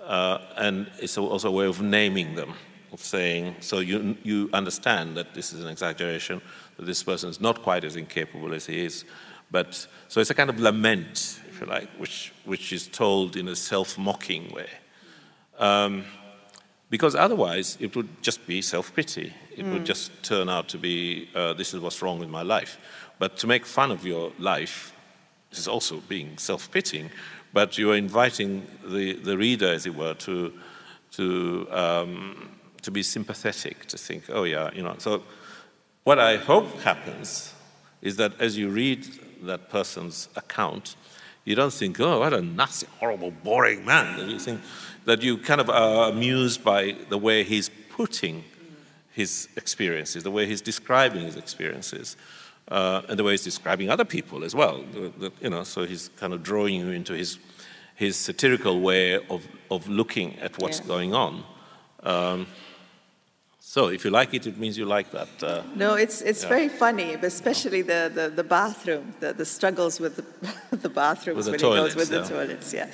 Uh, 0.02 0.38
and 0.56 0.90
it's 0.98 1.18
also 1.18 1.48
a 1.48 1.52
way 1.52 1.66
of 1.66 1.82
naming 1.82 2.34
them, 2.34 2.54
of 2.92 3.00
saying, 3.00 3.56
so 3.60 3.80
you, 3.80 4.16
you 4.22 4.48
understand 4.54 5.16
that 5.16 5.34
this 5.34 5.52
is 5.52 5.62
an 5.62 5.68
exaggeration, 5.68 6.40
that 6.76 6.86
this 6.86 7.02
person 7.02 7.28
is 7.28 7.40
not 7.40 7.62
quite 7.62 7.84
as 7.84 7.96
incapable 7.96 8.54
as 8.54 8.66
he 8.66 8.84
is. 8.84 9.04
But 9.52 9.86
so 10.08 10.20
it's 10.20 10.30
a 10.30 10.34
kind 10.34 10.50
of 10.50 10.58
lament, 10.58 11.40
if 11.48 11.60
you 11.60 11.66
like, 11.66 11.88
which, 11.98 12.32
which 12.44 12.72
is 12.72 12.88
told 12.88 13.36
in 13.36 13.46
a 13.46 13.54
self 13.54 13.98
mocking 13.98 14.50
way. 14.52 14.70
Um, 15.58 16.04
because 16.88 17.14
otherwise, 17.14 17.78
it 17.80 17.94
would 17.94 18.22
just 18.22 18.46
be 18.46 18.62
self 18.62 18.94
pity. 18.96 19.32
It 19.56 19.64
mm. 19.64 19.72
would 19.72 19.86
just 19.86 20.10
turn 20.22 20.48
out 20.48 20.68
to 20.70 20.78
be 20.78 21.28
uh, 21.34 21.52
this 21.52 21.74
is 21.74 21.80
what's 21.80 22.02
wrong 22.02 22.18
with 22.18 22.30
my 22.30 22.42
life. 22.42 22.78
But 23.18 23.36
to 23.38 23.46
make 23.46 23.66
fun 23.66 23.90
of 23.90 24.04
your 24.04 24.32
life 24.38 24.94
is 25.52 25.68
also 25.68 26.02
being 26.08 26.38
self 26.38 26.70
pitying, 26.70 27.10
but 27.52 27.76
you're 27.78 27.96
inviting 27.96 28.66
the, 28.84 29.12
the 29.14 29.36
reader, 29.36 29.68
as 29.68 29.86
it 29.86 29.94
were, 29.94 30.14
to, 30.14 30.52
to, 31.12 31.68
um, 31.70 32.48
to 32.80 32.90
be 32.90 33.02
sympathetic, 33.02 33.86
to 33.86 33.98
think, 33.98 34.24
oh, 34.30 34.44
yeah, 34.44 34.70
you 34.74 34.82
know. 34.82 34.96
So, 34.98 35.22
what 36.04 36.18
I 36.18 36.36
hope 36.36 36.80
happens 36.80 37.54
is 38.00 38.16
that 38.16 38.32
as 38.40 38.58
you 38.58 38.68
read 38.68 39.06
that 39.42 39.68
person's 39.68 40.28
account, 40.36 40.96
you 41.44 41.54
don't 41.54 41.72
think, 41.72 41.98
oh, 42.00 42.20
what 42.20 42.32
a 42.32 42.40
nasty, 42.40 42.86
horrible, 43.00 43.30
boring 43.30 43.84
man. 43.84 44.16
That 44.16 44.28
you 44.28 44.38
think 44.38 44.60
that 45.04 45.22
you 45.22 45.38
kind 45.38 45.60
of 45.60 45.68
are 45.68 46.10
amused 46.10 46.62
by 46.62 46.96
the 47.08 47.18
way 47.18 47.42
he's 47.42 47.70
putting 47.90 48.44
his 49.12 49.48
experiences, 49.56 50.22
the 50.22 50.30
way 50.30 50.46
he's 50.46 50.60
describing 50.60 51.22
his 51.22 51.36
experiences 51.36 52.16
uh, 52.68 53.02
and 53.08 53.18
the 53.18 53.24
way 53.24 53.32
he's 53.32 53.44
describing 53.44 53.90
other 53.90 54.04
people 54.04 54.44
as 54.44 54.54
well. 54.54 54.84
You 55.40 55.50
know, 55.50 55.64
so 55.64 55.84
he's 55.84 56.08
kind 56.16 56.32
of 56.32 56.42
drawing 56.42 56.76
you 56.76 56.90
into 56.90 57.12
his, 57.12 57.38
his 57.94 58.16
satirical 58.16 58.80
way 58.80 59.14
of, 59.14 59.46
of 59.70 59.88
looking 59.88 60.38
at 60.38 60.58
what's 60.58 60.80
yeah. 60.80 60.86
going 60.86 61.14
on. 61.14 61.44
Um, 62.02 62.46
so 63.64 63.86
if 63.86 64.04
you 64.04 64.10
like 64.10 64.34
it, 64.34 64.44
it 64.46 64.58
means 64.58 64.76
you 64.76 64.84
like 64.84 65.12
that. 65.12 65.28
Uh, 65.40 65.62
no, 65.76 65.94
it's, 65.94 66.20
it's 66.20 66.42
yeah. 66.42 66.48
very 66.48 66.68
funny, 66.68 67.14
but 67.14 67.26
especially 67.26 67.80
the, 67.80 68.10
the, 68.12 68.28
the 68.28 68.42
bathroom, 68.42 69.14
the, 69.20 69.32
the 69.32 69.44
struggles 69.44 70.00
with 70.00 70.16
the, 70.16 70.76
the 70.76 70.88
bathrooms 70.88 71.36
with 71.36 71.44
the 71.46 71.50
when 71.52 71.60
toilets, 71.60 71.94
he 71.94 72.00
goes 72.00 72.10
with 72.10 72.18
yeah. 72.18 72.26
the 72.26 72.34
toilets. 72.34 72.74
Yeah. 72.74 72.90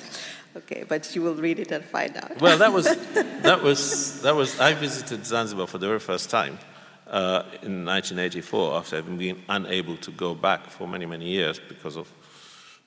Okay, 0.57 0.85
but 0.87 1.15
you 1.15 1.23
will 1.23 1.33
read 1.33 1.57
it 1.57 1.71
and 1.71 1.83
find 1.83 2.15
out. 2.17 2.39
Well, 2.39 2.59
that 2.59 2.71
was, 2.71 2.85
that 3.41 3.63
was, 3.63 4.21
that 4.21 4.35
was, 4.35 4.59
I 4.59 4.75
visited 4.75 5.25
Zanzibar 5.25 5.65
for 5.65 5.79
the 5.79 5.87
very 5.87 5.99
first 5.99 6.29
time 6.29 6.59
uh, 7.07 7.43
in 7.63 7.83
1984 7.83 8.75
after 8.75 8.95
having 8.97 9.17
been 9.17 9.41
unable 9.49 9.97
to 9.97 10.11
go 10.11 10.35
back 10.35 10.69
for 10.69 10.87
many, 10.87 11.07
many 11.07 11.29
years 11.29 11.59
because 11.67 11.97
of 11.97 12.11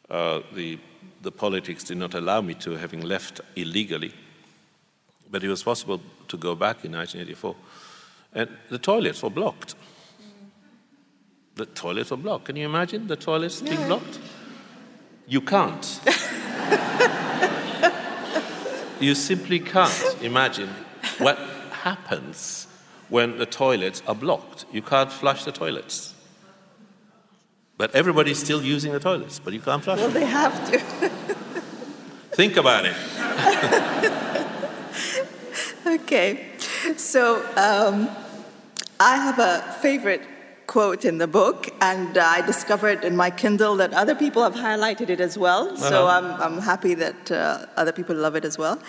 uh, 0.08 0.40
the, 0.54 0.78
the 1.22 1.32
politics 1.32 1.82
did 1.82 1.96
not 1.96 2.14
allow 2.14 2.40
me 2.40 2.54
to, 2.54 2.76
having 2.76 3.00
left 3.00 3.40
illegally. 3.56 4.14
But 5.30 5.42
it 5.42 5.48
was 5.48 5.64
possible 5.64 6.00
to 6.32 6.38
go 6.38 6.54
back 6.54 6.84
in 6.84 6.92
1984. 6.92 7.54
And 8.34 8.48
the 8.70 8.78
toilets 8.78 9.22
were 9.22 9.30
blocked. 9.30 9.74
The 11.54 11.66
toilets 11.66 12.10
were 12.10 12.16
blocked. 12.16 12.46
Can 12.46 12.56
you 12.56 12.64
imagine 12.64 13.06
the 13.06 13.16
toilets 13.16 13.60
being 13.60 13.86
blocked? 13.86 14.18
You 15.28 15.42
can't. 15.42 16.00
you 19.00 19.14
simply 19.14 19.60
can't 19.60 20.16
imagine 20.22 20.70
what 21.18 21.38
happens 21.70 22.66
when 23.10 23.36
the 23.36 23.46
toilets 23.46 24.02
are 24.06 24.14
blocked. 24.14 24.64
You 24.72 24.80
can't 24.80 25.12
flush 25.12 25.44
the 25.44 25.52
toilets. 25.52 26.14
But 27.76 27.94
everybody's 27.94 28.38
still 28.38 28.62
using 28.62 28.92
the 28.92 29.00
toilets, 29.00 29.38
but 29.38 29.52
you 29.52 29.60
can't 29.60 29.84
flush 29.84 29.98
well, 29.98 30.08
them. 30.08 30.22
they 30.22 30.26
have 30.26 30.70
to. 30.70 30.78
Think 32.34 32.56
about 32.56 32.86
it. 32.86 34.12
okay. 36.00 36.46
So 36.96 37.44
um, 37.56 38.08
I 39.00 39.16
have 39.16 39.38
a 39.38 39.78
favorite 39.80 40.22
quote 40.66 41.04
in 41.04 41.18
the 41.18 41.26
book, 41.26 41.68
and 41.80 42.16
I 42.16 42.44
discovered 42.46 43.04
in 43.04 43.14
my 43.14 43.30
Kindle 43.30 43.76
that 43.76 43.92
other 43.92 44.14
people 44.14 44.42
have 44.42 44.54
highlighted 44.54 45.10
it 45.10 45.20
as 45.20 45.36
well. 45.36 45.68
Uh-huh. 45.68 45.88
So 45.90 46.06
I'm, 46.06 46.40
I'm 46.40 46.58
happy 46.60 46.94
that 46.94 47.30
uh, 47.30 47.66
other 47.76 47.92
people 47.92 48.16
love 48.16 48.36
it 48.36 48.44
as 48.44 48.56
well. 48.56 48.80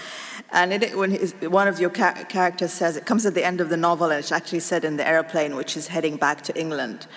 And 0.52 0.72
it, 0.72 0.98
when 0.98 1.12
his, 1.12 1.34
one 1.42 1.68
of 1.68 1.80
your 1.80 1.90
ca- 1.90 2.24
characters 2.30 2.72
says, 2.72 2.96
it 2.96 3.06
comes 3.06 3.26
at 3.26 3.34
the 3.34 3.44
end 3.44 3.60
of 3.60 3.70
the 3.70 3.78
novel, 3.78 4.12
and 4.12 4.20
it's 4.20 4.32
actually 4.32 4.62
said 4.62 4.86
in 4.86 4.98
the 4.98 5.08
airplane, 5.08 5.56
which 5.56 5.76
is 5.76 5.88
heading 5.88 6.16
back 6.16 6.42
to 6.44 6.58
England. 6.58 7.08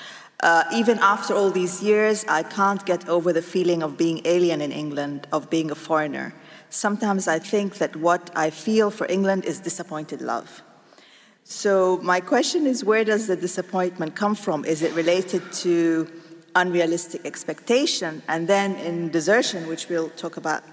Uh, 0.40 0.64
even 0.74 0.98
after 0.98 1.32
all 1.32 1.50
these 1.50 1.82
years, 1.82 2.24
I 2.28 2.42
can't 2.42 2.84
get 2.84 3.08
over 3.08 3.32
the 3.32 3.42
feeling 3.42 3.82
of 3.82 3.96
being 3.96 4.20
alien 4.24 4.60
in 4.60 4.72
England, 4.72 5.26
of 5.32 5.48
being 5.48 5.70
a 5.70 5.74
foreigner. 5.74 6.34
Sometimes 6.70 7.28
I 7.28 7.38
think 7.38 7.78
that 7.78 7.96
what 7.96 8.30
I 8.34 8.50
feel 8.50 8.90
for 8.90 9.06
England 9.06 9.44
is 9.44 9.60
disappointed 9.60 10.20
love. 10.20 10.62
So, 11.44 12.00
my 12.02 12.20
question 12.20 12.66
is 12.66 12.82
where 12.82 13.04
does 13.04 13.28
the 13.28 13.36
disappointment 13.36 14.16
come 14.16 14.34
from? 14.34 14.64
Is 14.64 14.82
it 14.82 14.92
related 14.94 15.52
to 15.64 16.08
unrealistic 16.56 17.24
expectation? 17.24 18.22
And 18.26 18.48
then 18.48 18.74
in 18.76 19.10
Desertion, 19.10 19.68
which 19.68 19.88
we'll 19.88 20.10
talk 20.10 20.36
about 20.36 20.64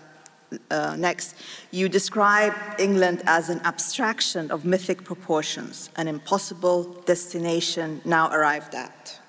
uh, 0.72 0.96
next, 0.98 1.36
you 1.72 1.90
describe 1.90 2.54
England 2.80 3.22
as 3.26 3.50
an 3.50 3.62
abstraction 3.66 4.50
of 4.52 4.66
mythic 4.66 5.04
proportions, 5.04 5.90
an 5.96 6.08
impossible 6.08 6.84
destination 7.06 8.02
now 8.04 8.32
arrived 8.32 8.74
at. 8.74 9.20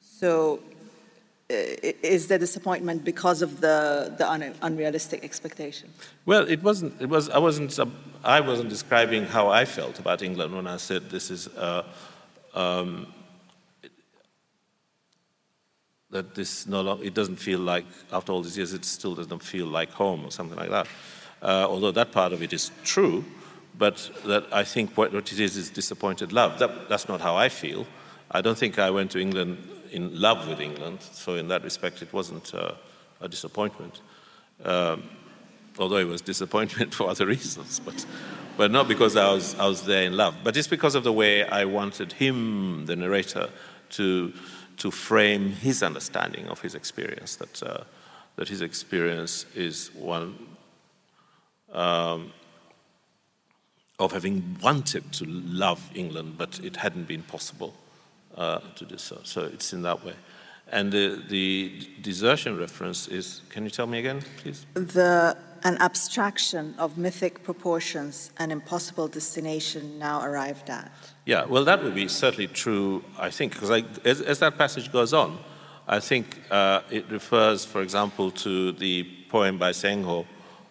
So, 0.00 0.60
is 1.50 2.28
the 2.28 2.38
disappointment 2.38 3.04
because 3.04 3.40
of 3.42 3.60
the, 3.60 4.14
the 4.18 4.30
un- 4.30 4.54
unrealistic 4.62 5.24
expectation? 5.24 5.90
Well, 6.26 6.46
it 6.48 6.62
wasn't. 6.62 7.00
It 7.00 7.08
was. 7.08 7.30
I 7.30 7.38
wasn't. 7.38 7.78
Uh, 7.78 7.86
I 8.24 8.40
wasn't 8.40 8.68
describing 8.68 9.24
how 9.24 9.48
I 9.48 9.64
felt 9.64 9.98
about 9.98 10.22
England 10.22 10.54
when 10.54 10.66
I 10.66 10.76
said 10.76 11.10
this 11.10 11.30
is. 11.30 11.48
Uh, 11.48 11.84
um, 12.54 13.06
that 16.10 16.34
this 16.34 16.66
no 16.66 16.80
longer, 16.80 17.04
it 17.04 17.12
doesn't 17.12 17.36
feel 17.36 17.58
like 17.58 17.84
after 18.12 18.32
all 18.32 18.40
these 18.40 18.56
years 18.56 18.72
it 18.72 18.84
still 18.84 19.14
doesn't 19.14 19.42
feel 19.42 19.66
like 19.66 19.90
home 19.90 20.24
or 20.24 20.30
something 20.30 20.56
like 20.56 20.70
that. 20.70 20.86
Uh, 21.42 21.66
although 21.68 21.90
that 21.90 22.12
part 22.12 22.32
of 22.32 22.42
it 22.42 22.52
is 22.52 22.70
true, 22.82 23.24
but 23.76 24.10
that 24.24 24.46
I 24.50 24.64
think 24.64 24.96
what, 24.96 25.12
what 25.12 25.30
it 25.30 25.38
is 25.38 25.56
is 25.56 25.68
disappointed 25.68 26.32
love. 26.32 26.58
That, 26.60 26.88
that's 26.88 27.08
not 27.08 27.20
how 27.20 27.36
I 27.36 27.50
feel. 27.50 27.86
I 28.30 28.40
don't 28.40 28.56
think 28.56 28.78
I 28.78 28.90
went 28.90 29.10
to 29.12 29.18
England 29.18 29.58
in 29.88 30.20
love 30.20 30.48
with 30.48 30.60
England, 30.60 31.02
so 31.02 31.34
in 31.34 31.48
that 31.48 31.62
respect 31.62 32.02
it 32.02 32.12
wasn't 32.12 32.54
uh, 32.54 32.72
a 33.20 33.28
disappointment. 33.28 34.00
Um, 34.64 35.04
although 35.78 35.96
it 35.96 36.06
was 36.06 36.20
disappointment 36.20 36.94
for 36.98 37.08
other 37.08 37.26
reasons, 37.26 37.80
but, 37.80 38.06
but 38.56 38.70
not 38.70 38.88
because 38.88 39.16
I 39.16 39.32
was, 39.32 39.54
I 39.58 39.66
was 39.66 39.82
there 39.84 40.04
in 40.04 40.16
love. 40.16 40.36
But 40.42 40.56
it's 40.56 40.68
because 40.68 40.94
of 40.94 41.04
the 41.04 41.12
way 41.12 41.44
I 41.44 41.64
wanted 41.64 42.12
him, 42.12 42.86
the 42.86 42.96
narrator, 42.96 43.50
to 43.90 44.32
to 44.78 44.90
frame 44.90 45.50
his 45.50 45.82
understanding 45.82 46.48
of 46.48 46.60
his 46.62 46.74
experience, 46.74 47.36
that, 47.36 47.62
uh, 47.62 47.84
that 48.36 48.48
his 48.48 48.62
experience 48.62 49.44
is 49.54 49.90
one 49.94 50.38
um, 51.72 52.32
of 53.98 54.12
having 54.12 54.56
wanted 54.62 55.12
to 55.12 55.24
love 55.26 55.90
England, 55.94 56.34
but 56.38 56.60
it 56.62 56.76
hadn't 56.76 57.08
been 57.08 57.22
possible 57.22 57.74
uh, 58.38 58.60
to 58.76 58.84
do 58.84 58.96
so. 58.96 59.20
So 59.24 59.42
it's 59.42 59.72
in 59.72 59.82
that 59.82 60.04
way. 60.04 60.14
And 60.70 60.92
the, 60.92 61.22
the 61.28 61.88
desertion 62.02 62.58
reference 62.58 63.08
is, 63.08 63.42
can 63.48 63.64
you 63.64 63.70
tell 63.70 63.86
me 63.86 63.98
again, 63.98 64.22
please? 64.42 64.66
The 64.74 65.36
an 65.64 65.76
abstraction 65.80 66.74
of 66.78 66.96
mythic 66.96 67.42
proportions, 67.42 68.30
an 68.38 68.50
impossible 68.50 69.08
destination 69.08 69.98
now 69.98 70.22
arrived 70.22 70.70
at. 70.70 70.90
Yeah, 71.24 71.44
well, 71.46 71.64
that 71.64 71.82
would 71.82 71.94
be 71.94 72.08
certainly 72.08 72.46
true, 72.46 73.04
I 73.18 73.30
think, 73.30 73.54
because 73.54 73.70
as, 74.04 74.20
as, 74.20 74.38
that 74.38 74.56
passage 74.56 74.92
goes 74.92 75.12
on, 75.12 75.38
I 75.86 76.00
think 76.00 76.40
uh, 76.50 76.82
it 76.90 77.10
refers, 77.10 77.64
for 77.64 77.82
example, 77.82 78.30
to 78.30 78.72
the 78.72 79.04
poem 79.28 79.58
by 79.58 79.72
Senghor 79.72 80.26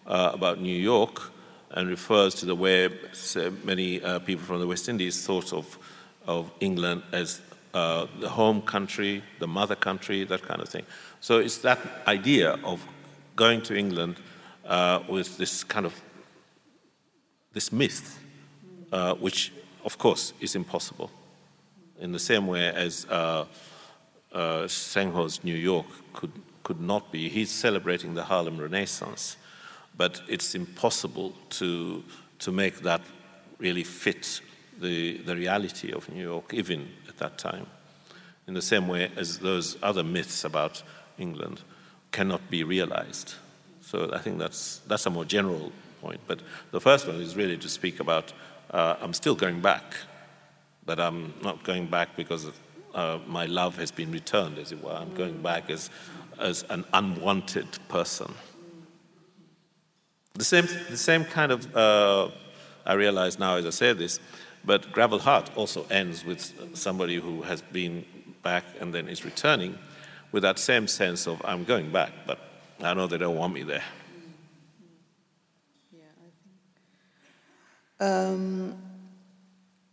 uh, 0.06 0.30
about 0.32 0.60
New 0.60 0.76
York 0.76 1.32
and 1.72 1.88
refers 1.88 2.34
to 2.36 2.46
the 2.46 2.54
way 2.54 2.88
many 3.64 4.02
uh, 4.02 4.20
people 4.20 4.44
from 4.44 4.60
the 4.60 4.66
West 4.66 4.88
Indies 4.88 5.24
thought 5.26 5.52
of, 5.52 5.78
of 6.26 6.50
England 6.60 7.02
as 7.12 7.42
uh, 7.74 8.06
the 8.20 8.28
home 8.28 8.62
country, 8.62 9.22
the 9.38 9.46
mother 9.46 9.76
country, 9.76 10.24
that 10.24 10.42
kind 10.42 10.60
of 10.60 10.68
thing. 10.68 10.84
So 11.20 11.38
it's 11.38 11.58
that 11.58 11.78
idea 12.06 12.58
of 12.64 12.86
going 13.36 13.62
to 13.62 13.76
England 13.76 14.16
uh, 14.66 15.00
with 15.08 15.36
this 15.36 15.64
kind 15.64 15.86
of 15.86 15.94
this 17.52 17.72
myth, 17.72 18.18
uh, 18.92 19.14
which 19.14 19.52
of 19.84 19.98
course 19.98 20.32
is 20.40 20.54
impossible. 20.54 21.10
In 22.00 22.12
the 22.12 22.18
same 22.18 22.46
way 22.46 22.68
as 22.68 23.06
uh, 23.06 23.44
uh, 24.32 24.68
Senghor's 24.68 25.42
New 25.42 25.56
York 25.56 25.86
could, 26.12 26.32
could 26.62 26.80
not 26.80 27.10
be. 27.10 27.28
He's 27.28 27.50
celebrating 27.50 28.14
the 28.14 28.24
Harlem 28.24 28.58
Renaissance, 28.58 29.36
but 29.96 30.20
it's 30.28 30.54
impossible 30.54 31.32
to, 31.50 32.04
to 32.40 32.52
make 32.52 32.80
that 32.80 33.00
really 33.58 33.84
fit 33.84 34.40
the, 34.80 35.18
the 35.18 35.34
reality 35.34 35.92
of 35.92 36.08
New 36.08 36.22
York, 36.22 36.54
even 36.54 36.88
that 37.18 37.38
time. 37.38 37.66
In 38.46 38.54
the 38.54 38.62
same 38.62 38.88
way 38.88 39.10
as 39.16 39.38
those 39.38 39.76
other 39.82 40.02
myths 40.02 40.44
about 40.44 40.82
England 41.18 41.62
cannot 42.12 42.50
be 42.50 42.64
realized. 42.64 43.34
So 43.80 44.10
I 44.12 44.18
think 44.18 44.38
that's, 44.38 44.78
that's 44.86 45.06
a 45.06 45.10
more 45.10 45.24
general 45.24 45.72
point. 46.00 46.20
But 46.26 46.40
the 46.70 46.80
first 46.80 47.06
one 47.06 47.16
is 47.16 47.36
really 47.36 47.58
to 47.58 47.68
speak 47.68 48.00
about 48.00 48.32
uh, 48.70 48.96
I'm 49.00 49.14
still 49.14 49.34
going 49.34 49.60
back, 49.60 49.96
but 50.84 51.00
I'm 51.00 51.34
not 51.42 51.64
going 51.64 51.86
back 51.86 52.16
because 52.16 52.44
of, 52.44 52.58
uh, 52.94 53.18
my 53.26 53.46
love 53.46 53.76
has 53.78 53.90
been 53.90 54.10
returned, 54.12 54.58
as 54.58 54.72
it 54.72 54.82
were. 54.82 54.92
I'm 54.92 55.14
going 55.14 55.40
back 55.42 55.70
as, 55.70 55.90
as 56.38 56.64
an 56.70 56.84
unwanted 56.92 57.66
person. 57.88 58.34
The 60.34 60.44
same, 60.44 60.66
the 60.90 60.96
same 60.96 61.24
kind 61.24 61.50
of, 61.50 61.74
uh, 61.76 62.28
I 62.86 62.92
realize 62.94 63.38
now 63.38 63.56
as 63.56 63.66
I 63.66 63.70
say 63.70 63.92
this, 63.92 64.20
but 64.64 64.92
Gravel 64.92 65.18
Heart 65.18 65.50
also 65.56 65.86
ends 65.90 66.24
with 66.24 66.76
somebody 66.76 67.16
who 67.16 67.42
has 67.42 67.62
been 67.62 68.04
back 68.42 68.64
and 68.80 68.94
then 68.94 69.08
is 69.08 69.24
returning 69.24 69.78
with 70.32 70.42
that 70.42 70.58
same 70.58 70.86
sense 70.86 71.26
of, 71.26 71.40
I'm 71.44 71.64
going 71.64 71.90
back, 71.90 72.12
but 72.26 72.38
I 72.80 72.94
know 72.94 73.06
they 73.06 73.18
don't 73.18 73.36
want 73.36 73.54
me 73.54 73.62
there. 73.62 73.84
Yeah, 75.92 76.00
I 78.00 78.04
think. 78.04 78.10
Um, 78.10 78.76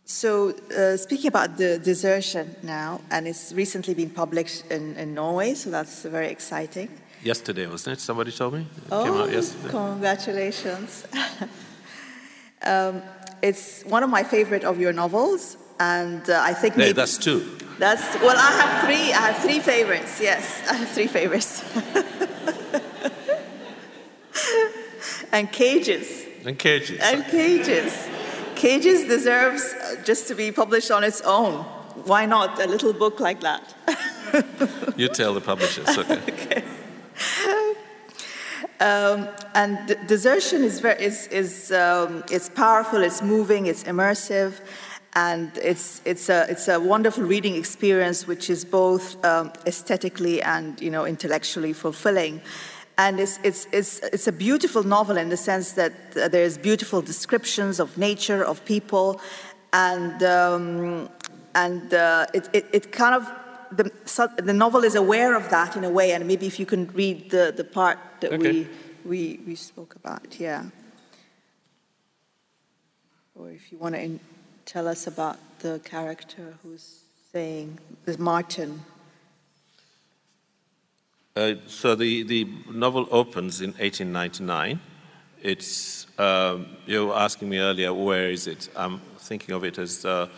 so, 0.04 0.54
uh, 0.76 0.96
speaking 0.96 1.28
about 1.28 1.56
the 1.56 1.78
desertion 1.78 2.54
now, 2.62 3.00
and 3.10 3.26
it's 3.26 3.52
recently 3.52 3.94
been 3.94 4.10
published 4.10 4.70
in, 4.70 4.94
in 4.96 5.14
Norway, 5.14 5.54
so 5.54 5.70
that's 5.70 6.02
very 6.04 6.28
exciting. 6.28 6.88
Yesterday, 7.22 7.66
wasn't 7.66 7.98
it? 7.98 8.00
Somebody 8.00 8.30
told 8.30 8.54
me? 8.54 8.60
It 8.60 8.92
oh, 8.92 9.04
came 9.04 9.14
out 9.14 9.32
yesterday. 9.32 9.70
Congratulations. 9.70 11.06
um, 12.62 13.02
it's 13.42 13.82
one 13.84 14.02
of 14.02 14.10
my 14.10 14.22
favorite 14.22 14.64
of 14.64 14.80
your 14.80 14.92
novels, 14.92 15.56
and 15.78 16.28
uh, 16.28 16.40
I 16.42 16.54
think 16.54 16.74
hey, 16.74 16.92
that's 16.92 17.18
two. 17.18 17.58
That's 17.78 18.02
well, 18.20 18.36
I 18.36 18.50
have 18.60 18.84
three. 18.84 19.12
I 19.12 19.32
have 19.32 19.42
three 19.42 19.60
favorites. 19.60 20.20
Yes, 20.20 20.62
I 20.70 20.74
have 20.74 20.88
three 20.88 21.06
favorites. 21.06 21.62
and 25.32 25.52
cages. 25.52 26.24
And 26.44 26.58
cages. 26.58 27.00
And 27.02 27.24
cages. 27.24 28.08
Cages 28.54 29.06
deserves 29.06 29.74
uh, 29.74 29.96
just 30.04 30.28
to 30.28 30.34
be 30.34 30.52
published 30.52 30.90
on 30.90 31.04
its 31.04 31.20
own. 31.22 31.64
Why 32.04 32.24
not 32.24 32.62
a 32.62 32.66
little 32.66 32.92
book 32.92 33.20
like 33.20 33.40
that? 33.40 33.74
you 34.96 35.08
tell 35.08 35.34
the 35.34 35.40
publishers. 35.40 35.98
Okay. 35.98 36.20
okay. 36.28 36.62
Um, 38.80 39.28
and 39.54 39.96
desertion 40.06 40.62
is 40.62 40.80
very 40.80 41.02
is 41.02 41.26
is 41.28 41.72
um, 41.72 42.24
it's 42.30 42.48
powerful. 42.48 43.02
It's 43.02 43.22
moving. 43.22 43.66
It's 43.66 43.84
immersive, 43.84 44.60
and 45.14 45.50
it's 45.56 46.02
it's 46.04 46.28
a 46.28 46.46
it's 46.50 46.68
a 46.68 46.78
wonderful 46.78 47.24
reading 47.24 47.56
experience, 47.56 48.26
which 48.26 48.50
is 48.50 48.64
both 48.64 49.24
um, 49.24 49.52
aesthetically 49.66 50.42
and 50.42 50.80
you 50.80 50.90
know 50.90 51.06
intellectually 51.06 51.72
fulfilling. 51.72 52.42
And 52.98 53.20
it's, 53.20 53.38
it's, 53.42 53.66
it's, 53.72 53.98
it's 54.00 54.26
a 54.26 54.32
beautiful 54.32 54.82
novel 54.82 55.18
in 55.18 55.28
the 55.28 55.36
sense 55.36 55.72
that 55.72 55.92
uh, 56.16 56.28
there's 56.28 56.56
beautiful 56.56 57.02
descriptions 57.02 57.78
of 57.78 57.98
nature, 57.98 58.42
of 58.42 58.64
people, 58.64 59.20
and, 59.74 60.22
um, 60.22 61.10
and 61.54 61.92
uh, 61.92 62.24
it, 62.32 62.48
it, 62.54 62.66
it, 62.72 62.92
kind 62.92 63.14
of, 63.14 63.30
the, 63.72 63.90
so 64.04 64.26
the 64.26 64.52
novel 64.52 64.84
is 64.84 64.94
aware 64.94 65.34
of 65.34 65.50
that 65.50 65.76
in 65.76 65.84
a 65.84 65.90
way, 65.90 66.12
and 66.12 66.26
maybe 66.26 66.46
if 66.46 66.58
you 66.58 66.66
can 66.66 66.88
read 66.88 67.30
the, 67.30 67.52
the 67.56 67.64
part 67.64 67.98
that 68.20 68.32
okay. 68.32 68.52
we, 68.52 68.68
we, 69.04 69.40
we 69.46 69.54
spoke 69.54 69.94
about, 69.94 70.38
yeah. 70.38 70.64
Or 73.34 73.50
if 73.50 73.70
you 73.70 73.78
want 73.78 73.94
to 73.94 74.00
in, 74.02 74.20
tell 74.64 74.88
us 74.88 75.06
about 75.06 75.38
the 75.60 75.80
character 75.84 76.54
who's 76.62 77.00
saying, 77.32 77.78
is 78.06 78.18
Martin. 78.18 78.82
Uh, 81.36 81.54
so 81.66 81.94
the, 81.94 82.22
the 82.22 82.48
novel 82.70 83.06
opens 83.10 83.60
in 83.60 83.70
1899. 83.72 84.80
It's, 85.42 86.06
um, 86.18 86.66
you 86.86 87.08
were 87.08 87.14
asking 87.14 87.50
me 87.50 87.58
earlier, 87.58 87.92
where 87.92 88.30
is 88.30 88.46
it? 88.46 88.70
I'm 88.74 89.00
thinking 89.18 89.54
of 89.54 89.64
it 89.64 89.76
as 89.78 90.04
uh, 90.04 90.28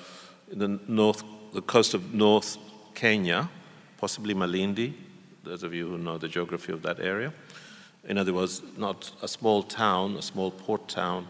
the 0.51 0.81
north, 0.89 1.23
the 1.53 1.63
coast 1.63 1.95
of 1.95 2.13
North 2.13 2.59
Kenya, 2.99 3.49
possibly 3.97 4.35
Malindi, 4.35 4.93
those 5.45 5.63
of 5.63 5.73
you 5.73 5.89
who 5.89 5.99
know 5.99 6.19
the 6.19 6.27
geography 6.27 6.73
of 6.73 6.83
that 6.83 6.99
area. 6.99 7.33
In 8.09 8.19
other 8.19 8.35
words, 8.35 8.61
not 8.77 9.13
a 9.23 9.29
small 9.29 9.63
town, 9.63 10.17
a 10.17 10.23
small 10.23 10.51
port 10.51 10.89
town, 10.89 11.29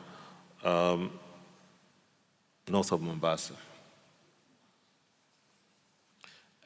um, 0.64 1.10
north 2.68 2.90
of 2.90 3.02
Mombasa. 3.02 3.52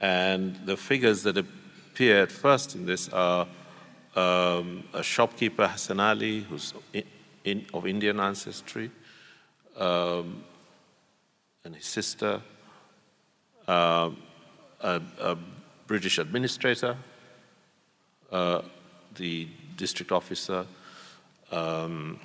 And 0.00 0.54
the 0.66 0.76
figures 0.76 1.24
that 1.24 1.36
appear 1.36 2.22
at 2.22 2.30
first 2.30 2.76
in 2.76 2.86
this 2.86 3.08
are 3.08 3.48
um, 4.14 4.84
a 4.94 5.02
shopkeeper, 5.02 5.66
Hassan 5.66 5.98
Ali, 5.98 6.42
who's 6.42 6.74
in, 6.92 7.02
in, 7.42 7.66
of 7.74 7.88
Indian 7.88 8.20
ancestry, 8.20 8.92
um, 9.76 10.44
and 11.64 11.74
his 11.74 11.86
sister, 11.86 12.40
uh, 13.66 14.10
a, 14.82 15.00
a, 15.20 15.36
British 15.86 16.18
administrator, 16.18 16.96
uh, 18.30 18.62
the 19.16 19.46
district 19.76 20.10
officer, 20.10 20.64
um, 21.50 22.18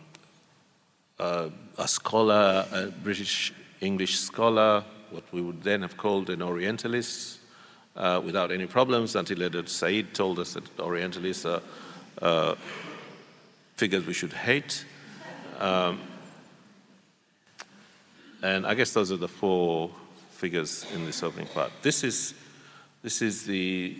uh, 1.20 1.50
a 1.78 1.88
scholar, 1.88 2.66
a 2.72 2.86
British 3.04 3.52
English 3.82 4.20
scholar, 4.20 4.84
what 5.12 5.24
we 5.34 5.42
would 5.42 5.64
then 5.64 5.82
have 5.82 5.98
called 5.98 6.30
an 6.30 6.42
Orientalist, 6.42 7.40
uh, 7.98 8.22
without 8.24 8.52
any 8.52 8.66
problems 8.66 9.16
until 9.16 9.44
Edward 9.44 9.68
Said 9.68 10.14
told 10.14 10.40
us 10.40 10.54
that 10.54 10.80
Orientalists 10.80 11.46
are 11.46 11.62
uh, 12.22 12.56
figures 13.76 14.06
we 14.06 14.14
should 14.14 14.34
hate. 14.34 14.86
Um, 15.60 16.00
and 18.44 18.68
I 18.68 18.76
guess 18.76 18.94
those 18.94 19.12
are 19.12 19.18
the 19.18 19.28
four 19.28 19.90
figures 20.32 20.86
in 20.94 21.06
this 21.06 21.24
opening 21.24 21.48
part. 21.48 21.72
This 21.82 22.04
is, 22.04 22.36
this 23.08 23.22
is 23.22 23.46
the 23.46 23.96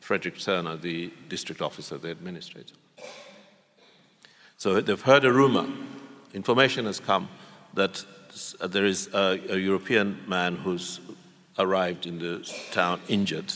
Frederick 0.00 0.36
Turner, 0.36 0.74
the 0.74 1.12
district 1.28 1.62
officer, 1.62 1.96
the 1.96 2.10
administrator. 2.10 2.74
So 4.56 4.80
they've 4.80 5.00
heard 5.00 5.24
a 5.24 5.32
rumor, 5.32 5.68
information 6.34 6.86
has 6.86 6.98
come 6.98 7.28
that 7.74 8.04
uh, 8.60 8.66
there 8.66 8.84
is 8.84 9.08
a, 9.14 9.38
a 9.48 9.56
European 9.56 10.24
man 10.26 10.56
who's 10.56 10.98
arrived 11.56 12.04
in 12.04 12.18
the 12.18 12.40
town 12.72 13.00
injured. 13.06 13.52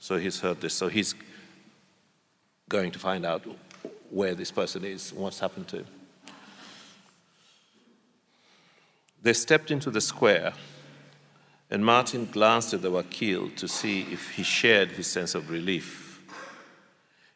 So 0.00 0.18
he's 0.18 0.40
heard 0.40 0.60
this. 0.60 0.74
So 0.74 0.88
he's 0.88 1.14
going 2.68 2.90
to 2.90 2.98
find 2.98 3.24
out 3.24 3.46
where 4.10 4.34
this 4.34 4.50
person 4.50 4.84
is, 4.84 5.12
what's 5.12 5.38
happened 5.38 5.68
to 5.68 5.76
him. 5.76 5.86
They 9.22 9.32
stepped 9.32 9.70
into 9.70 9.92
the 9.92 10.00
square, 10.00 10.54
and 11.74 11.84
Martin 11.84 12.28
glanced 12.30 12.72
at 12.72 12.82
the 12.82 12.90
Wakil 12.92 13.52
to 13.56 13.66
see 13.66 14.02
if 14.02 14.30
he 14.30 14.44
shared 14.44 14.92
his 14.92 15.08
sense 15.08 15.34
of 15.34 15.50
relief. 15.50 16.22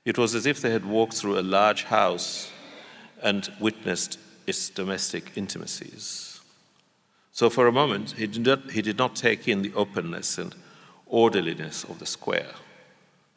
It 0.04 0.16
was 0.16 0.36
as 0.36 0.46
if 0.46 0.60
they 0.60 0.70
had 0.70 0.86
walked 0.86 1.14
through 1.14 1.40
a 1.40 1.42
large 1.42 1.82
house 1.82 2.52
and 3.20 3.50
witnessed 3.58 4.16
its 4.46 4.70
domestic 4.70 5.32
intimacies. 5.34 6.40
So 7.32 7.50
for 7.50 7.66
a 7.66 7.72
moment, 7.72 8.12
he 8.12 8.28
did, 8.28 8.46
not, 8.46 8.70
he 8.70 8.80
did 8.80 8.96
not 8.96 9.16
take 9.16 9.48
in 9.48 9.62
the 9.62 9.74
openness 9.74 10.38
and 10.38 10.54
orderliness 11.08 11.82
of 11.82 11.98
the 11.98 12.06
square, 12.06 12.52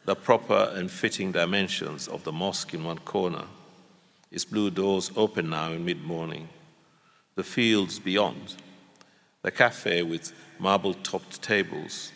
the 0.06 0.16
proper 0.16 0.72
and 0.76 0.92
fitting 0.92 1.32
dimensions 1.32 2.08
of 2.08 2.24
the 2.26 2.32
mosque 2.32 2.76
in 2.76 2.84
one 2.84 3.00
corner, 3.00 3.46
its 4.32 4.46
blue 4.46 4.70
doors 4.70 5.12
open 5.16 5.50
now 5.50 5.72
in 5.72 5.84
mid 5.84 6.04
morning, 6.04 6.48
the 7.34 7.44
fields 7.44 7.98
beyond, 7.98 8.56
the 9.42 9.52
cafe 9.52 10.04
with 10.04 10.34
marble 10.60 10.94
topped 10.94 11.42
tables, 11.42 12.12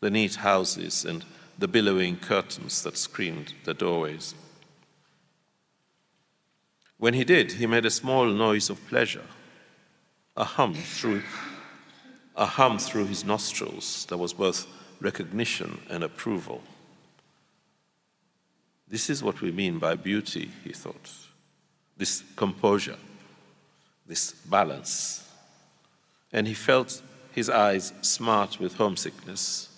the 0.00 0.10
neat 0.10 0.36
houses, 0.36 1.04
and 1.04 1.24
the 1.58 1.68
billowing 1.68 2.16
curtains 2.16 2.82
that 2.82 2.96
screened 2.96 3.54
the 3.64 3.74
doorways. 3.74 4.34
When 6.98 7.14
he 7.14 7.24
did, 7.24 7.52
he 7.52 7.66
made 7.66 7.86
a 7.86 7.90
small 7.90 8.26
noise 8.26 8.70
of 8.70 8.86
pleasure 8.88 9.24
a 10.36 10.44
hum 10.44 10.72
through 10.72 11.22
a 12.36 12.46
hum 12.46 12.78
through 12.78 13.06
his 13.06 13.24
nostrils 13.24 14.06
that 14.06 14.16
was 14.16 14.32
both 14.32 14.68
recognition 15.00 15.80
and 15.90 16.04
approval. 16.04 16.62
This 18.86 19.10
is 19.10 19.22
what 19.22 19.40
we 19.40 19.50
mean 19.50 19.80
by 19.80 19.96
beauty, 19.96 20.48
he 20.62 20.72
thought. 20.72 21.10
This 21.96 22.22
composure, 22.36 22.96
this 24.06 24.30
balance. 24.30 25.27
And 26.32 26.46
he 26.46 26.54
felt 26.54 27.02
his 27.32 27.48
eyes 27.48 27.92
smart 28.02 28.60
with 28.60 28.74
homesickness 28.74 29.68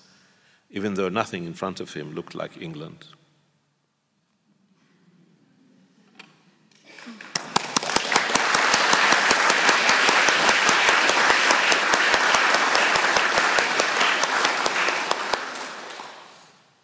even 0.70 0.94
though 0.94 1.08
nothing 1.08 1.44
in 1.44 1.54
front 1.54 1.80
of 1.80 1.94
him 1.94 2.14
looked 2.14 2.34
like 2.34 2.62
England. 2.62 3.06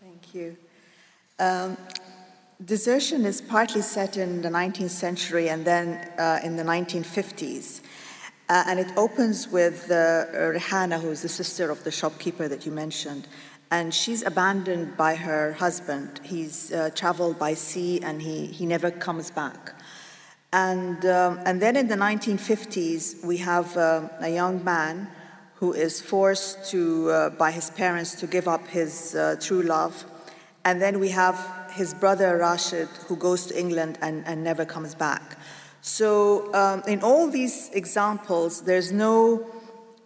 Thank 0.00 0.34
you. 0.34 0.56
Um, 1.38 1.76
desertion 2.64 3.24
is 3.24 3.40
partly 3.40 3.82
set 3.82 4.16
in 4.16 4.42
the 4.42 4.48
19th 4.48 4.90
century 4.90 5.48
and 5.48 5.64
then 5.64 6.10
uh, 6.18 6.40
in 6.42 6.56
the 6.56 6.64
1950s. 6.64 7.82
Uh, 8.48 8.62
and 8.68 8.78
it 8.78 8.92
opens 8.96 9.48
with 9.48 9.90
uh, 9.90 10.26
Rehana, 10.32 11.00
who 11.00 11.10
is 11.10 11.22
the 11.22 11.28
sister 11.28 11.70
of 11.70 11.82
the 11.82 11.90
shopkeeper 11.90 12.46
that 12.46 12.64
you 12.64 12.70
mentioned. 12.70 13.26
And 13.72 13.92
she's 13.92 14.22
abandoned 14.22 14.96
by 14.96 15.16
her 15.16 15.54
husband. 15.54 16.20
He's 16.22 16.72
uh, 16.72 16.90
traveled 16.94 17.38
by 17.38 17.54
sea 17.54 18.00
and 18.00 18.22
he, 18.22 18.46
he 18.46 18.64
never 18.64 18.92
comes 18.92 19.32
back. 19.32 19.74
And, 20.52 21.04
um, 21.04 21.40
and 21.44 21.60
then 21.60 21.74
in 21.74 21.88
the 21.88 21.96
1950s, 21.96 23.24
we 23.24 23.38
have 23.38 23.76
uh, 23.76 24.08
a 24.20 24.28
young 24.28 24.62
man 24.62 25.08
who 25.56 25.72
is 25.72 26.00
forced 26.00 26.70
to, 26.70 27.10
uh, 27.10 27.30
by 27.30 27.50
his 27.50 27.70
parents 27.70 28.14
to 28.20 28.26
give 28.28 28.46
up 28.46 28.68
his 28.68 29.16
uh, 29.16 29.36
true 29.40 29.62
love. 29.62 30.04
And 30.64 30.80
then 30.80 31.00
we 31.00 31.08
have 31.08 31.68
his 31.72 31.94
brother 31.94 32.38
Rashid, 32.38 32.88
who 33.08 33.16
goes 33.16 33.46
to 33.46 33.58
England 33.58 33.98
and, 34.00 34.24
and 34.26 34.44
never 34.44 34.64
comes 34.64 34.94
back. 34.94 35.36
So, 35.86 36.52
um, 36.52 36.82
in 36.88 37.04
all 37.04 37.30
these 37.30 37.70
examples, 37.72 38.62
there's 38.62 38.90
no 38.90 39.46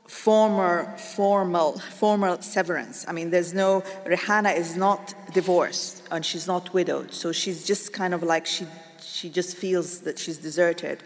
former 0.06 0.94
formal 0.98 1.78
formal 1.78 2.42
severance. 2.42 3.06
I 3.08 3.12
mean, 3.12 3.30
there's 3.30 3.54
no 3.54 3.80
Rehana 4.04 4.54
is 4.54 4.76
not 4.76 5.14
divorced 5.32 6.02
and 6.10 6.22
she's 6.24 6.46
not 6.46 6.74
widowed, 6.74 7.14
so 7.14 7.32
she's 7.32 7.64
just 7.64 7.94
kind 7.94 8.12
of 8.12 8.22
like 8.22 8.44
she 8.44 8.66
she 9.02 9.30
just 9.30 9.56
feels 9.56 10.00
that 10.00 10.18
she's 10.18 10.36
deserted. 10.36 11.02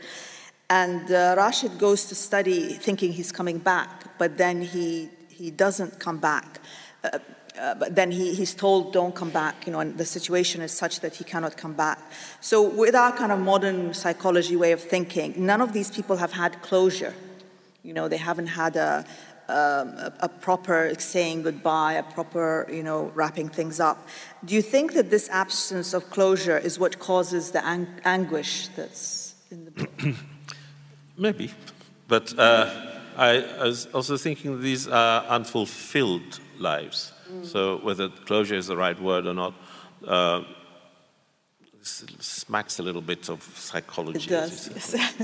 And 0.69 1.09
uh, 1.09 1.37
Rashid 1.37 1.79
goes 1.79 2.07
to 2.07 2.17
study 2.17 2.73
thinking 2.73 3.13
he's 3.13 3.31
coming 3.31 3.59
back, 3.59 4.19
but 4.19 4.37
then 4.39 4.61
he 4.61 5.09
he 5.29 5.53
doesn't 5.53 6.01
come 6.01 6.19
back. 6.19 6.59
Uh, 7.05 7.21
uh, 7.59 7.75
but 7.75 7.95
then 7.95 8.11
he, 8.11 8.35
he's 8.35 8.53
told, 8.53 8.93
don't 8.93 9.15
come 9.15 9.31
back, 9.31 9.67
you 9.67 9.73
know, 9.73 9.79
and 9.79 9.97
the 9.97 10.05
situation 10.05 10.61
is 10.61 10.73
such 10.73 11.01
that 11.01 11.15
he 11.15 11.25
cannot 11.25 11.57
come 11.57 11.73
back. 11.73 12.01
So, 12.41 12.63
with 12.63 12.95
our 12.97 13.13
kind 13.13 13.31
of 13.31 13.39
modern 13.39 13.95
psychology 13.95 14.57
way 14.57 14.73
of 14.73 14.81
thinking, 14.81 15.35
none 15.37 15.61
of 15.61 15.73
these 15.73 15.91
people 15.91 16.17
have 16.17 16.33
had 16.33 16.61
closure. 16.63 17.15
You 17.85 17.93
know, 17.93 18.09
they 18.09 18.17
haven't 18.17 18.49
had 18.49 18.75
a, 18.77 19.05
um, 19.49 19.89
a, 19.89 20.13
a, 20.21 20.29
proper 20.29 20.93
saying 20.99 21.43
goodbye, 21.43 21.93
a 21.93 22.03
proper, 22.03 22.67
you 22.73 22.83
know, 22.83 23.13
wrapping 23.15 23.51
things 23.51 23.79
up. 23.79 24.09
Do 24.45 24.55
you 24.55 24.63
think 24.63 24.95
that 24.95 25.11
this 25.11 25.29
absence 25.29 25.95
of 25.95 26.11
closure 26.11 26.59
is 26.59 26.79
what 26.79 26.99
causes 26.99 27.53
the 27.53 27.65
ang- 27.65 28.01
anguish 28.05 28.69
that's 28.69 29.35
in 29.51 29.67
the 29.67 29.71
book? 29.71 29.91
Maybe. 31.17 31.53
But 32.09 32.37
uh, 32.37 32.69
I, 33.17 33.45
I 33.61 33.65
was 33.65 33.87
also 33.87 34.17
thinking 34.17 34.61
these 34.61 34.89
are 34.89 35.25
unfulfilled 35.27 36.41
lives. 36.59 37.14
So 37.43 37.79
whether 37.79 38.09
closure 38.09 38.55
is 38.55 38.67
the 38.67 38.77
right 38.77 39.01
word 39.01 39.27
or 39.27 39.35
not, 39.35 39.55
uh, 40.07 40.43
smacks 41.85 42.79
a 42.79 42.83
little 42.83 43.03
bit 43.03 43.29
of 43.29 43.43
psychology. 43.43 44.27
It 44.27 44.29
does, 44.29 44.71
yes. 44.75 45.15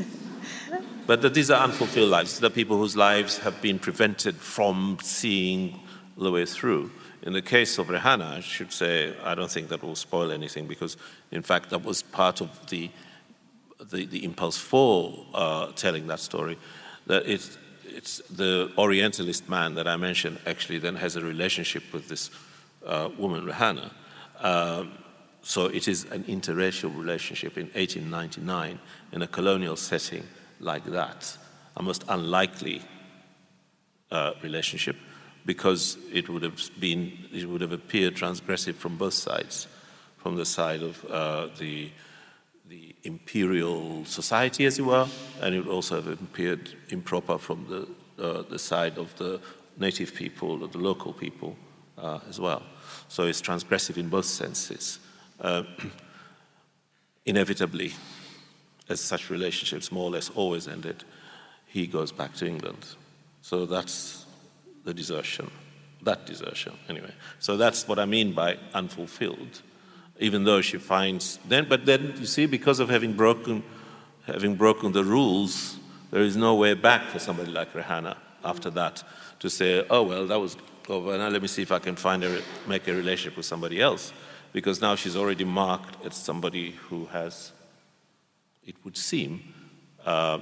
but 1.06 1.22
that 1.22 1.34
these 1.34 1.50
are 1.50 1.62
unfulfilled 1.62 2.10
lives. 2.10 2.38
They're 2.38 2.50
people 2.50 2.76
whose 2.76 2.96
lives 2.96 3.38
have 3.38 3.60
been 3.62 3.78
prevented 3.78 4.36
from 4.36 4.98
seeing 5.02 5.80
the 6.16 6.30
way 6.30 6.44
through. 6.44 6.90
In 7.22 7.32
the 7.32 7.42
case 7.42 7.78
of 7.78 7.88
Rehana, 7.88 8.36
I 8.36 8.40
should 8.40 8.72
say, 8.72 9.14
I 9.22 9.34
don't 9.34 9.50
think 9.50 9.68
that 9.68 9.82
will 9.82 9.96
spoil 9.96 10.30
anything 10.30 10.66
because, 10.66 10.96
in 11.30 11.42
fact, 11.42 11.70
that 11.70 11.84
was 11.84 12.02
part 12.02 12.40
of 12.40 12.48
the, 12.68 12.90
the, 13.90 14.06
the 14.06 14.24
impulse 14.24 14.56
for 14.56 15.26
uh, 15.34 15.72
telling 15.72 16.06
that 16.06 16.20
story. 16.20 16.58
That 17.06 17.26
it, 17.26 17.58
it's 18.00 18.22
the 18.30 18.72
Orientalist 18.78 19.46
man 19.50 19.74
that 19.74 19.86
I 19.86 19.96
mentioned 19.98 20.38
actually 20.46 20.78
then 20.78 20.96
has 20.96 21.16
a 21.16 21.20
relationship 21.20 21.82
with 21.92 22.08
this 22.08 22.30
uh, 22.86 23.10
woman, 23.18 23.44
Rehana. 23.44 23.90
Um, 24.38 24.92
so 25.42 25.66
it 25.66 25.86
is 25.86 26.04
an 26.04 26.24
interracial 26.24 26.96
relationship 26.96 27.58
in 27.58 27.66
1899 27.66 28.78
in 29.12 29.20
a 29.20 29.26
colonial 29.26 29.76
setting 29.76 30.24
like 30.60 30.86
that. 30.86 31.36
A 31.76 31.82
most 31.82 32.02
unlikely 32.08 32.80
uh, 34.10 34.32
relationship 34.42 34.96
because 35.44 35.98
it 36.10 36.30
would 36.30 36.42
have 36.42 36.58
been, 36.80 37.12
it 37.34 37.46
would 37.46 37.60
have 37.60 37.72
appeared 37.72 38.14
transgressive 38.14 38.76
from 38.76 38.96
both 38.96 39.14
sides, 39.14 39.66
from 40.16 40.36
the 40.36 40.46
side 40.46 40.82
of 40.82 41.04
uh, 41.04 41.48
the 41.58 41.90
the 42.70 42.94
imperial 43.02 44.04
society, 44.04 44.64
as 44.64 44.78
it 44.78 44.82
were, 44.82 45.08
and 45.40 45.56
it 45.56 45.64
would 45.64 45.74
also 45.74 45.96
have 45.96 46.06
appeared 46.06 46.70
improper 46.90 47.36
from 47.36 47.66
the, 47.68 48.24
uh, 48.24 48.42
the 48.42 48.60
side 48.60 48.96
of 48.96 49.14
the 49.16 49.40
native 49.76 50.14
people 50.14 50.62
or 50.62 50.68
the 50.68 50.78
local 50.78 51.12
people 51.12 51.56
uh, 51.98 52.20
as 52.28 52.38
well. 52.38 52.62
So 53.08 53.24
it's 53.24 53.42
transgressive 53.42 53.96
in 53.96 54.08
both 54.08 54.26
senses. 54.26 55.00
Uh, 55.40 55.64
inevitably, 57.26 57.92
as 58.88 59.00
such 59.00 59.30
relationships 59.30 59.90
more 59.90 60.04
or 60.04 60.10
less 60.12 60.30
always 60.30 60.68
ended, 60.68 61.02
he 61.66 61.88
goes 61.88 62.12
back 62.12 62.34
to 62.34 62.46
England. 62.46 62.86
So 63.42 63.66
that's 63.66 64.26
the 64.84 64.94
desertion, 64.94 65.50
that 66.02 66.24
desertion, 66.24 66.74
anyway. 66.88 67.14
So 67.40 67.56
that's 67.56 67.88
what 67.88 67.98
I 67.98 68.04
mean 68.04 68.32
by 68.32 68.58
unfulfilled 68.74 69.62
even 70.20 70.44
though 70.44 70.60
she 70.60 70.78
finds 70.78 71.38
then 71.48 71.66
but 71.68 71.84
then 71.86 72.14
you 72.18 72.26
see 72.26 72.46
because 72.46 72.78
of 72.78 72.88
having 72.88 73.12
broken 73.12 73.62
having 74.24 74.54
broken 74.54 74.92
the 74.92 75.04
rules 75.04 75.78
there 76.10 76.22
is 76.22 76.36
no 76.36 76.54
way 76.54 76.74
back 76.74 77.02
for 77.08 77.18
somebody 77.18 77.50
like 77.50 77.72
Rehana 77.72 78.16
after 78.44 78.70
that 78.70 79.02
to 79.40 79.50
say 79.50 79.84
oh 79.90 80.02
well 80.02 80.26
that 80.26 80.38
was 80.38 80.56
over. 80.90 81.16
Now 81.16 81.28
let 81.28 81.40
me 81.40 81.48
see 81.48 81.62
if 81.62 81.72
I 81.72 81.78
can 81.78 81.96
find 81.96 82.24
a 82.24 82.42
make 82.66 82.88
a 82.88 82.94
relationship 82.94 83.36
with 83.36 83.46
somebody 83.46 83.80
else. 83.80 84.12
Because 84.52 84.80
now 84.80 84.96
she's 84.96 85.16
already 85.16 85.44
marked 85.44 86.04
as 86.04 86.16
somebody 86.16 86.72
who 86.72 87.06
has 87.06 87.52
it 88.64 88.74
would 88.84 88.96
seem 88.96 89.54
uh, 90.04 90.38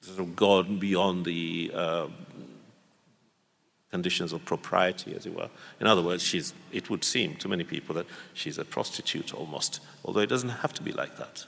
sort 0.00 0.20
of 0.20 0.34
gone 0.34 0.78
beyond 0.78 1.24
the 1.26 1.70
uh, 1.74 2.06
conditions 3.94 4.32
of 4.32 4.40
propriety, 4.44 5.14
as 5.14 5.24
it 5.24 5.32
were. 5.38 5.50
In 5.80 5.86
other 5.86 6.02
words, 6.02 6.22
she's, 6.30 6.52
it 6.72 6.90
would 6.90 7.04
seem 7.04 7.36
to 7.36 7.48
many 7.48 7.64
people 7.64 7.94
that 7.94 8.06
she's 8.40 8.58
a 8.58 8.64
prostitute 8.64 9.32
almost, 9.32 9.80
although 10.04 10.24
it 10.26 10.30
doesn't 10.34 10.56
have 10.62 10.72
to 10.78 10.82
be 10.82 10.92
like 11.02 11.14
that. 11.16 11.46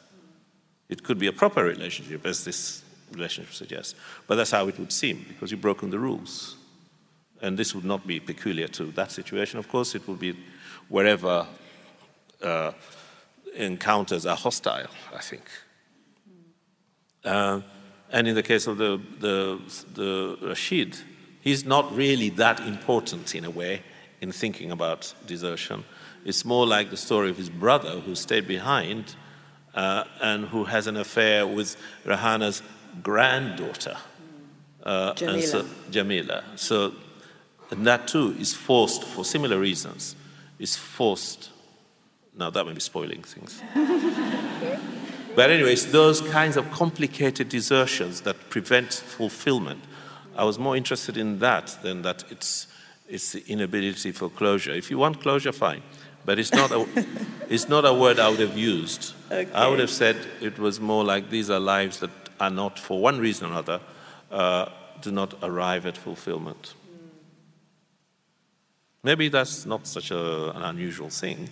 It 0.88 1.02
could 1.02 1.18
be 1.18 1.26
a 1.26 1.32
proper 1.32 1.64
relationship, 1.64 2.24
as 2.24 2.44
this 2.44 2.84
relationship 3.12 3.52
suggests. 3.52 3.96
But 4.28 4.36
that's 4.36 4.52
how 4.52 4.68
it 4.68 4.78
would 4.78 4.92
seem, 4.92 5.24
because 5.26 5.50
you've 5.50 5.60
broken 5.60 5.90
the 5.90 5.98
rules. 5.98 6.56
And 7.42 7.58
this 7.58 7.74
would 7.74 7.84
not 7.84 8.06
be 8.06 8.20
peculiar 8.20 8.68
to 8.68 8.84
that 8.92 9.10
situation. 9.10 9.58
Of 9.58 9.68
course, 9.68 9.96
it 9.96 10.06
would 10.06 10.20
be 10.20 10.32
wherever 10.88 11.48
uh, 12.42 12.72
encounters 13.56 14.24
are 14.24 14.36
hostile, 14.36 14.92
I 15.12 15.22
think. 15.30 15.42
Uh, 17.24 17.60
and 18.12 18.28
in 18.28 18.34
the 18.36 18.42
case 18.42 18.70
of 18.70 18.78
the, 18.78 19.00
the, 19.18 19.58
the 19.94 20.38
Rashid, 20.48 20.96
he's 21.46 21.64
not 21.64 21.94
really 21.94 22.28
that 22.28 22.58
important 22.66 23.32
in 23.32 23.44
a 23.44 23.50
way 23.50 23.80
in 24.20 24.32
thinking 24.32 24.72
about 24.72 25.14
desertion. 25.28 25.84
It's 26.24 26.44
more 26.44 26.66
like 26.66 26.90
the 26.90 26.96
story 26.96 27.30
of 27.30 27.36
his 27.36 27.48
brother 27.48 28.00
who 28.00 28.16
stayed 28.16 28.48
behind 28.48 29.14
uh, 29.72 30.04
and 30.20 30.46
who 30.46 30.64
has 30.64 30.88
an 30.88 30.96
affair 30.96 31.46
with 31.46 31.76
Rehana's 32.04 32.62
granddaughter, 33.00 33.96
uh, 34.82 35.14
Jamila. 35.14 35.34
And 35.34 35.44
so, 35.44 35.66
Jamila. 35.88 36.44
So, 36.56 36.94
and 37.70 37.86
that 37.86 38.08
too 38.08 38.34
is 38.40 38.52
forced 38.52 39.04
for 39.04 39.24
similar 39.24 39.60
reasons. 39.60 40.16
Is 40.58 40.74
forced. 40.74 41.50
Now 42.36 42.50
that 42.50 42.66
may 42.66 42.72
be 42.72 42.80
spoiling 42.80 43.22
things. 43.22 43.62
but 45.36 45.50
anyways, 45.50 45.92
those 45.92 46.20
kinds 46.22 46.56
of 46.56 46.68
complicated 46.72 47.48
desertions 47.48 48.22
that 48.22 48.50
prevent 48.50 48.92
fulfillment 48.92 49.84
I 50.36 50.44
was 50.44 50.58
more 50.58 50.76
interested 50.76 51.16
in 51.16 51.38
that 51.38 51.78
than 51.82 52.02
that 52.02 52.24
it's, 52.30 52.66
it's 53.08 53.32
the 53.32 53.44
inability 53.48 54.12
for 54.12 54.28
closure. 54.28 54.72
If 54.72 54.90
you 54.90 54.98
want 54.98 55.20
closure, 55.20 55.52
fine. 55.52 55.82
But 56.24 56.38
it's 56.38 56.52
not 56.52 56.70
a, 56.70 56.86
it's 57.48 57.68
not 57.68 57.84
a 57.84 57.94
word 57.94 58.18
I 58.18 58.28
would 58.28 58.40
have 58.40 58.58
used. 58.58 59.14
Okay. 59.30 59.50
I 59.52 59.68
would 59.68 59.78
have 59.78 59.90
said 59.90 60.16
it 60.40 60.58
was 60.58 60.80
more 60.80 61.04
like 61.04 61.30
these 61.30 61.50
are 61.50 61.60
lives 61.60 62.00
that 62.00 62.10
are 62.38 62.50
not, 62.50 62.78
for 62.78 63.00
one 63.00 63.18
reason 63.18 63.48
or 63.48 63.52
another, 63.52 63.80
uh, 64.30 64.66
do 65.00 65.10
not 65.10 65.34
arrive 65.42 65.86
at 65.86 65.96
fulfillment. 65.96 66.74
Maybe 69.02 69.28
that's 69.28 69.64
not 69.64 69.86
such 69.86 70.10
a, 70.10 70.50
an 70.50 70.62
unusual 70.62 71.10
thing, 71.10 71.48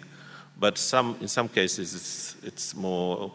but 0.59 0.77
some, 0.77 1.17
in 1.21 1.29
some 1.29 1.49
cases 1.49 1.95
it's, 1.95 2.37
it's 2.43 2.75
more 2.75 3.33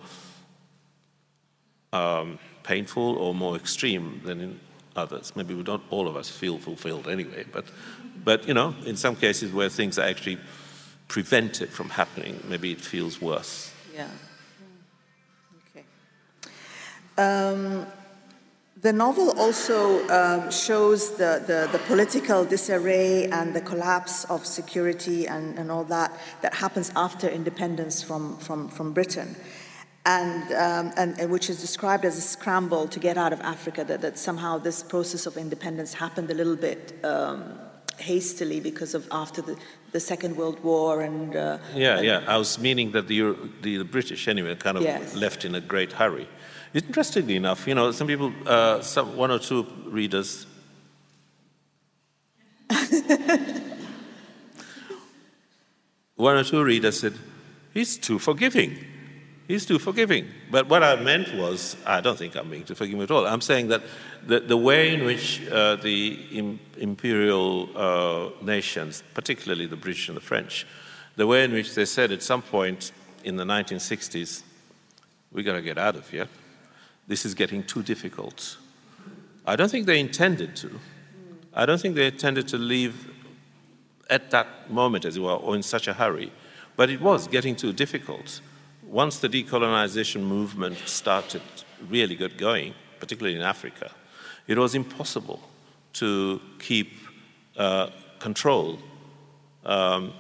um, 1.94 2.38
painful 2.64 3.16
or 3.16 3.34
more 3.34 3.56
extreme 3.56 4.22
than 4.26 4.42
in 4.42 4.60
others. 5.00 5.36
Maybe 5.36 5.54
we 5.54 5.64
don't 5.64 5.84
all 5.90 6.08
of 6.08 6.16
us 6.16 6.30
feel 6.30 6.60
fulfilled 6.60 7.08
anyway, 7.08 7.46
but, 7.52 7.66
But, 8.24 8.48
you 8.48 8.54
know, 8.54 8.76
in 8.86 8.96
some 8.96 9.16
cases 9.16 9.52
where 9.52 9.70
things 9.70 9.98
are 9.98 10.08
actually 10.08 10.38
prevented 11.08 11.70
from 11.70 11.90
happening, 11.90 12.40
maybe 12.48 12.72
it 12.72 12.82
feels 12.82 13.22
worse. 13.22 13.74
Yeah. 13.96 14.08
Okay. 15.72 15.86
Um, 17.18 17.86
the 18.82 18.94
novel 18.94 19.32
also 19.38 20.08
um, 20.10 20.52
shows 20.52 21.18
the, 21.18 21.44
the, 21.46 21.70
the, 21.72 21.84
political 21.86 22.46
disarray 22.46 23.26
and 23.26 23.54
the 23.54 23.62
collapse 23.62 24.26
of 24.26 24.46
security 24.46 25.28
and, 25.28 25.58
and 25.58 25.70
all 25.70 25.84
that 25.86 26.12
that 26.42 26.54
happens 26.54 26.92
after 26.96 27.28
independence 27.28 28.02
from, 28.02 28.38
from, 28.38 28.70
from 28.70 28.94
Britain. 28.94 29.36
And, 30.06 30.44
um, 30.54 30.94
and, 30.96 31.20
and, 31.20 31.30
which 31.30 31.50
is 31.50 31.60
described 31.60 32.06
as 32.06 32.18
a 32.18 32.22
scramble 32.22 32.88
to 32.88 33.00
get 33.00 33.18
out 33.18 33.34
of 33.34 33.42
Africa, 33.42 33.84
that, 33.84 34.02
that 34.02 34.18
somehow 34.18 34.58
this 34.58 34.82
process 34.82 35.26
of 35.26 35.38
independence 35.38 35.94
happened 35.94 36.32
a 36.32 36.34
little 36.34 36.56
bit 36.56 36.98
um, 37.04 37.60
hastily 37.98 38.60
because 38.62 38.96
of 38.96 39.08
after 39.12 39.42
the, 39.42 39.58
the 39.92 40.00
Second 40.00 40.38
World 40.38 40.64
War 40.64 41.02
and. 41.02 41.36
Uh, 41.36 41.58
yeah, 41.76 41.98
and 41.98 42.06
yeah. 42.06 42.24
I 42.28 42.38
was 42.38 42.58
meaning 42.60 42.92
that 42.92 43.08
the, 43.08 43.36
the, 43.62 43.78
the 43.78 43.84
British, 43.84 44.28
anyway, 44.28 44.56
kind 44.56 44.78
of 44.78 44.84
yes. 44.84 45.16
left 45.16 45.44
in 45.46 45.54
a 45.56 45.62
great 45.62 45.92
hurry. 45.94 46.28
Interestingly 46.74 47.36
enough, 47.36 47.68
you 47.68 47.76
know, 47.76 47.92
some 47.92 48.08
people, 48.08 48.32
uh, 48.46 48.82
some, 48.82 49.18
one 49.18 49.32
or 49.32 49.40
two 49.40 49.66
readers. 49.86 50.46
one 56.16 56.38
or 56.38 56.44
two 56.44 56.64
readers 56.64 57.00
said, 57.00 57.14
he's 57.74 57.98
too 57.98 58.20
forgiving. 58.20 58.86
He's 59.50 59.66
too 59.66 59.80
forgiving. 59.80 60.28
But 60.52 60.70
what 60.70 60.84
I 60.84 60.96
meant 60.98 61.34
was, 61.34 61.76
I 61.84 62.02
don't 62.02 62.16
think 62.16 62.36
I'm 62.36 62.52
being 62.52 62.66
too 62.66 62.76
forgiving 62.76 63.02
at 63.02 63.10
all. 63.10 63.26
I'm 63.26 63.42
saying 63.42 63.70
that 63.70 63.82
the, 64.24 64.42
the 64.42 64.56
way 64.56 64.94
in 64.94 65.04
which 65.04 65.42
uh, 65.50 65.76
the 65.78 66.20
Im- 66.32 66.60
imperial 66.78 67.68
uh, 67.76 68.30
nations, 68.44 69.02
particularly 69.16 69.66
the 69.66 69.76
British 69.76 70.08
and 70.08 70.16
the 70.16 70.22
French, 70.22 70.68
the 71.16 71.26
way 71.26 71.44
in 71.44 71.52
which 71.52 71.74
they 71.74 71.86
said 71.86 72.12
at 72.12 72.22
some 72.22 72.44
point 72.44 72.92
in 73.24 73.38
the 73.38 73.44
1960s, 73.44 74.44
we 75.32 75.42
got 75.42 75.54
to 75.54 75.64
get 75.64 75.80
out 75.80 75.96
of 75.96 76.08
here. 76.08 76.28
This 77.08 77.26
is 77.26 77.34
getting 77.34 77.64
too 77.64 77.82
difficult. 77.82 78.56
I 79.48 79.56
don't 79.56 79.72
think 79.72 79.88
they 79.88 80.00
intended 80.00 80.56
to. 80.58 80.80
I 81.56 81.66
don't 81.66 81.82
think 81.82 81.96
they 81.96 82.06
intended 82.06 82.48
to 82.50 82.60
leave 82.60 83.12
at 84.12 84.30
that 84.30 84.70
moment, 84.70 85.06
as 85.06 85.18
it 85.18 85.22
were, 85.22 85.32
or 85.32 85.56
in 85.56 85.64
such 85.64 85.88
a 85.88 85.94
hurry. 85.94 86.32
But 86.76 86.92
it 86.92 87.02
was 87.02 87.28
getting 87.28 87.56
too 87.56 87.74
difficult 87.74 88.42
once 88.90 89.20
the 89.20 89.30
decolonization 89.30 90.24
movement 90.24 90.78
started 90.86 91.42
really 91.88 92.16
get 92.16 92.38
going, 92.38 92.74
particularly 93.00 93.36
in 93.36 93.42
Africa, 93.42 93.92
it 94.48 94.58
was 94.58 94.74
impossible 94.74 95.40
to 95.94 96.42
keep 96.58 96.92
uh, 97.56 97.90
control. 98.20 98.80
Um, 99.64 100.14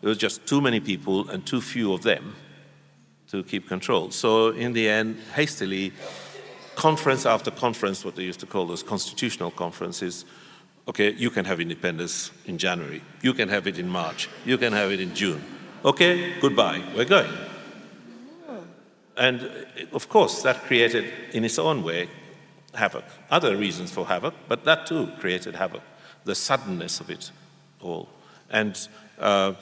there 0.00 0.08
was 0.08 0.18
just 0.18 0.46
too 0.46 0.60
many 0.60 0.80
people 0.80 1.28
and 1.30 1.46
too 1.46 1.60
few 1.60 1.92
of 1.92 2.02
them 2.02 2.34
to 3.28 3.42
keep 3.44 3.68
control. 3.68 4.10
So, 4.10 4.50
in 4.50 4.72
the 4.72 4.88
end, 4.88 5.18
hastily, 5.34 5.92
conference 6.74 7.26
after 7.26 7.50
conference, 7.50 8.04
what 8.04 8.16
they 8.16 8.22
used 8.22 8.40
to 8.40 8.46
call 8.46 8.66
those 8.66 8.82
constitutional 8.82 9.50
conferences, 9.50 10.24
okay, 10.88 11.12
you 11.12 11.30
can 11.30 11.44
have 11.44 11.60
independence 11.60 12.30
in 12.44 12.58
January, 12.58 13.02
you 13.22 13.32
can 13.34 13.48
have 13.48 13.66
it 13.66 13.78
in 13.78 13.88
March, 13.88 14.28
you 14.44 14.58
can 14.58 14.72
have 14.72 14.90
it 14.90 15.00
in 15.00 15.14
June. 15.14 15.42
Okay, 15.84 16.38
goodbye, 16.40 16.82
we're 16.94 17.04
going. 17.04 17.30
And 19.16 19.66
of 19.92 20.08
course, 20.08 20.42
that 20.42 20.62
created, 20.64 21.12
in 21.32 21.44
its 21.44 21.58
own 21.58 21.82
way, 21.82 22.08
havoc. 22.74 23.04
Other 23.30 23.56
reasons 23.56 23.90
for 23.90 24.06
havoc, 24.06 24.34
but 24.48 24.64
that 24.64 24.86
too 24.86 25.08
created 25.18 25.56
havoc. 25.56 25.82
The 26.24 26.34
suddenness 26.34 27.00
of 27.00 27.10
it 27.10 27.30
all. 27.80 28.08
And 28.50 28.76
uh, 29.18 29.54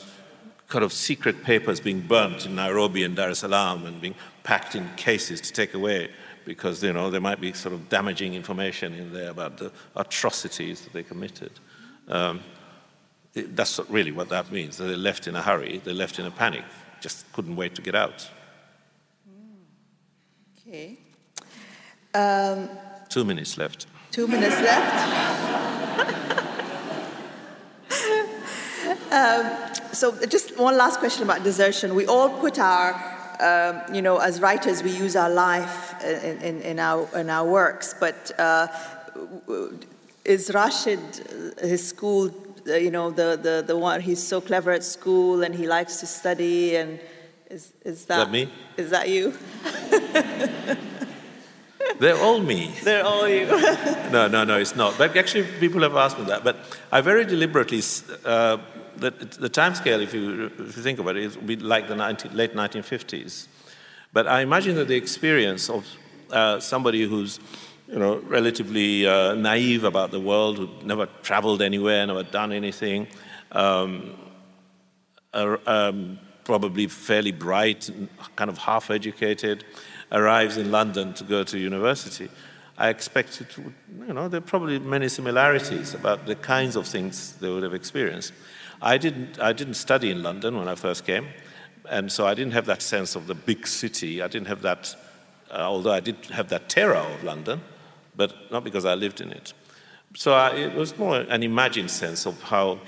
kind 0.69 0.85
of 0.85 0.93
secret 0.93 1.45
papers 1.45 1.81
being 1.81 2.01
burnt 2.01 2.47
in 2.47 2.55
Nairobi 2.55 3.05
and 3.05 3.15
Dar 3.15 3.31
es 3.31 3.41
Salaam 3.41 3.87
and 3.87 4.01
being 4.01 4.15
packed 4.43 4.75
in 4.75 4.89
cases 4.97 5.41
to 5.43 5.53
take 5.53 5.75
away 5.75 6.11
because, 6.45 6.83
you 6.83 6.93
know, 6.93 7.11
there 7.11 7.21
might 7.21 7.41
be 7.41 7.53
sort 7.53 7.73
of 7.75 7.89
damaging 7.89 8.35
information 8.35 8.93
in 8.95 9.13
there 9.13 9.31
about 9.31 9.59
the 9.59 9.71
atrocities 9.97 10.83
that 10.83 10.93
they 10.93 11.03
committed. 11.03 11.53
Um, 12.09 12.41
it, 13.35 13.57
that's 13.57 13.81
really 13.89 14.13
what 14.13 14.29
that 14.29 14.53
means. 14.53 14.77
They 14.77 14.97
left 14.97 15.27
in 15.27 15.37
a 15.37 15.43
hurry, 15.43 15.81
they 15.85 15.93
left 15.93 16.19
in 16.19 16.27
a 16.27 16.31
panic, 16.31 16.65
just 17.01 17.31
couldn't 17.33 17.57
wait 17.57 17.75
to 17.77 17.83
get 17.83 17.95
out. 17.95 18.29
Okay. 20.67 20.97
Um, 22.15 22.71
two 23.11 23.25
minutes 23.25 23.59
left. 23.59 23.87
Two 24.11 24.27
minutes 24.27 24.59
left. 24.61 25.11
um, 29.13 29.75
so, 29.93 30.27
just 30.27 30.57
one 30.57 30.79
last 30.79 31.01
question 31.01 31.25
about 31.25 31.45
desertion. 31.45 31.95
We 31.95 32.07
all 32.07 32.31
put 32.31 32.59
our, 32.59 32.95
um, 33.41 33.95
you 33.95 34.01
know, 34.01 34.17
as 34.19 34.41
writers, 34.41 34.83
we 34.83 34.91
use 34.91 35.17
our 35.17 35.29
life 35.29 36.03
in, 36.03 36.41
in, 36.41 36.63
in 36.63 36.79
our, 36.79 37.09
in 37.15 37.29
our 37.29 37.47
works, 37.47 37.95
but 38.01 38.33
uh, 38.39 38.69
is 40.25 40.51
Rashid, 40.55 40.99
his 41.61 41.87
school, 41.87 42.31
you 42.67 42.91
know, 42.91 43.11
the, 43.11 43.39
the, 43.41 43.63
the 43.67 43.77
one, 43.77 44.01
he's 44.01 44.23
so 44.23 44.41
clever 44.41 44.71
at 44.71 44.83
school 44.83 45.43
and 45.43 45.55
he 45.55 45.67
likes 45.67 45.99
to 46.01 46.07
study 46.07 46.77
and 46.77 46.99
is, 47.55 47.73
is 47.85 48.05
that, 48.07 48.25
that 48.25 48.31
me? 48.31 48.51
Is 48.77 48.91
that 48.91 49.09
you? 49.09 49.31
They're 52.01 52.21
all 52.21 52.41
me. 52.41 52.75
They're 52.83 53.05
all 53.05 53.29
you. 53.29 53.47
no, 54.11 54.27
no, 54.27 54.43
no, 54.43 54.59
it's 54.59 54.75
not. 54.75 54.99
But 54.99 55.17
actually, 55.17 55.45
people 55.61 55.81
have 55.83 55.95
asked 55.95 56.19
me 56.19 56.25
that. 56.25 56.43
But 56.43 56.57
I 56.91 57.01
very 57.01 57.25
deliberately, 57.25 57.81
uh, 58.25 58.59
the, 58.97 59.11
the 59.11 59.49
time 59.49 59.77
scale, 59.77 60.01
if 60.01 60.13
you, 60.13 60.51
if 60.59 60.77
you 60.77 60.83
think 60.83 60.99
about 60.99 61.17
it, 61.17 61.25
it 61.25 61.37
would 61.37 61.47
be 61.47 61.57
like 61.57 61.87
the 61.87 61.95
19, 61.95 62.37
late 62.37 62.55
1950s. 62.55 63.47
But 64.13 64.27
I 64.27 64.41
imagine 64.41 64.75
that 64.75 64.89
the 64.89 64.97
experience 64.97 65.71
of 65.71 65.87
uh, 66.31 66.59
somebody 66.59 67.05
who's 67.05 67.39
you 67.87 68.01
know, 68.01 68.17
relatively 68.27 69.07
uh, 69.07 69.35
naive 69.35 69.85
about 69.85 70.11
the 70.11 70.21
world, 70.21 70.59
who 70.59 70.69
never 70.83 71.07
traveled 71.23 71.63
anywhere, 71.63 72.05
never 72.07 72.25
done 72.25 72.51
anything, 72.51 73.07
um, 73.53 74.17
um, 75.33 76.19
probably 76.45 76.87
fairly 76.87 77.33
bright, 77.33 77.91
kind 78.37 78.51
of 78.51 78.59
half 78.59 78.91
educated, 78.91 79.65
arrives 80.13 80.57
in 80.57 80.71
London 80.71 81.15
to 81.15 81.25
go 81.25 81.43
to 81.45 81.59
university. 81.59 82.29
I 82.77 82.89
expected, 82.89 83.51
to, 83.51 83.73
you 84.07 84.13
know, 84.13 84.29
there 84.29 84.39
are 84.39 84.41
probably 84.41 84.79
many 84.79 85.09
similarities 85.09 85.95
about 85.95 86.27
the 86.27 86.35
kinds 86.35 86.77
of 86.77 86.87
things 86.87 87.35
they 87.35 87.49
would 87.49 87.63
have 87.63 87.75
experienced. 87.75 88.33
I 88.83 88.99
didn't, 88.99 89.39
I 89.41 89.53
didn't 89.53 89.75
study 89.75 90.11
in 90.11 90.23
London 90.23 90.57
when 90.57 90.69
I 90.69 90.75
first 90.75 91.07
came, 91.07 91.29
and 91.89 92.11
so 92.11 92.27
I 92.27 92.35
didn't 92.35 92.53
have 92.53 92.67
that 92.67 92.83
sense 92.83 93.15
of 93.15 93.27
the 93.27 93.35
big 93.35 93.67
city. 93.67 94.21
I 94.21 94.29
didn't 94.29 94.49
have 94.49 94.63
that, 94.63 94.97
uh, 95.51 95.59
although 95.59 95.93
I 95.93 96.01
did 96.01 96.17
have 96.27 96.49
that 96.49 96.69
terror 96.69 96.97
of 96.97 97.23
London, 97.23 97.61
but 98.17 98.35
not 98.51 98.65
because 98.65 98.85
I 98.85 98.95
lived 98.95 99.21
in 99.21 99.31
it. 99.33 99.53
So 100.17 100.33
I, 100.33 100.55
it 100.55 100.75
was 100.75 100.97
more 100.99 101.21
an 101.21 101.43
imagined 101.43 101.91
sense 101.91 102.27
of 102.27 102.41
how 102.43 102.81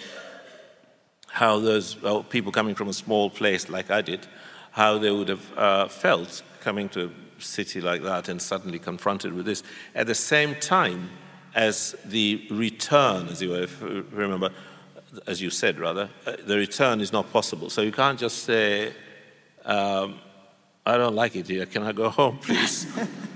how 1.36 1.58
those 1.58 2.00
well, 2.00 2.22
people 2.22 2.50
coming 2.50 2.74
from 2.74 2.88
a 2.88 2.94
small 2.94 3.28
place 3.28 3.68
like 3.68 3.90
I 3.90 4.00
did, 4.00 4.26
how 4.70 4.96
they 4.96 5.10
would 5.10 5.28
have 5.28 5.58
uh, 5.58 5.86
felt 5.86 6.42
coming 6.60 6.88
to 6.88 7.04
a 7.04 7.42
city 7.42 7.78
like 7.78 8.02
that 8.04 8.30
and 8.30 8.40
suddenly 8.40 8.78
confronted 8.78 9.34
with 9.34 9.44
this. 9.44 9.62
At 9.94 10.06
the 10.06 10.14
same 10.14 10.54
time 10.54 11.10
as 11.54 11.94
the 12.06 12.46
return, 12.50 13.28
as 13.28 13.42
you 13.42 13.68
remember, 14.12 14.48
as 15.26 15.42
you 15.42 15.50
said 15.50 15.78
rather, 15.78 16.08
uh, 16.26 16.36
the 16.46 16.56
return 16.56 17.02
is 17.02 17.12
not 17.12 17.30
possible. 17.30 17.68
So 17.68 17.82
you 17.82 17.92
can't 17.92 18.18
just 18.18 18.44
say, 18.44 18.94
um, 19.66 20.18
I 20.86 20.96
don't 20.96 21.14
like 21.14 21.36
it 21.36 21.48
here, 21.48 21.66
can 21.66 21.82
I 21.82 21.92
go 21.92 22.08
home, 22.08 22.38
please? 22.38 22.86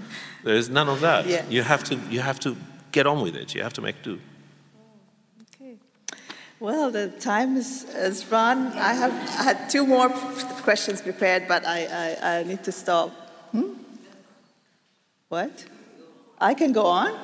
there 0.42 0.54
is 0.54 0.70
none 0.70 0.88
of 0.88 1.00
that. 1.00 1.26
You, 1.50 1.62
have 1.62 1.84
to, 1.84 1.96
you 2.08 2.20
have 2.20 2.40
to 2.40 2.56
get 2.92 3.06
on 3.06 3.20
with 3.20 3.36
it, 3.36 3.54
you 3.54 3.62
have 3.62 3.74
to 3.74 3.82
make 3.82 4.02
do. 4.02 4.18
Well, 6.60 6.90
the 6.90 7.08
time 7.08 7.56
is, 7.56 7.84
is 7.94 8.30
run. 8.30 8.66
I 8.76 8.92
have 8.92 9.12
I 9.40 9.44
had 9.44 9.70
two 9.70 9.86
more 9.86 10.10
questions 10.60 11.00
prepared, 11.00 11.48
but 11.48 11.64
I, 11.64 11.86
I, 11.86 12.36
I 12.36 12.42
need 12.42 12.62
to 12.64 12.72
stop. 12.72 13.12
Hmm? 13.52 13.72
What? 15.30 15.64
I 16.38 16.52
can 16.52 16.72
go 16.72 16.84
on? 16.84 17.12
okay. 17.16 17.20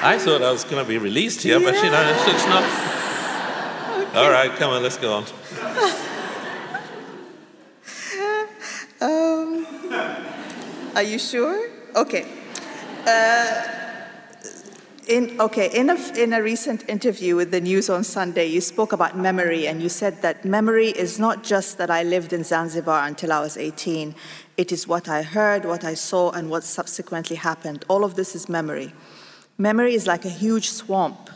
I 0.00 0.18
thought 0.20 0.42
I 0.42 0.52
was 0.52 0.64
going 0.64 0.84
to 0.84 0.88
be 0.88 0.98
released 0.98 1.40
here, 1.42 1.58
but 1.60 1.76
you 1.76 1.90
know, 1.90 2.24
it's 2.26 2.46
not. 2.46 2.62
Okay. 4.02 4.18
All 4.18 4.30
right, 4.30 4.50
come 4.58 4.70
on, 4.70 4.82
let's 4.82 4.98
go 4.98 5.14
on. 5.14 5.24
Are 10.98 11.04
you 11.04 11.20
sure? 11.20 11.70
Okay. 11.94 12.26
Uh, 13.06 13.62
in, 15.06 15.40
okay, 15.40 15.70
in 15.72 15.90
a, 15.90 16.18
in 16.18 16.32
a 16.32 16.42
recent 16.42 16.88
interview 16.88 17.36
with 17.36 17.52
the 17.52 17.60
News 17.60 17.88
on 17.88 18.02
Sunday, 18.02 18.46
you 18.46 18.60
spoke 18.60 18.90
about 18.90 19.16
memory 19.16 19.68
and 19.68 19.80
you 19.80 19.88
said 19.90 20.22
that 20.22 20.44
memory 20.44 20.88
is 20.88 21.20
not 21.20 21.44
just 21.44 21.78
that 21.78 21.88
I 21.88 22.02
lived 22.02 22.32
in 22.32 22.42
Zanzibar 22.42 23.06
until 23.06 23.30
I 23.30 23.38
was 23.38 23.56
18. 23.56 24.12
It 24.56 24.72
is 24.72 24.88
what 24.88 25.08
I 25.08 25.22
heard, 25.22 25.64
what 25.64 25.84
I 25.84 25.94
saw, 25.94 26.32
and 26.32 26.50
what 26.50 26.64
subsequently 26.64 27.36
happened. 27.36 27.84
All 27.86 28.02
of 28.02 28.16
this 28.16 28.34
is 28.34 28.48
memory. 28.48 28.92
Memory 29.56 29.94
is 29.94 30.08
like 30.08 30.24
a 30.24 30.30
huge 30.44 30.68
swamp 30.68 31.30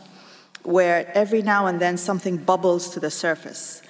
where 0.63 1.09
every 1.15 1.41
now 1.41 1.67
and 1.67 1.79
then 1.79 1.95
something 1.95 2.35
bubbles 2.35 2.89
to 2.89 2.99
the 2.99 3.09
surface. 3.09 3.81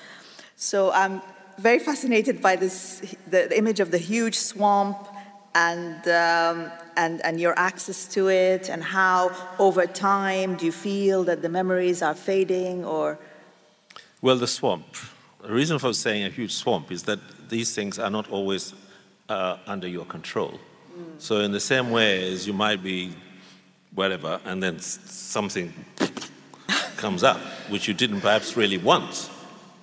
So 0.55 0.91
I'm 0.91 1.23
very 1.57 1.79
fascinated 1.79 2.43
by 2.43 2.57
this, 2.57 2.99
the, 3.25 3.47
the 3.49 3.57
image 3.57 3.79
of 3.79 3.89
the 3.89 3.97
huge 3.97 4.37
swamp 4.37 5.07
and, 5.55 6.07
um, 6.07 6.71
and, 6.97 7.23
and 7.23 7.39
your 7.39 7.57
access 7.57 8.07
to 8.09 8.29
it, 8.29 8.69
and 8.69 8.83
how 8.83 9.31
over 9.59 9.85
time 9.85 10.55
do 10.55 10.65
you 10.65 10.71
feel 10.71 11.23
that 11.25 11.41
the 11.41 11.49
memories 11.49 12.01
are 12.01 12.15
fading 12.15 12.85
or? 12.85 13.19
Well, 14.21 14.37
the 14.37 14.47
swamp. 14.47 14.85
The 15.41 15.53
reason 15.53 15.77
for 15.79 15.93
saying 15.93 16.23
a 16.23 16.29
huge 16.29 16.53
swamp 16.53 16.91
is 16.91 17.03
that 17.03 17.19
these 17.49 17.75
things 17.75 17.99
are 17.99 18.09
not 18.09 18.29
always 18.29 18.73
uh, 19.29 19.57
under 19.67 19.87
your 19.87 20.05
control. 20.05 20.59
Mm. 20.97 21.21
So, 21.21 21.41
in 21.41 21.51
the 21.51 21.59
same 21.59 21.91
way 21.91 22.31
as 22.31 22.47
you 22.47 22.53
might 22.53 22.81
be 22.81 23.13
whatever, 23.93 24.39
and 24.45 24.63
then 24.63 24.79
something 24.79 25.73
comes 26.97 27.23
up, 27.23 27.37
which 27.69 27.87
you 27.87 27.93
didn't 27.93 28.21
perhaps 28.21 28.55
really 28.55 28.77
want. 28.77 29.29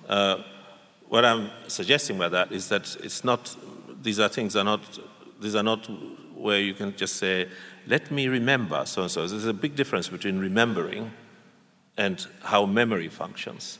Uh, 0.09 0.41
what 1.07 1.23
I'm 1.23 1.49
suggesting 1.67 2.17
by 2.17 2.29
that 2.29 2.51
is 2.51 2.69
that 2.69 2.95
it's 3.03 3.23
not, 3.23 3.55
these 4.01 4.19
are 4.19 4.29
things 4.29 4.55
are 4.55 4.63
not 4.63 4.81
these 5.41 5.55
are 5.55 5.63
not 5.63 5.89
where 6.35 6.59
you 6.59 6.73
can 6.73 6.95
just 6.95 7.17
say, 7.17 7.47
let 7.87 8.11
me 8.11 8.27
remember 8.27 8.85
so 8.85 9.01
and 9.01 9.11
so. 9.11 9.27
There's 9.27 9.45
a 9.45 9.53
big 9.53 9.75
difference 9.75 10.07
between 10.07 10.39
remembering 10.39 11.11
and 11.97 12.25
how 12.41 12.65
memory 12.65 13.09
functions. 13.09 13.79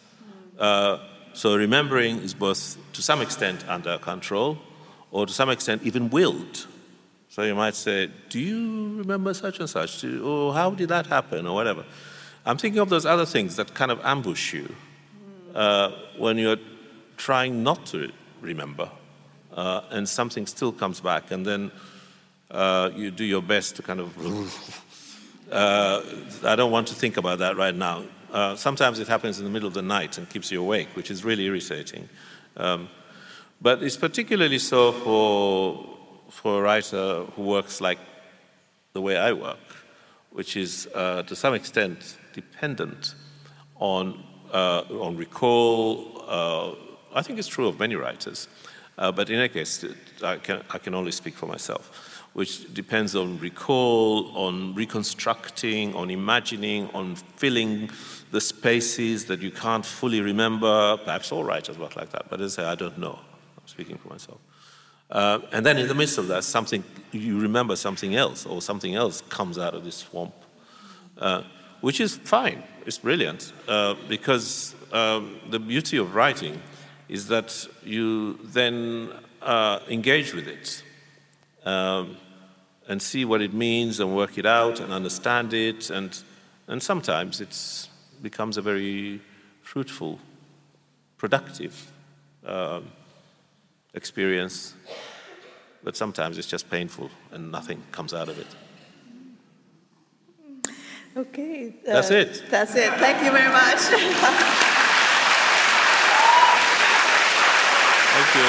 Uh, 0.59 0.97
so 1.34 1.55
remembering 1.55 2.18
is 2.18 2.34
both 2.34 2.78
to 2.93 3.01
some 3.01 3.22
extent 3.22 3.64
under 3.68 3.97
control 3.99 4.57
or 5.12 5.26
to 5.26 5.34
some 5.34 5.49
extent 5.49 5.84
even 5.84 6.09
willed. 6.09 6.68
So 7.30 7.43
you 7.43 7.55
might 7.55 7.76
say, 7.76 8.09
Do 8.30 8.39
you 8.39 8.97
remember 8.97 9.34
such 9.34 9.59
and 9.59 9.70
such? 9.70 10.03
Or 10.03 10.53
how 10.53 10.72
did 10.72 10.89
that 10.89 11.07
happen? 11.07 11.47
Or 11.47 11.55
whatever. 11.55 11.86
I'm 12.45 12.57
thinking 12.57 12.80
of 12.80 12.89
those 12.89 13.05
other 13.05 13.26
things 13.26 13.55
that 13.55 13.74
kind 13.74 13.91
of 13.91 14.01
ambush 14.03 14.53
you 14.53 14.76
uh, 15.55 15.91
when 16.18 16.38
you're 16.38 16.57
trying 17.18 17.64
not 17.64 17.86
to 17.88 18.12
remember 18.41 18.89
uh, 19.54 19.82
and 19.89 20.08
something 20.08 20.45
still 20.47 20.72
comes 20.72 21.02
back, 21.02 21.32
and 21.32 21.45
then 21.45 21.72
uh, 22.49 22.89
you 22.95 23.12
do 23.12 23.24
your 23.24 23.41
best 23.41 23.76
to 23.78 23.82
kind 23.82 23.99
of. 23.99 24.18
uh, 25.52 26.02
I 26.45 26.56
don't 26.56 26.72
want 26.72 26.88
to 26.88 26.95
think 26.95 27.18
about 27.18 27.39
that 27.39 27.58
right 27.58 27.76
now. 27.76 28.04
Uh, 28.32 28.56
sometimes 28.56 28.99
it 28.99 29.08
happens 29.08 29.39
in 29.39 29.43
the 29.43 29.52
middle 29.52 29.68
of 29.68 29.74
the 29.74 29.82
night 29.82 30.18
and 30.18 30.30
keeps 30.30 30.52
you 30.52 30.62
awake, 30.62 30.88
which 30.95 31.12
is 31.12 31.26
really 31.26 31.45
irritating. 31.45 32.08
Um, 32.56 32.88
but 33.62 33.84
it's 33.84 33.97
particularly 33.97 34.58
so 34.58 34.93
for, 34.93 35.97
for 36.30 36.60
a 36.60 36.62
writer 36.62 37.26
who 37.36 37.43
works 37.43 37.82
like 37.82 37.99
the 38.93 39.02
way 39.02 39.18
I 39.18 39.34
work, 39.34 39.60
which 40.32 40.56
is 40.56 40.88
uh, 40.95 41.24
to 41.24 41.36
some 41.36 41.54
extent 41.54 42.18
dependent 42.34 43.16
on, 43.76 44.24
uh, 44.54 44.84
on 44.89 45.18
recall. 45.18 46.08
I 47.14 47.22
think 47.22 47.39
it's 47.39 47.47
true 47.49 47.68
of 47.68 47.78
many 47.78 47.95
writers. 47.95 48.47
Uh, 49.02 49.12
but 49.12 49.32
in 49.32 49.39
any 49.39 49.49
case, 49.49 49.84
I 50.22 50.38
can, 50.38 50.62
I 50.70 50.78
can 50.78 50.93
only 50.93 51.12
speak 51.12 51.34
for 51.34 51.47
myself, 51.47 52.24
which 52.34 52.72
depends 52.72 53.16
on 53.16 53.39
recall, 53.39 54.30
on 54.38 54.76
reconstructing, 54.76 55.95
on 55.95 56.12
imagining, 56.12 56.88
on 56.93 57.16
filling 57.16 57.89
the 58.30 58.39
spaces 58.39 59.26
that 59.26 59.39
you 59.41 59.49
can't 59.49 59.84
fully 59.84 60.22
remember. 60.22 60.97
Perhaps 60.97 61.32
all 61.32 61.43
writers 61.43 61.80
work 61.80 61.95
like 61.95 62.12
that, 62.12 62.30
but 62.30 62.41
as 62.41 62.60
I 62.60 62.62
say, 62.62 62.68
I 62.70 62.76
don't 62.76 62.99
know. 62.99 63.18
I'm 63.58 63.68
speaking 63.68 63.97
for 63.97 64.10
myself. 64.10 64.38
Uh, 65.10 65.39
and 65.52 65.66
then 65.66 65.80
in 65.80 65.88
the 65.88 65.95
midst 65.95 66.20
of 66.20 66.28
that, 66.28 66.43
something 66.43 66.84
you 67.12 67.39
remember 67.39 67.76
something 67.76 68.16
else, 68.16 68.45
or 68.45 68.62
something 68.62 68.93
else 68.93 69.22
comes 69.30 69.58
out 69.58 69.74
of 69.74 69.84
this 69.84 69.95
swamp, 69.95 70.36
uh, 71.18 71.41
which 71.82 71.99
is 71.99 72.18
fine. 72.18 72.62
It's 72.86 72.99
brilliant 72.99 73.52
uh, 73.68 73.95
because 74.08 74.76
um, 74.93 75.39
the 75.49 75.60
beauty 75.60 75.97
of 75.97 76.14
writing 76.14 76.62
is 77.12 77.28
that 77.28 77.68
you 77.84 78.39
then 78.41 79.12
uh, 79.41 79.80
engage 79.89 80.34
with 80.34 80.47
it 80.47 80.82
um, 81.66 82.16
and 82.88 83.01
see 83.01 83.26
what 83.26 83.41
it 83.41 83.53
means 83.53 83.99
and 83.99 84.16
work 84.16 84.38
it 84.38 84.45
out 84.45 84.80
and 84.80 84.93
understand 84.93 85.53
it. 85.53 85.89
And, 85.89 86.18
and 86.68 86.82
sometimes 86.82 87.41
it 87.41 87.89
becomes 88.22 88.55
a 88.55 88.62
very 88.62 89.20
fruitful, 89.62 90.20
productive 91.18 91.91
um, 92.45 92.88
experience. 93.93 94.74
But 95.84 95.97
sometimes 95.97 96.38
it's 96.38 96.47
just 96.47 96.70
painful 96.70 97.09
and 97.32 97.51
nothing 97.51 97.84
comes 97.91 98.14
out 98.14 98.30
of 98.30 98.39
it. 98.39 98.47
Okay. 101.18 101.76
Uh, 101.86 101.93
that's 101.93 102.12
it. 102.12 102.43
That's 102.49 102.74
it. 102.76 102.93
Thank 102.93 103.26
you 103.26 103.32
very 103.32 103.51
much. 103.51 104.68
Thank 108.22 108.36
you. 108.36 108.41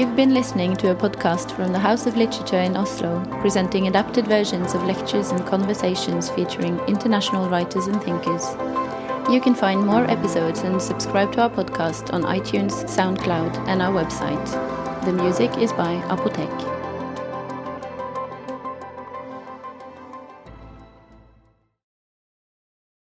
You've 0.00 0.16
been 0.16 0.32
listening 0.32 0.76
to 0.76 0.92
a 0.92 0.94
podcast 0.94 1.54
from 1.54 1.72
the 1.72 1.78
House 1.78 2.06
of 2.06 2.16
Literature 2.16 2.60
in 2.60 2.74
Oslo, 2.74 3.22
presenting 3.42 3.88
adapted 3.88 4.26
versions 4.26 4.72
of 4.72 4.82
lectures 4.84 5.30
and 5.30 5.46
conversations 5.46 6.30
featuring 6.30 6.78
international 6.88 7.50
writers 7.50 7.86
and 7.86 8.02
thinkers. 8.02 8.46
You 9.30 9.42
can 9.42 9.54
find 9.54 9.84
more 9.84 10.10
episodes 10.10 10.60
and 10.60 10.80
subscribe 10.80 11.34
to 11.34 11.42
our 11.42 11.50
podcast 11.50 12.14
on 12.14 12.22
iTunes, 12.22 12.72
SoundCloud, 12.88 13.68
and 13.68 13.82
our 13.82 13.92
website. 13.92 15.04
The 15.04 15.12
music 15.12 15.58
is 15.58 15.70
by 15.74 16.00
Apotek. 16.08 16.71